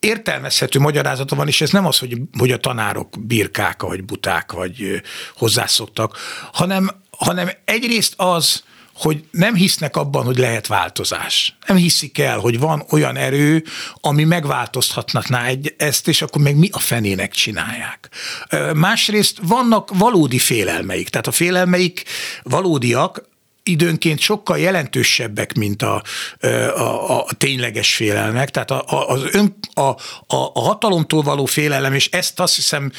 értelmezhető 0.00 0.78
magyarázata 0.78 1.36
van, 1.36 1.48
és 1.48 1.60
ez 1.60 1.70
nem 1.70 1.86
az, 1.86 1.98
hogy, 1.98 2.16
hogy 2.38 2.50
a 2.50 2.56
tanárok 2.56 3.08
birkák, 3.26 3.82
vagy 3.82 4.04
buták, 4.04 4.52
vagy 4.52 5.02
hozzászoktak, 5.36 6.18
hanem, 6.52 6.90
hanem 7.10 7.50
egyrészt 7.64 8.14
az, 8.16 8.64
hogy 8.94 9.24
nem 9.30 9.54
hisznek 9.54 9.96
abban, 9.96 10.24
hogy 10.24 10.38
lehet 10.38 10.66
változás. 10.66 11.56
Nem 11.66 11.76
hiszik 11.76 12.18
el, 12.18 12.38
hogy 12.38 12.58
van 12.58 12.84
olyan 12.90 13.16
erő, 13.16 13.64
ami 14.00 14.24
megváltoztathatná 14.24 15.44
egy, 15.44 15.74
ezt, 15.76 16.08
és 16.08 16.22
akkor 16.22 16.42
meg 16.42 16.56
mi 16.56 16.68
a 16.72 16.78
fenének 16.78 17.32
csinálják. 17.32 18.08
Másrészt 18.74 19.38
vannak 19.42 19.90
valódi 19.98 20.38
félelmeik, 20.38 21.08
tehát 21.08 21.26
a 21.26 21.32
félelmeik 21.32 22.04
valódiak, 22.42 23.32
időnként 23.66 24.18
sokkal 24.18 24.58
jelentősebbek, 24.58 25.54
mint 25.54 25.82
a, 25.82 26.02
a, 26.76 27.18
a 27.18 27.26
tényleges 27.38 27.94
félelmek. 27.94 28.50
Tehát 28.50 28.70
a, 28.70 28.84
a, 28.86 29.08
az 29.08 29.22
ön, 29.32 29.56
a, 29.74 29.80
a, 29.80 29.96
a 30.26 30.60
hatalomtól 30.60 31.22
való 31.22 31.44
félelem, 31.44 31.94
és 31.94 32.08
ezt 32.08 32.40
azt 32.40 32.54
hiszem 32.54 32.92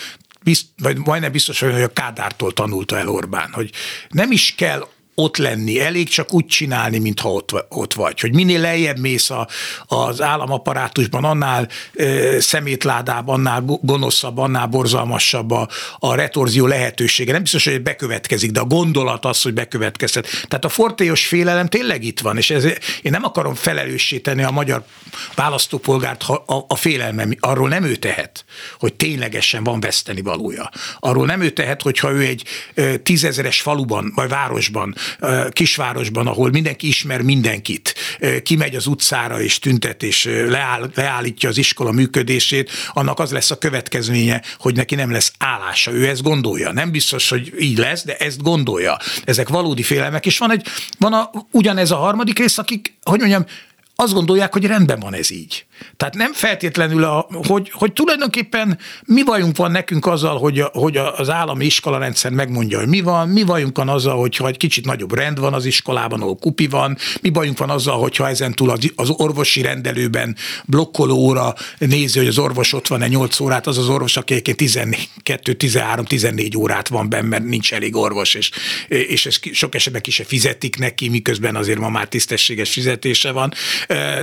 bizt, 0.43 0.65
vagy 0.77 0.97
majdnem 0.97 1.31
biztos, 1.31 1.59
hogy 1.59 1.81
a 1.81 1.93
Kádártól 1.93 2.53
tanulta 2.53 2.97
el 2.97 3.07
Orbán, 3.07 3.49
hogy 3.51 3.69
nem 4.09 4.31
is 4.31 4.53
kell 4.57 4.87
ott 5.15 5.37
lenni, 5.37 5.79
elég 5.79 6.09
csak 6.09 6.33
úgy 6.33 6.45
csinálni, 6.45 6.97
mintha 6.97 7.31
ott, 7.31 7.65
ott 7.69 7.93
vagy. 7.93 8.19
Hogy 8.19 8.33
minél 8.33 8.59
lejjebb 8.59 8.99
mész 8.99 9.29
a, 9.29 9.47
az 9.85 10.21
államaparátusban, 10.21 11.23
annál 11.23 11.67
e, 11.95 12.39
szemétládább, 12.39 13.27
annál 13.27 13.63
gonoszabb, 13.81 14.37
annál 14.37 14.67
borzalmasabb 14.67 15.51
a, 15.51 15.69
a 15.99 16.15
retorzió 16.15 16.65
lehetősége. 16.65 17.31
Nem 17.31 17.41
biztos, 17.41 17.63
hogy 17.63 17.81
bekövetkezik, 17.81 18.51
de 18.51 18.59
a 18.59 18.65
gondolat 18.65 19.25
az, 19.25 19.41
hogy 19.41 19.53
bekövetkezhet. 19.53 20.27
Tehát 20.47 20.65
a 20.65 20.69
fortéos 20.69 21.25
félelem 21.27 21.67
tényleg 21.67 22.03
itt 22.03 22.19
van, 22.19 22.37
és 22.37 22.49
ez, 22.49 22.65
én 23.01 23.11
nem 23.11 23.23
akarom 23.23 23.53
felelősséteni 23.53 24.43
a 24.43 24.51
magyar 24.51 24.83
választópolgárt, 25.35 26.23
ha 26.23 26.33
a, 26.33 26.65
a 26.67 26.75
félelmem, 26.75 27.35
arról 27.39 27.69
nem 27.69 27.83
ő 27.83 27.95
tehet, 27.95 28.45
hogy 28.79 28.93
ténylegesen 28.93 29.63
van 29.63 29.79
veszteni 29.79 30.21
valója. 30.21 30.69
Arról 30.99 31.25
nem 31.25 31.41
ő 31.41 31.49
tehet, 31.49 31.81
hogyha 31.81 32.11
ő 32.11 32.21
egy 32.21 32.43
tízezeres 33.03 33.61
faluban 33.61 34.11
vagy 34.15 34.29
városban 34.29 34.95
kisvárosban, 35.49 36.27
ahol 36.27 36.49
mindenki 36.49 36.87
ismer 36.87 37.21
mindenkit, 37.21 37.95
kimegy 38.43 38.75
az 38.75 38.87
utcára 38.87 39.41
és 39.41 39.59
tüntet, 39.59 40.03
és 40.03 40.23
leáll, 40.47 40.89
leállítja 40.95 41.49
az 41.49 41.57
iskola 41.57 41.91
működését, 41.91 42.71
annak 42.93 43.19
az 43.19 43.31
lesz 43.31 43.51
a 43.51 43.57
következménye, 43.57 44.41
hogy 44.57 44.75
neki 44.75 44.95
nem 44.95 45.11
lesz 45.11 45.31
állása. 45.37 45.91
Ő 45.91 46.07
ezt 46.07 46.21
gondolja. 46.21 46.71
Nem 46.71 46.91
biztos, 46.91 47.29
hogy 47.29 47.53
így 47.59 47.77
lesz, 47.77 48.03
de 48.03 48.15
ezt 48.15 48.41
gondolja. 48.41 48.97
Ezek 49.23 49.49
valódi 49.49 49.83
félelmek, 49.83 50.25
és 50.25 50.37
van 50.37 50.51
egy, 50.51 50.67
van 50.99 51.13
a, 51.13 51.29
ugyanez 51.51 51.91
a 51.91 51.95
harmadik 51.95 52.39
rész, 52.39 52.57
akik, 52.57 52.93
hogy 53.03 53.19
mondjam, 53.19 53.45
azt 53.95 54.13
gondolják, 54.13 54.53
hogy 54.53 54.65
rendben 54.65 54.99
van 54.99 55.13
ez 55.13 55.31
így. 55.31 55.65
Tehát 55.97 56.13
nem 56.15 56.33
feltétlenül, 56.33 57.03
a, 57.03 57.27
hogy, 57.47 57.71
hogy 57.73 57.93
tulajdonképpen 57.93 58.77
mi 59.05 59.23
bajunk 59.23 59.57
van 59.57 59.71
nekünk 59.71 60.05
azzal, 60.05 60.37
hogy, 60.37 60.59
a, 60.59 60.69
hogy 60.73 60.97
az 60.97 61.29
állami 61.29 61.65
iskolarendszer 61.65 62.31
megmondja, 62.31 62.77
hogy 62.77 62.87
mi 62.87 63.01
van, 63.01 63.29
mi 63.29 63.43
bajunk 63.43 63.77
van 63.77 63.89
azzal, 63.89 64.19
hogyha 64.19 64.47
egy 64.47 64.57
kicsit 64.57 64.85
nagyobb 64.85 65.13
rend 65.13 65.39
van 65.39 65.53
az 65.53 65.65
iskolában, 65.65 66.21
ahol 66.21 66.35
kupi 66.35 66.67
van, 66.67 66.97
mi 67.21 67.29
bajunk 67.29 67.57
van 67.57 67.69
azzal, 67.69 67.99
hogyha 67.99 68.27
ezen 68.27 68.53
túl 68.53 68.69
az, 68.69 68.91
az 68.95 69.09
orvosi 69.09 69.61
rendelőben 69.61 70.35
blokkoló 70.65 71.15
óra 71.15 71.53
nézi, 71.77 72.17
hogy 72.17 72.27
az 72.27 72.37
orvos 72.37 72.73
ott 72.73 72.87
van-e 72.87 73.07
8 73.07 73.39
órát, 73.39 73.67
az 73.67 73.77
az 73.77 73.89
orvos, 73.89 74.17
aki 74.17 74.41
12, 74.41 75.53
13, 75.53 76.05
14 76.05 76.57
órát 76.57 76.87
van 76.87 77.09
benne, 77.09 77.27
mert 77.27 77.43
nincs 77.43 77.73
elég 77.73 77.95
orvos, 77.95 78.33
és, 78.33 78.51
és 78.87 79.25
ez 79.25 79.39
sok 79.51 79.75
esetben 79.75 80.01
ki 80.01 80.11
se 80.11 80.23
fizetik 80.23 80.77
neki, 80.77 81.09
miközben 81.09 81.55
azért 81.55 81.79
ma 81.79 81.89
már 81.89 82.07
tisztességes 82.07 82.71
fizetése 82.71 83.31
van, 83.31 83.53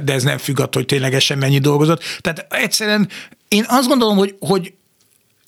de 0.05 0.13
ez 0.13 0.23
nem 0.23 0.39
függ 0.39 0.61
attól, 0.61 0.83
hogy 0.83 0.87
ténylegesen 0.87 1.39
mennyi 1.43 1.59
dolgozott. 1.59 2.03
Tehát 2.21 2.47
egyszerűen 2.51 3.09
én 3.49 3.65
azt 3.69 3.89
gondolom, 3.89 4.17
hogy, 4.17 4.37
hogy 4.41 4.73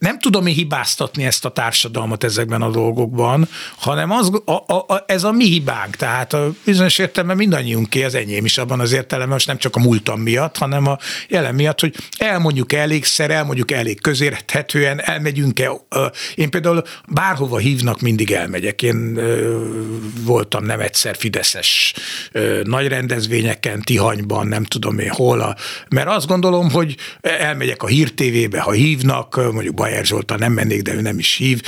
nem 0.05 0.19
tudom 0.19 0.47
én 0.47 0.55
hibáztatni 0.55 1.25
ezt 1.25 1.45
a 1.45 1.49
társadalmat 1.49 2.25
ezekben 2.25 2.63
a 2.63 2.71
dolgokban, 2.71 3.49
hanem 3.79 4.11
az, 4.11 4.31
a, 4.45 4.53
a, 4.53 4.85
a, 4.89 5.05
ez 5.07 5.25
a 5.25 5.33
mi 5.33 5.45
hibánk. 5.45 5.97
Tehát 5.97 6.33
a 6.33 6.53
bizonyos 6.65 6.99
értelemben 6.99 7.37
mindannyiunké, 7.37 8.03
az 8.03 8.15
enyém 8.15 8.45
is 8.45 8.59
abban 8.59 8.81
az 8.81 8.93
értelemben, 8.93 9.33
most 9.35 9.47
nem 9.47 9.59
csak 9.59 9.77
a 9.77 9.81
múltam 9.81 10.21
miatt, 10.21 10.57
hanem 10.57 10.87
a 10.87 10.99
jelen 11.29 11.55
miatt, 11.55 11.81
hogy 11.81 11.95
elmondjuk 12.17 12.73
elégszer, 12.73 13.31
elmondjuk 13.31 13.71
elég 13.71 14.01
közérthetően, 14.01 15.01
elmegyünk-e. 15.01 15.71
Én 16.35 16.51
például 16.51 16.83
bárhova 17.09 17.59
hívnak, 17.59 18.01
mindig 18.01 18.33
elmegyek. 18.33 18.83
Én 18.83 19.21
voltam 20.25 20.65
nem 20.65 20.81
egyszer 20.81 21.17
Fideszes 21.17 21.95
nagy 22.63 22.89
rendezvényeken, 22.89 23.81
Tihanyban, 23.81 24.47
nem 24.47 24.65
tudom 24.65 24.99
én 24.99 25.11
hol, 25.11 25.57
mert 25.89 26.09
azt 26.09 26.27
gondolom, 26.27 26.71
hogy 26.71 26.97
elmegyek 27.21 27.83
a 27.83 27.87
hírtévébe, 27.87 28.61
ha 28.61 28.71
hívnak, 28.71 29.37
mondjuk 29.53 29.75
Baj 29.75 29.94
Bajer 29.95 30.07
Zsoltal 30.07 30.37
nem 30.37 30.53
mennék, 30.53 30.83
de 30.83 30.95
ő 30.95 31.01
nem 31.01 31.19
is 31.19 31.35
hív, 31.35 31.61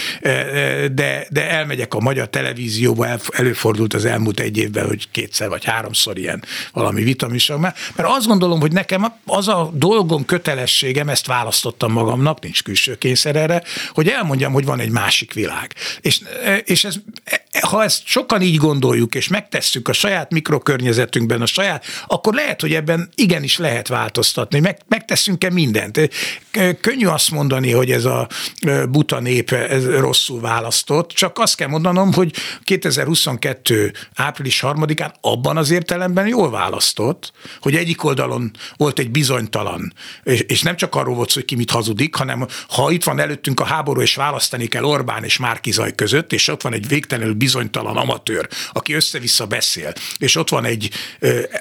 de, 0.93 1.27
de 1.31 1.51
elmegyek 1.51 1.95
a 1.95 2.01
magyar 2.01 2.29
televízióba, 2.29 3.07
előfordult 3.33 3.95
az 3.95 4.05
elmúlt 4.05 4.41
egy 4.41 4.59
évben, 4.59 4.87
hogy 4.87 5.11
kétszer 5.11 5.49
vagy 5.49 5.65
háromszor 5.65 6.19
ilyen 6.19 6.45
valami 6.73 7.03
vitamisok, 7.03 7.61
mert, 7.61 7.79
mert 7.97 8.09
azt 8.09 8.27
gondolom, 8.27 8.61
hogy 8.61 8.73
nekem 8.73 9.13
az 9.27 9.49
a 9.49 9.71
dolgom, 9.75 10.25
kötelességem, 10.25 11.09
ezt 11.09 11.27
választottam 11.27 11.93
magamnak, 11.93 12.43
nincs 12.43 12.63
külső 12.63 12.95
kényszer 12.99 13.37
erre, 13.37 13.63
hogy 13.93 14.09
elmondjam, 14.09 14.53
hogy 14.53 14.65
van 14.65 14.81
egy 14.81 14.91
másik 14.91 15.33
világ. 15.33 15.75
És, 16.01 16.21
és 16.65 16.85
ez, 16.85 16.95
ha 17.61 17.83
ezt 17.83 18.07
sokan 18.07 18.43
így 18.43 18.57
gondoljuk, 18.57 19.15
és 19.15 19.29
megtesszük 19.29 19.89
a 19.89 19.93
saját 19.93 20.31
mikrokörnyezetünkben, 20.31 21.43
a 21.43 21.47
saját, 21.47 21.85
akkor 22.07 22.35
lehet, 22.35 22.61
hogy 22.61 22.75
ebben 22.75 23.11
igenis 23.15 23.59
lehet 23.59 23.89
változtatni. 23.89 24.61
Meg, 24.61 24.79
megteszünk-e 24.89 25.51
mindent? 25.51 26.01
Könnyű 26.81 27.07
azt 27.07 27.31
mondani, 27.31 27.71
hogy 27.71 27.91
ez 27.91 28.05
a 28.07 28.29
buta 28.89 29.21
nép 29.21 29.51
rosszul 29.99 30.41
választott, 30.41 31.11
csak 31.11 31.39
azt 31.39 31.57
kell 31.57 31.69
mondanom, 31.69 32.13
hogy 32.13 32.35
2022. 32.65 33.93
április 34.15 34.63
3-án 34.63 35.13
abban 35.21 35.57
az 35.57 35.71
értelemben 35.71 36.27
jól 36.27 36.51
választott, 36.51 37.33
hogy 37.61 37.75
egyik 37.75 38.05
oldalon 38.05 38.51
volt 38.77 38.99
egy 38.99 39.11
bizonytalan, 39.11 39.93
és, 40.23 40.63
nem 40.63 40.77
csak 40.77 40.95
arról 40.95 41.15
volt 41.15 41.29
szó, 41.29 41.35
hogy 41.35 41.45
ki 41.45 41.55
mit 41.55 41.71
hazudik, 41.71 42.15
hanem 42.15 42.47
ha 42.69 42.91
itt 42.91 43.05
van 43.05 43.19
előttünk 43.19 43.61
a 43.61 43.65
háború, 43.65 44.01
és 44.01 44.15
választani 44.15 44.67
kell 44.67 44.85
Orbán 44.85 45.25
és 45.25 45.37
Márkizaj 45.37 45.95
között, 45.95 46.33
és 46.33 46.49
ott 46.49 46.63
van 46.63 46.73
egy 46.73 46.89
végtelenül 46.89 47.35
bizonytalan 47.35 47.97
amatőr, 47.97 48.49
aki 48.73 48.95
össze-vissza 48.95 49.47
beszél, 49.47 49.93
és 50.19 50.37
ott 50.37 50.49
van 50.49 50.65
egy 50.65 50.91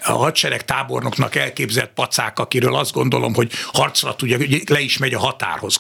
a 0.04 0.12
hadsereg 0.12 0.66
tábornoknak 0.66 1.36
elképzelt 1.36 1.92
pacák, 1.96 2.40
akiről 2.40 2.76
azt 2.76 2.92
gondolom, 2.92 3.34
hogy 3.34 3.52
harcra 3.72 4.16
tudja, 4.16 4.38
le 4.68 4.80
is 4.80 4.98
megy 4.98 5.14
a 5.14 5.20
határhoz 5.20 5.76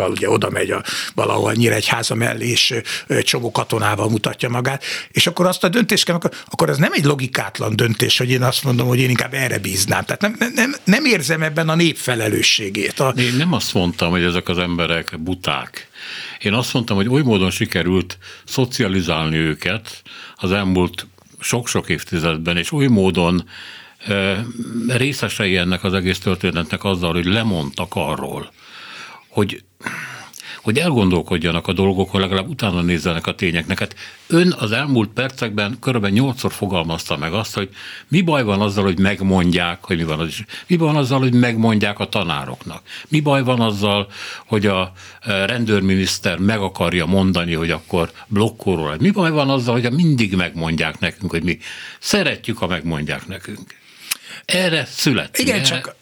katonákkal, 0.00 0.10
ugye 0.10 0.30
oda 0.30 0.50
megy 0.50 0.70
a, 0.70 0.82
valahol 1.14 1.52
Nyíregyháza 1.52 2.14
mellé, 2.14 2.48
és 2.48 2.74
csomó 3.22 3.50
katonával 3.50 4.08
mutatja 4.08 4.48
magát, 4.48 4.84
és 5.10 5.26
akkor 5.26 5.46
azt 5.46 5.64
a 5.64 5.68
döntést 5.68 6.04
kell, 6.04 6.14
akkor, 6.14 6.30
akkor 6.50 6.68
ez 6.68 6.76
nem 6.76 6.92
egy 6.92 7.04
logikátlan 7.04 7.76
döntés, 7.76 8.18
hogy 8.18 8.30
én 8.30 8.42
azt 8.42 8.64
mondom, 8.64 8.86
hogy 8.86 8.98
én 8.98 9.10
inkább 9.10 9.34
erre 9.34 9.58
bíznám. 9.58 10.04
Tehát 10.04 10.20
nem, 10.20 10.52
nem, 10.54 10.74
nem 10.84 11.04
érzem 11.04 11.42
ebben 11.42 11.68
a 11.68 11.74
nép 11.74 11.96
felelősségét. 11.96 13.00
A... 13.00 13.08
Én 13.16 13.34
nem 13.36 13.52
azt 13.52 13.74
mondtam, 13.74 14.10
hogy 14.10 14.22
ezek 14.22 14.48
az 14.48 14.58
emberek 14.58 15.20
buták. 15.20 15.88
Én 16.40 16.52
azt 16.52 16.72
mondtam, 16.72 16.96
hogy 16.96 17.08
oly 17.08 17.22
módon 17.22 17.50
sikerült 17.50 18.18
szocializálni 18.44 19.36
őket 19.36 20.02
az 20.36 20.52
elmúlt 20.52 21.06
sok-sok 21.40 21.88
évtizedben, 21.88 22.56
és 22.56 22.72
oly 22.72 22.86
módon 22.86 23.44
részesei 24.88 25.56
ennek 25.56 25.84
az 25.84 25.92
egész 25.92 26.18
történetnek 26.18 26.84
azzal, 26.84 27.12
hogy 27.12 27.24
lemondtak 27.24 27.92
arról, 27.94 28.52
hogy 29.30 29.62
hogy 30.62 30.78
elgondolkodjanak 30.78 31.66
a 31.66 31.72
dolgokon, 31.72 32.20
legalább 32.20 32.48
utána 32.48 32.80
nézzenek 32.80 33.26
a 33.26 33.34
tényeknek. 33.34 33.78
Hát 33.78 33.94
ön 34.26 34.54
az 34.58 34.72
elmúlt 34.72 35.08
percekben 35.08 35.76
körülbelül 35.80 36.16
nyolcszor 36.16 36.52
fogalmazta 36.52 37.16
meg 37.16 37.32
azt, 37.32 37.54
hogy 37.54 37.68
mi 38.08 38.20
baj 38.20 38.42
van 38.42 38.60
azzal, 38.60 38.84
hogy 38.84 38.98
megmondják, 38.98 39.84
hogy 39.84 39.96
mi 39.96 40.02
van 40.02 40.20
az. 40.20 40.36
Mi 40.66 40.76
van 40.76 40.96
azzal, 40.96 41.18
hogy 41.18 41.34
megmondják 41.34 41.98
a 41.98 42.08
tanároknak. 42.08 42.82
Mi 43.08 43.20
baj 43.20 43.42
van 43.42 43.60
azzal, 43.60 44.08
hogy 44.46 44.66
a 44.66 44.92
e, 45.20 45.46
rendőrminiszter 45.46 46.38
meg 46.38 46.60
akarja 46.60 47.06
mondani, 47.06 47.54
hogy 47.54 47.70
akkor 47.70 48.10
blokkoló 48.26 48.92
Mi 48.98 49.10
baj 49.10 49.30
van 49.30 49.50
azzal, 49.50 49.80
hogy 49.80 49.92
mindig 49.92 50.34
megmondják 50.34 50.98
nekünk, 50.98 51.30
hogy 51.30 51.42
mi 51.42 51.58
szeretjük, 51.98 52.58
ha 52.58 52.66
megmondják 52.66 53.26
nekünk. 53.26 53.74
Erre 54.44 54.84
születünk. 54.84 55.48
Igen, 55.48 55.62
csak 55.62 55.94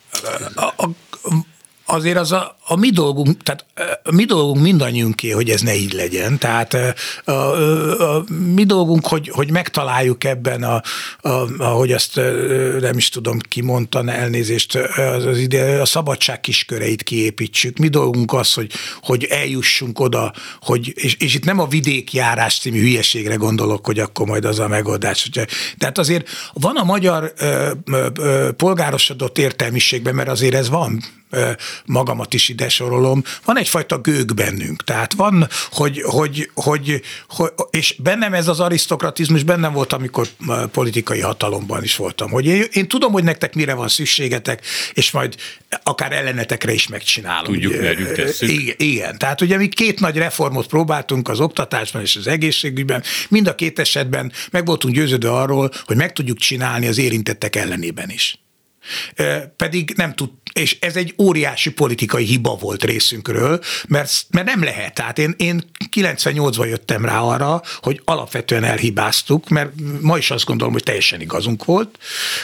a, 0.54 0.62
a, 0.62 0.88
azért 1.90 2.16
az 2.16 2.32
a, 2.32 2.56
a 2.66 2.76
mi 2.76 2.90
dolgunk, 2.90 3.42
tehát 3.42 3.64
a 4.02 4.12
mi 4.12 4.24
dolgunk 4.24 4.62
mindannyiunké, 4.62 5.30
hogy 5.30 5.50
ez 5.50 5.60
ne 5.60 5.74
így 5.74 5.92
legyen. 5.92 6.38
Tehát 6.38 6.74
a, 7.24 7.30
a, 7.30 8.16
a 8.16 8.24
mi 8.54 8.64
dolgunk, 8.64 9.06
hogy, 9.06 9.28
hogy 9.28 9.50
megtaláljuk 9.50 10.24
ebben, 10.24 10.62
a, 10.62 10.82
a, 11.20 11.62
ahogy 11.62 11.92
azt 11.92 12.20
nem 12.80 12.96
is 12.96 13.08
tudom, 13.08 13.38
ki 13.38 13.62
mondta, 13.62 14.10
elnézést, 14.12 14.74
az, 14.74 15.24
az 15.24 15.38
ide, 15.38 15.80
a 15.80 15.84
szabadság 15.84 16.40
kisköreit 16.40 17.02
kiépítsük. 17.02 17.78
Mi 17.78 17.88
dolgunk 17.88 18.32
az, 18.32 18.54
hogy, 18.54 18.72
hogy 19.02 19.24
eljussunk 19.24 20.00
oda, 20.00 20.32
hogy, 20.60 20.92
és, 20.96 21.16
és 21.18 21.34
itt 21.34 21.44
nem 21.44 21.58
a 21.58 21.66
vidékjárás 21.66 22.58
című 22.58 22.80
hülyeségre 22.80 23.34
gondolok, 23.34 23.86
hogy 23.86 23.98
akkor 23.98 24.26
majd 24.26 24.44
az 24.44 24.58
a 24.58 24.68
megoldás. 24.68 25.30
Tehát 25.78 25.98
azért 25.98 26.28
van 26.52 26.76
a 26.76 26.84
magyar 26.84 27.32
ö, 27.38 27.70
ö, 28.16 28.48
polgárosodott 28.56 29.38
értelmiségben, 29.38 30.14
mert 30.14 30.28
azért 30.28 30.54
ez 30.54 30.68
van, 30.68 31.02
magamat 31.84 32.34
is 32.34 32.48
ide 32.48 32.68
sorolom, 32.68 33.22
van 33.44 33.58
egyfajta 33.58 33.98
gőg 33.98 34.34
bennünk. 34.34 34.84
Tehát 34.84 35.12
van, 35.12 35.48
hogy, 35.70 36.02
hogy, 36.02 36.50
hogy, 36.54 37.02
hogy 37.28 37.52
és 37.70 37.94
bennem 37.98 38.34
ez 38.34 38.48
az 38.48 38.60
arisztokratizmus 38.60 39.42
bennem 39.42 39.72
volt, 39.72 39.92
amikor 39.92 40.28
politikai 40.72 41.20
hatalomban 41.20 41.82
is 41.82 41.96
voltam, 41.96 42.30
hogy 42.30 42.46
én, 42.46 42.64
én 42.72 42.88
tudom, 42.88 43.12
hogy 43.12 43.24
nektek 43.24 43.54
mire 43.54 43.74
van 43.74 43.88
szükségetek, 43.88 44.66
és 44.92 45.10
majd 45.10 45.34
akár 45.82 46.12
ellenetekre 46.12 46.72
is 46.72 46.88
megcsinálom. 46.88 47.52
Tudjuk, 47.52 47.80
merjük 47.80 48.12
tesszük. 48.12 48.48
Igen, 48.48 48.74
igen, 48.78 49.18
tehát 49.18 49.40
ugye 49.40 49.56
mi 49.56 49.68
két 49.68 50.00
nagy 50.00 50.16
reformot 50.16 50.66
próbáltunk 50.66 51.28
az 51.28 51.40
oktatásban 51.40 52.02
és 52.02 52.16
az 52.16 52.26
egészségügyben, 52.26 53.02
mind 53.28 53.46
a 53.46 53.54
két 53.54 53.78
esetben 53.78 54.32
meg 54.50 54.66
voltunk 54.66 54.94
győződve 54.94 55.32
arról, 55.32 55.70
hogy 55.84 55.96
meg 55.96 56.12
tudjuk 56.12 56.38
csinálni 56.38 56.86
az 56.86 56.98
érintettek 56.98 57.56
ellenében 57.56 58.10
is. 58.10 58.38
Pedig 59.56 59.92
nem 59.96 60.14
tud, 60.14 60.30
és 60.52 60.76
ez 60.80 60.96
egy 60.96 61.14
óriási 61.18 61.70
politikai 61.70 62.24
hiba 62.24 62.54
volt 62.54 62.84
részünkről, 62.84 63.60
mert, 63.88 64.26
mert 64.30 64.46
nem 64.46 64.62
lehet. 64.62 64.94
Tehát 64.94 65.18
én, 65.18 65.34
én 65.36 65.62
98-ban 65.96 66.68
jöttem 66.68 67.04
rá 67.04 67.20
arra, 67.20 67.62
hogy 67.80 68.00
alapvetően 68.04 68.64
elhibáztuk, 68.64 69.48
mert 69.48 69.70
ma 70.00 70.18
is 70.18 70.30
azt 70.30 70.44
gondolom, 70.44 70.72
hogy 70.72 70.82
teljesen 70.82 71.20
igazunk 71.20 71.64
volt 71.64 71.98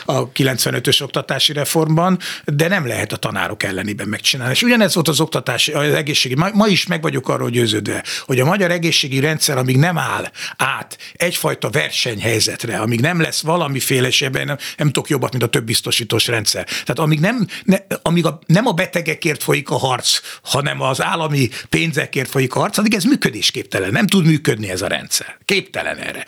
a 0.04 0.32
95-ös 0.32 1.02
oktatási 1.02 1.52
reformban, 1.52 2.18
de 2.44 2.68
nem 2.68 2.86
lehet 2.86 3.12
a 3.12 3.16
tanárok 3.16 3.62
ellenében 3.62 4.08
megcsinálni. 4.08 4.52
És 4.52 4.62
ugyanez 4.62 4.94
volt 4.94 5.08
az 5.08 5.20
oktatási, 5.20 5.72
az 5.72 5.92
egészségi. 5.92 6.34
Ma, 6.34 6.48
ma 6.52 6.66
is 6.66 6.86
meg 6.86 7.02
vagyok 7.02 7.28
arról 7.28 7.50
győződve, 7.50 8.04
hogy 8.20 8.40
a 8.40 8.44
magyar 8.44 8.70
egészségi 8.70 9.20
rendszer, 9.20 9.58
amíg 9.58 9.76
nem 9.76 9.98
áll 9.98 10.30
át 10.56 10.98
egyfajta 11.12 11.70
versenyhelyzetre, 11.70 12.78
amíg 12.78 13.00
nem 13.00 13.20
lesz 13.20 13.40
valamiféle 13.40 14.08
nem, 14.30 14.56
nem 14.76 14.86
tudok 14.86 15.08
jobbat, 15.08 15.30
mint 15.30 15.42
a 15.42 15.48
több 15.48 15.64
biztosítós 15.64 16.26
rendszer. 16.34 16.64
Tehát 16.64 16.98
amíg 16.98 17.20
nem, 17.20 17.46
ne, 17.64 17.76
amíg 18.02 18.26
a, 18.26 18.38
nem 18.46 18.66
a 18.66 18.72
betegekért 18.72 19.42
folyik 19.42 19.70
a 19.70 19.76
harc, 19.76 20.20
hanem 20.42 20.80
az 20.80 21.02
állami 21.02 21.48
pénzekért 21.68 22.30
folyik 22.30 22.54
a 22.54 22.58
harc, 22.58 22.78
addig 22.78 22.94
ez 22.94 23.04
működésképtelen. 23.04 23.90
Nem 23.90 24.06
tud 24.06 24.26
működni 24.26 24.70
ez 24.70 24.82
a 24.82 24.86
rendszer. 24.86 25.38
Képtelen 25.44 25.96
erre. 25.98 26.24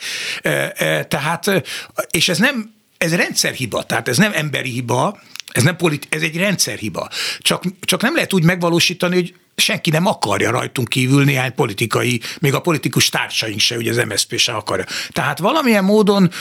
Tehát, 1.03 1.63
és 2.11 2.29
ez 2.29 2.37
nem, 2.37 2.73
ez 2.97 3.15
rendszerhiba, 3.15 3.83
tehát 3.83 4.07
ez 4.07 4.17
nem 4.17 4.31
emberi 4.33 4.69
hiba, 4.69 5.19
ez, 5.51 5.63
nem 5.63 5.75
politi- 5.75 6.07
ez 6.09 6.21
egy 6.21 6.37
rendszerhiba. 6.37 7.09
Csak, 7.39 7.63
csak 7.79 8.01
nem 8.01 8.15
lehet 8.15 8.33
úgy 8.33 8.43
megvalósítani, 8.43 9.15
hogy 9.15 9.33
senki 9.55 9.89
nem 9.89 10.05
akarja 10.05 10.51
rajtunk 10.51 10.87
kívül 10.87 11.23
néhány 11.23 11.53
politikai, 11.53 12.21
még 12.39 12.53
a 12.53 12.59
politikus 12.59 13.09
társaink 13.09 13.59
se, 13.59 13.77
ugye 13.77 13.89
az 13.89 14.03
MSZP 14.07 14.37
se 14.37 14.51
akarja. 14.51 14.85
Tehát 15.09 15.39
valamilyen 15.39 15.83
módon 15.83 16.31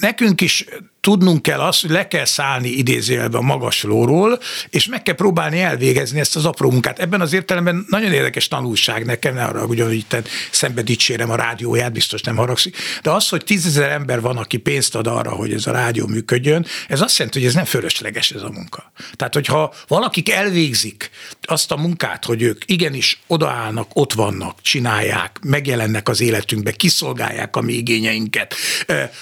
nekünk 0.00 0.40
is 0.40 0.64
tudnunk 1.00 1.42
kell 1.42 1.60
azt, 1.60 1.80
hogy 1.80 1.90
le 1.90 2.08
kell 2.08 2.24
szállni 2.24 2.68
idézőjelbe 2.68 3.38
a 3.38 3.40
magas 3.40 3.82
lóról, 3.82 4.40
és 4.70 4.86
meg 4.86 5.02
kell 5.02 5.14
próbálni 5.14 5.60
elvégezni 5.60 6.20
ezt 6.20 6.36
az 6.36 6.44
apró 6.44 6.70
munkát. 6.70 6.98
Ebben 6.98 7.20
az 7.20 7.32
értelemben 7.32 7.84
nagyon 7.88 8.12
érdekes 8.12 8.48
tanulság 8.48 9.04
nekem, 9.04 9.34
ne 9.34 9.44
arra, 9.44 9.66
hogy 9.66 9.94
itt 9.94 10.16
szembe 10.50 10.82
dicsérem 10.82 11.30
a 11.30 11.34
rádióját, 11.34 11.92
biztos 11.92 12.22
nem 12.22 12.36
haragszik, 12.36 12.76
de 13.02 13.10
az, 13.10 13.28
hogy 13.28 13.44
tízezer 13.44 13.90
ember 13.90 14.20
van, 14.20 14.36
aki 14.36 14.56
pénzt 14.56 14.94
ad 14.94 15.06
arra, 15.06 15.30
hogy 15.30 15.52
ez 15.52 15.66
a 15.66 15.72
rádió 15.72 16.06
működjön, 16.06 16.66
ez 16.88 17.00
azt 17.00 17.18
jelenti, 17.18 17.38
hogy 17.38 17.48
ez 17.48 17.54
nem 17.54 17.64
fölösleges 17.64 18.30
ez 18.30 18.42
a 18.42 18.50
munka. 18.50 18.92
Tehát, 19.12 19.34
hogyha 19.34 19.74
valakik 19.86 20.30
elvégzik 20.30 21.10
azt 21.42 21.72
a 21.72 21.76
munkát, 21.76 22.24
hogy 22.24 22.42
ők 22.42 22.62
igenis 22.66 23.20
odaállnak, 23.26 23.90
ott 23.92 24.12
vannak, 24.12 24.62
csinálják, 24.62 25.38
megjelennek 25.42 26.08
az 26.08 26.20
életünkbe, 26.20 26.72
kiszolgálják 26.72 27.56
a 27.56 27.60
mi 27.60 27.72
igényeinket, 27.72 28.54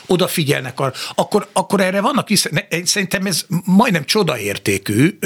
odafigyelnek 0.06 0.47
arra, 0.53 0.92
akkor, 1.14 1.49
akkor 1.53 1.80
erre 1.80 2.01
vannak 2.01 2.28
vissza. 2.28 2.49
Szerintem 2.84 3.26
ez 3.26 3.44
majdnem 3.64 4.05
csodaértékű 4.05 5.18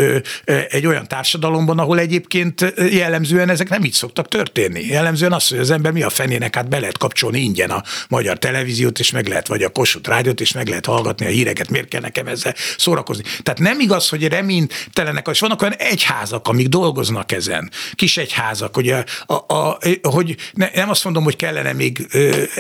egy 0.69 0.87
olyan 0.87 1.09
társadalomban, 1.09 1.79
ahol 1.79 1.99
egyébként 1.99 2.75
jellemzően 2.91 3.49
ezek 3.49 3.69
nem 3.69 3.85
így 3.85 3.93
szoktak 3.93 4.29
történni. 4.29 4.87
Jellemzően 4.87 5.33
az, 5.33 5.49
hogy 5.49 5.59
az 5.59 5.71
ember 5.71 5.93
mi 5.93 6.03
a 6.03 6.11
fenének, 6.11 6.55
hát 6.55 6.69
be 6.69 6.79
lehet 6.79 6.99
kapcsolni 6.99 7.41
ingyen 7.41 7.71
a 7.71 7.83
magyar 8.09 8.39
televíziót, 8.39 8.99
és 8.99 9.11
meg 9.11 9.27
lehet, 9.27 9.47
vagy 9.47 9.63
a 9.63 9.69
Kossuth 9.69 10.09
rádiót, 10.09 10.41
és 10.41 10.53
meg 10.53 10.69
lehet 10.69 10.87
hallgatni 10.87 11.27
a 11.27 11.29
híreket, 11.29 11.71
miért 11.71 11.89
kell 11.89 12.01
nekem 12.01 12.27
ezzel 12.27 12.55
szórakozni. 12.77 13.23
Tehát 13.43 13.61
nem 13.61 13.81
igaz, 13.81 14.09
hogy 14.09 14.29
reménytelenek, 14.29 15.29
és 15.31 15.41
vannak 15.41 15.63
olyan 15.63 15.75
egyházak, 15.75 16.49
amik 16.49 16.69
dolgoznak 16.69 17.33
ezen, 17.33 17.71
kis 17.95 18.17
egyházak, 18.17 18.75
hogy, 18.75 18.89
a, 18.89 19.05
a, 19.27 19.55
a, 19.55 19.79
hogy 20.03 20.37
ne, 20.53 20.71
nem 20.75 20.91
azt 20.91 21.05
mondom, 21.05 21.25
hogy 21.25 21.37
kellene 21.37 21.73
még 21.73 22.07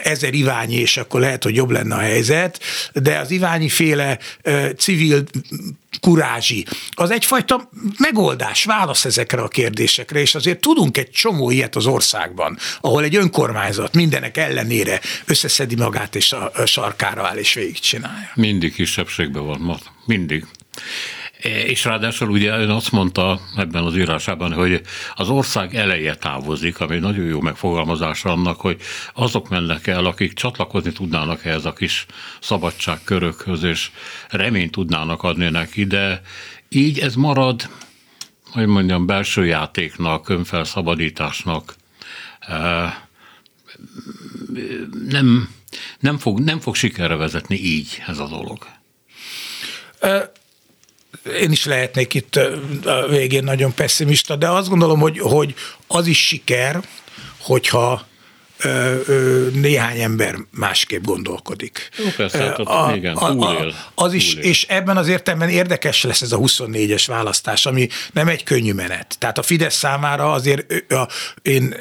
ezer 0.02 0.34
Iványi, 0.34 0.74
és 0.74 0.96
akkor 0.96 1.20
lehet, 1.20 1.42
hogy 1.42 1.54
jobb 1.54 1.70
lenne 1.70 1.94
a 1.94 1.98
helyzet, 1.98 2.51
de 2.92 3.18
az 3.18 3.30
Iványi 3.30 3.68
féle 3.68 4.18
civil 4.76 5.24
kurázsi, 6.00 6.66
az 6.90 7.10
egyfajta 7.10 7.70
megoldás, 7.98 8.64
válasz 8.64 9.04
ezekre 9.04 9.42
a 9.42 9.48
kérdésekre, 9.48 10.20
és 10.20 10.34
azért 10.34 10.60
tudunk 10.60 10.96
egy 10.96 11.10
csomó 11.10 11.50
ilyet 11.50 11.76
az 11.76 11.86
országban, 11.86 12.58
ahol 12.80 13.04
egy 13.04 13.16
önkormányzat 13.16 13.94
mindenek 13.94 14.36
ellenére 14.36 15.00
összeszedi 15.24 15.74
magát 15.74 16.14
és 16.14 16.32
a 16.32 16.66
sarkára 16.66 17.26
áll 17.26 17.36
és 17.36 17.54
végigcsinálja. 17.54 18.30
Mindig 18.34 18.74
kisebbségben 18.74 19.46
van, 19.46 19.80
mindig. 20.06 20.46
És 21.42 21.84
ráadásul 21.84 22.30
ugye 22.30 22.58
ön 22.58 22.70
azt 22.70 22.92
mondta 22.92 23.40
ebben 23.56 23.84
az 23.84 23.96
írásában, 23.96 24.52
hogy 24.52 24.80
az 25.14 25.28
ország 25.28 25.74
eleje 25.74 26.14
távozik, 26.14 26.80
ami 26.80 26.98
nagyon 26.98 27.24
jó 27.24 27.40
megfogalmazás 27.40 28.24
annak, 28.24 28.60
hogy 28.60 28.80
azok 29.14 29.48
mennek 29.48 29.86
el, 29.86 30.04
akik 30.04 30.32
csatlakozni 30.32 30.92
tudnának 30.92 31.44
ehhez 31.44 31.64
a 31.64 31.72
kis 31.72 32.06
szabadságkörökhöz, 32.40 33.62
és 33.62 33.90
reményt 34.28 34.70
tudnának 34.70 35.22
adni 35.22 35.48
neki, 35.48 35.84
de 35.84 36.22
így 36.68 36.98
ez 36.98 37.14
marad, 37.14 37.68
hogy 38.50 38.66
mondjam, 38.66 39.06
belső 39.06 39.46
játéknak, 39.46 40.28
önfelszabadításnak. 40.28 41.74
Nem, 45.08 45.48
nem, 45.98 46.18
fog, 46.18 46.40
nem 46.40 46.60
fog 46.60 46.74
sikerre 46.74 47.14
vezetni 47.14 47.56
így 47.56 48.02
ez 48.06 48.18
a 48.18 48.28
dolog 48.28 48.66
én 51.40 51.50
is 51.50 51.64
lehetnék 51.64 52.14
itt 52.14 52.36
a 52.84 53.06
végén 53.08 53.44
nagyon 53.44 53.74
pessimista, 53.74 54.36
de 54.36 54.48
azt 54.48 54.68
gondolom, 54.68 55.00
hogy, 55.00 55.18
hogy 55.18 55.54
az 55.86 56.06
is 56.06 56.26
siker, 56.26 56.80
hogyha 57.40 58.06
néhány 59.52 60.00
ember 60.00 60.36
másképp 60.50 61.04
gondolkodik. 61.04 61.88
Jó, 61.98 62.04
persze, 62.16 62.38
hát 62.38 62.58
a, 62.58 62.92
igen, 62.96 63.16
a, 63.16 63.38
a, 63.38 63.66
az 63.94 64.12
is, 64.12 64.34
túlél. 64.34 64.50
és 64.50 64.66
ebben 64.68 64.96
az 64.96 65.08
értelemben 65.08 65.48
érdekes 65.48 66.02
lesz 66.02 66.22
ez 66.22 66.32
a 66.32 66.38
24-es 66.38 67.04
választás, 67.06 67.66
ami 67.66 67.88
nem 68.12 68.28
egy 68.28 68.42
könnyű 68.42 68.72
menet. 68.72 69.16
Tehát 69.18 69.38
a 69.38 69.42
Fidesz 69.42 69.76
számára 69.76 70.32
azért 70.32 70.92
a, 70.92 71.08
én 71.42 71.74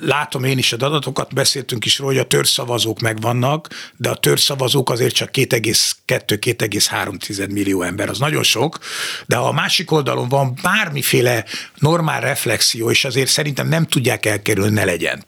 látom 0.00 0.44
én 0.44 0.58
is 0.58 0.72
a 0.72 0.76
adatokat, 0.86 1.34
beszéltünk 1.34 1.84
is 1.84 1.98
róla, 1.98 2.12
hogy 2.12 2.20
a 2.20 2.26
törszavazók 2.26 3.00
megvannak, 3.00 3.68
de 3.96 4.10
a 4.10 4.16
törszavazók 4.16 4.90
azért 4.90 5.14
csak 5.14 5.28
2,2-2,3 5.32 7.52
millió 7.52 7.82
ember, 7.82 8.08
az 8.08 8.18
nagyon 8.18 8.42
sok, 8.42 8.78
de 9.26 9.36
ha 9.36 9.48
a 9.48 9.52
másik 9.52 9.90
oldalon 9.90 10.28
van 10.28 10.58
bármiféle 10.62 11.44
normál 11.74 12.20
reflexió, 12.20 12.90
és 12.90 13.04
azért 13.04 13.28
szerintem 13.28 13.68
nem 13.68 13.86
tudják 13.86 14.26
elkerülni, 14.26 14.74
ne 14.74 14.84
legyen 14.84 15.24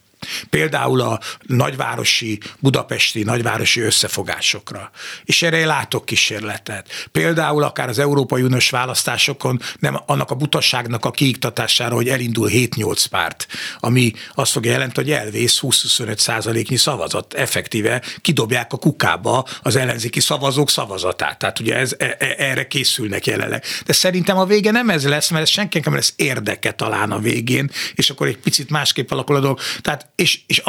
Például 0.50 1.00
a 1.00 1.20
nagyvárosi, 1.42 2.38
budapesti 2.58 3.22
nagyvárosi 3.22 3.80
összefogásokra. 3.80 4.90
És 5.24 5.42
erre 5.42 5.66
látok 5.66 6.04
kísérletet. 6.04 7.08
Például 7.12 7.62
akár 7.62 7.88
az 7.88 7.98
Európai 7.98 8.42
Uniós 8.42 8.70
választásokon 8.70 9.60
nem 9.78 10.00
annak 10.06 10.30
a 10.30 10.34
butasságnak 10.34 11.04
a 11.04 11.10
kiiktatására, 11.10 11.94
hogy 11.94 12.08
elindul 12.08 12.48
7-8 12.52 13.04
párt, 13.10 13.46
ami 13.80 14.12
azt 14.34 14.52
fogja 14.52 14.70
jelenteni, 14.70 15.10
hogy 15.10 15.18
elvész 15.18 15.58
20-25 15.62 16.18
százaléknyi 16.18 16.76
szavazat. 16.76 17.34
Effektíve 17.34 18.02
kidobják 18.20 18.72
a 18.72 18.76
kukába 18.76 19.46
az 19.62 19.76
ellenzéki 19.76 20.20
szavazók 20.20 20.70
szavazatát. 20.70 21.38
Tehát 21.38 21.60
ugye 21.60 21.76
ez, 21.76 21.94
e, 21.98 22.16
e, 22.18 22.34
erre 22.38 22.66
készülnek 22.66 23.26
jelenleg. 23.26 23.64
De 23.86 23.92
szerintem 23.92 24.38
a 24.38 24.44
vége 24.44 24.70
nem 24.70 24.90
ez 24.90 25.06
lesz, 25.06 25.30
mert 25.30 25.42
ez 25.42 25.50
senkinek 25.50 25.86
nem 25.86 25.94
lesz 25.94 26.12
érdeke 26.16 26.72
talán 26.72 27.12
a 27.12 27.18
végén, 27.18 27.70
és 27.94 28.10
akkor 28.10 28.26
egy 28.26 28.38
picit 28.38 28.70
másképp 28.70 29.10
alakul 29.10 29.36
a 29.36 29.40
dolog. 29.40 29.60
Tehát 29.80 30.08
és, 30.18 30.40
és 30.46 30.62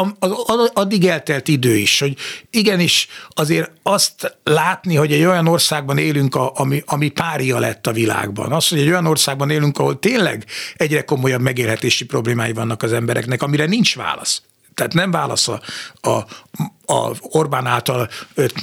addig 0.74 1.06
eltelt 1.06 1.48
idő 1.48 1.76
is, 1.76 2.00
hogy 2.00 2.16
igenis 2.50 3.08
azért 3.30 3.72
azt 3.84 4.38
látni, 4.44 4.96
hogy 4.96 5.12
egy 5.12 5.24
olyan 5.24 5.48
országban 5.48 5.98
élünk, 5.98 6.36
ami, 6.36 6.84
ami 6.86 7.10
pária 7.10 7.60
lett 7.60 7.88
a 7.88 7.92
világban. 7.92 8.52
Az, 8.52 8.68
hogy 8.68 8.80
egy 8.80 8.88
olyan 8.88 9.06
országban 9.06 9.50
élünk, 9.50 9.78
ahol 9.78 10.00
tényleg 10.00 10.46
egyre 10.76 11.02
komolyabb 11.02 11.42
megélhetési 11.42 12.06
problémái 12.06 12.54
vannak 12.54 12.84
az 12.84 12.94
embereknek, 12.94 13.42
amire 13.44 13.66
nincs 13.66 13.96
válasz. 13.96 14.42
Tehát 14.74 14.94
nem 14.94 15.12
válasz 15.12 15.48
a, 15.48 15.62
a, 16.02 16.26
a 16.90 17.12
Orbán 17.22 17.66
által 17.66 18.10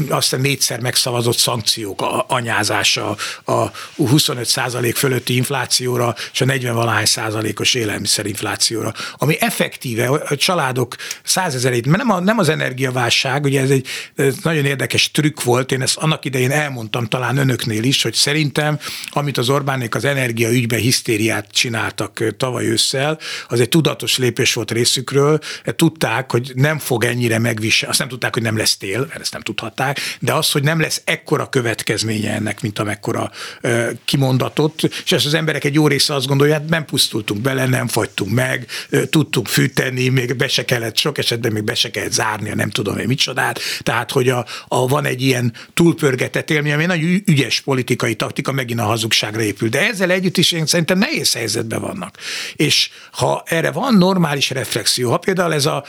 aztán 0.09 0.41
négyszer 0.41 0.81
megszavazott 0.81 1.37
szankciók 1.37 2.03
a 2.03 2.25
anyázása, 2.29 3.17
a 3.45 3.67
25 3.97 4.47
százalék 4.47 4.97
fölötti 4.97 5.37
inflációra 5.37 6.15
és 6.33 6.41
a 6.41 6.45
40 6.45 6.75
valahány 6.75 7.05
százalékos 7.05 7.75
élelmiszerinflációra, 7.75 8.93
ami 9.17 9.37
effektíve 9.41 10.09
a 10.09 10.37
családok 10.37 10.97
százezerét, 11.23 11.87
mert 11.87 12.03
nem, 12.03 12.11
a, 12.11 12.21
nem 12.21 12.39
az 12.39 12.49
energiaválság, 12.49 13.45
ugye 13.45 13.61
ez 13.61 13.71
egy 13.71 13.87
ez 14.15 14.35
nagyon 14.43 14.65
érdekes 14.65 15.11
trükk 15.11 15.43
volt, 15.43 15.73
én 15.73 15.83
ezt 15.83 15.97
annak 15.97 16.25
idején 16.25 16.51
elmondtam 16.51 17.07
talán 17.07 17.37
önöknél 17.37 17.83
is, 17.83 18.03
hogy 18.03 18.15
szerintem, 18.15 18.79
amit 19.11 19.39
az 19.39 19.49
Orbánék 19.49 19.95
az 19.95 20.05
energia 20.05 20.51
ügyben 20.51 20.79
hisztériát 20.79 21.51
csináltak 21.51 22.25
tavaly 22.37 22.67
ősszel, 22.67 23.19
az 23.49 23.61
egy 23.61 23.69
tudatos 23.69 24.19
lépés 24.19 24.55
volt 24.55 24.71
részükről, 24.71 25.39
tudták, 25.77 26.31
hogy 26.31 26.53
nem 26.55 26.79
fog 26.79 27.05
ennyire 27.05 27.39
megviselni, 27.39 27.91
azt 27.91 27.99
nem 27.99 28.09
tudták, 28.17 28.35
hogy 28.35 28.43
nem 28.43 28.57
lesz 28.57 28.77
tél, 28.77 28.99
mert 29.09 29.21
ezt 29.21 29.33
nem 29.33 29.41
tudhatták, 29.41 30.01
de 30.21 30.33
az, 30.33 30.51
hogy 30.51 30.63
nem 30.63 30.81
lesz 30.81 31.03
ekkora 31.05 31.49
következménye 31.49 32.33
ennek, 32.33 32.61
mint 32.61 32.79
amekkora 32.79 33.31
ö, 33.61 33.91
kimondatott, 34.05 34.83
és 35.05 35.13
ezt 35.13 35.27
az 35.27 35.35
emberek 35.35 35.65
egy 35.65 35.75
jó 35.75 35.89
része 35.89 36.15
azt 36.15 36.27
gondolja, 36.27 36.55
hát 36.55 36.69
nem 36.69 36.85
pusztultunk 36.85 37.41
bele, 37.41 37.67
nem 37.67 37.89
fagytunk 37.89 38.33
meg, 38.33 38.67
ö, 38.89 39.07
tudtunk 39.07 39.47
fűteni, 39.49 40.09
még 40.09 40.37
be 40.37 40.49
se 40.49 40.65
kellett, 40.65 40.97
sok 40.97 41.19
esetben 41.19 41.53
még 41.53 41.65
be 41.65 41.75
se 41.75 41.91
kellett 41.91 42.13
zárni, 42.13 42.51
nem 42.55 42.71
tudom 42.71 42.99
én 42.99 43.07
micsodát, 43.07 43.61
tehát, 43.81 44.11
hogy 44.11 44.29
a, 44.29 44.47
a, 44.69 44.87
van 44.87 45.05
egy 45.05 45.23
ilyen 45.23 45.53
túlpörgetett 45.75 46.51
élmény, 46.51 46.73
ami 46.73 46.87
nagy 46.87 47.23
ügyes 47.25 47.61
politikai 47.61 48.15
taktika, 48.15 48.53
megint 48.53 48.81
a 48.81 48.85
hazugságra 48.85 49.43
épül. 49.43 49.69
De 49.69 49.89
ezzel 49.89 50.11
együtt 50.11 50.37
is 50.37 50.53
én 50.53 50.67
szerintem 50.67 50.99
nehéz 50.99 51.35
helyzetben 51.35 51.81
vannak. 51.81 52.17
És 52.55 52.91
ha 53.11 53.43
erre 53.47 53.71
van 53.71 53.95
normális 53.95 54.51
reflexió, 54.51 55.11
ha 55.11 55.19
például 55.19 55.53
ez 55.55 55.67
a 55.67 55.85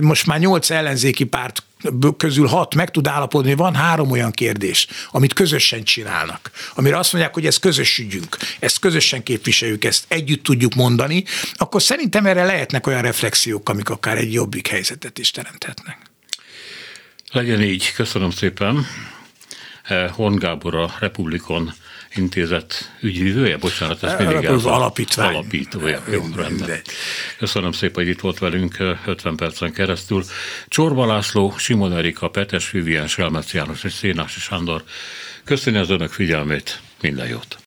most 0.00 0.26
már 0.26 0.38
nyolc 0.38 0.70
ellenzéki 0.70 1.24
párt 1.48 2.16
közül 2.16 2.46
hat 2.46 2.74
meg 2.74 2.90
tud 2.90 3.06
állapodni, 3.06 3.54
van 3.54 3.74
három 3.74 4.10
olyan 4.10 4.30
kérdés, 4.30 4.86
amit 5.10 5.32
közösen 5.32 5.84
csinálnak, 5.84 6.50
amire 6.74 6.98
azt 6.98 7.12
mondják, 7.12 7.34
hogy 7.34 7.46
ez 7.46 7.56
közös 7.56 7.98
ügyünk, 7.98 8.36
ezt 8.58 8.78
közösen 8.78 9.22
képviseljük, 9.22 9.84
ezt 9.84 10.04
együtt 10.08 10.42
tudjuk 10.42 10.74
mondani, 10.74 11.24
akkor 11.54 11.82
szerintem 11.82 12.26
erre 12.26 12.44
lehetnek 12.44 12.86
olyan 12.86 13.02
reflexiók, 13.02 13.68
amik 13.68 13.88
akár 13.88 14.16
egy 14.16 14.32
jobbik 14.32 14.66
helyzetet 14.66 15.18
is 15.18 15.30
teremthetnek. 15.30 15.98
Legyen 17.32 17.62
így, 17.62 17.92
köszönöm 17.92 18.30
szépen. 18.30 18.86
Horn 20.12 20.36
Gábor 20.36 20.74
a 20.74 20.94
Republikon 20.98 21.72
intézet 22.14 22.92
ügyvívője, 23.00 23.56
bocsánat, 23.56 24.02
ezt 24.02 24.18
mindig 24.18 24.48
az 24.48 24.64
alapítvány. 24.64 25.34
Alapítója, 25.34 26.02
jó, 26.10 26.24
rendben. 26.36 26.80
Köszönöm 27.38 27.72
szépen, 27.72 28.04
hogy 28.04 28.12
itt 28.12 28.20
volt 28.20 28.38
velünk 28.38 28.76
50 29.06 29.36
percen 29.36 29.72
keresztül. 29.72 30.24
Csorba 30.68 31.06
László, 31.06 31.54
Simon 31.56 31.92
Erika, 31.92 32.28
Petes 32.28 32.70
Vivien, 32.70 33.06
Selmec 33.06 33.54
János 33.54 33.84
és 33.84 33.92
Szénási 33.92 34.40
Sándor. 34.40 34.84
Köszönöm 35.44 35.80
az 35.80 35.90
önök 35.90 36.10
figyelmét, 36.10 36.80
minden 37.00 37.28
jót! 37.28 37.56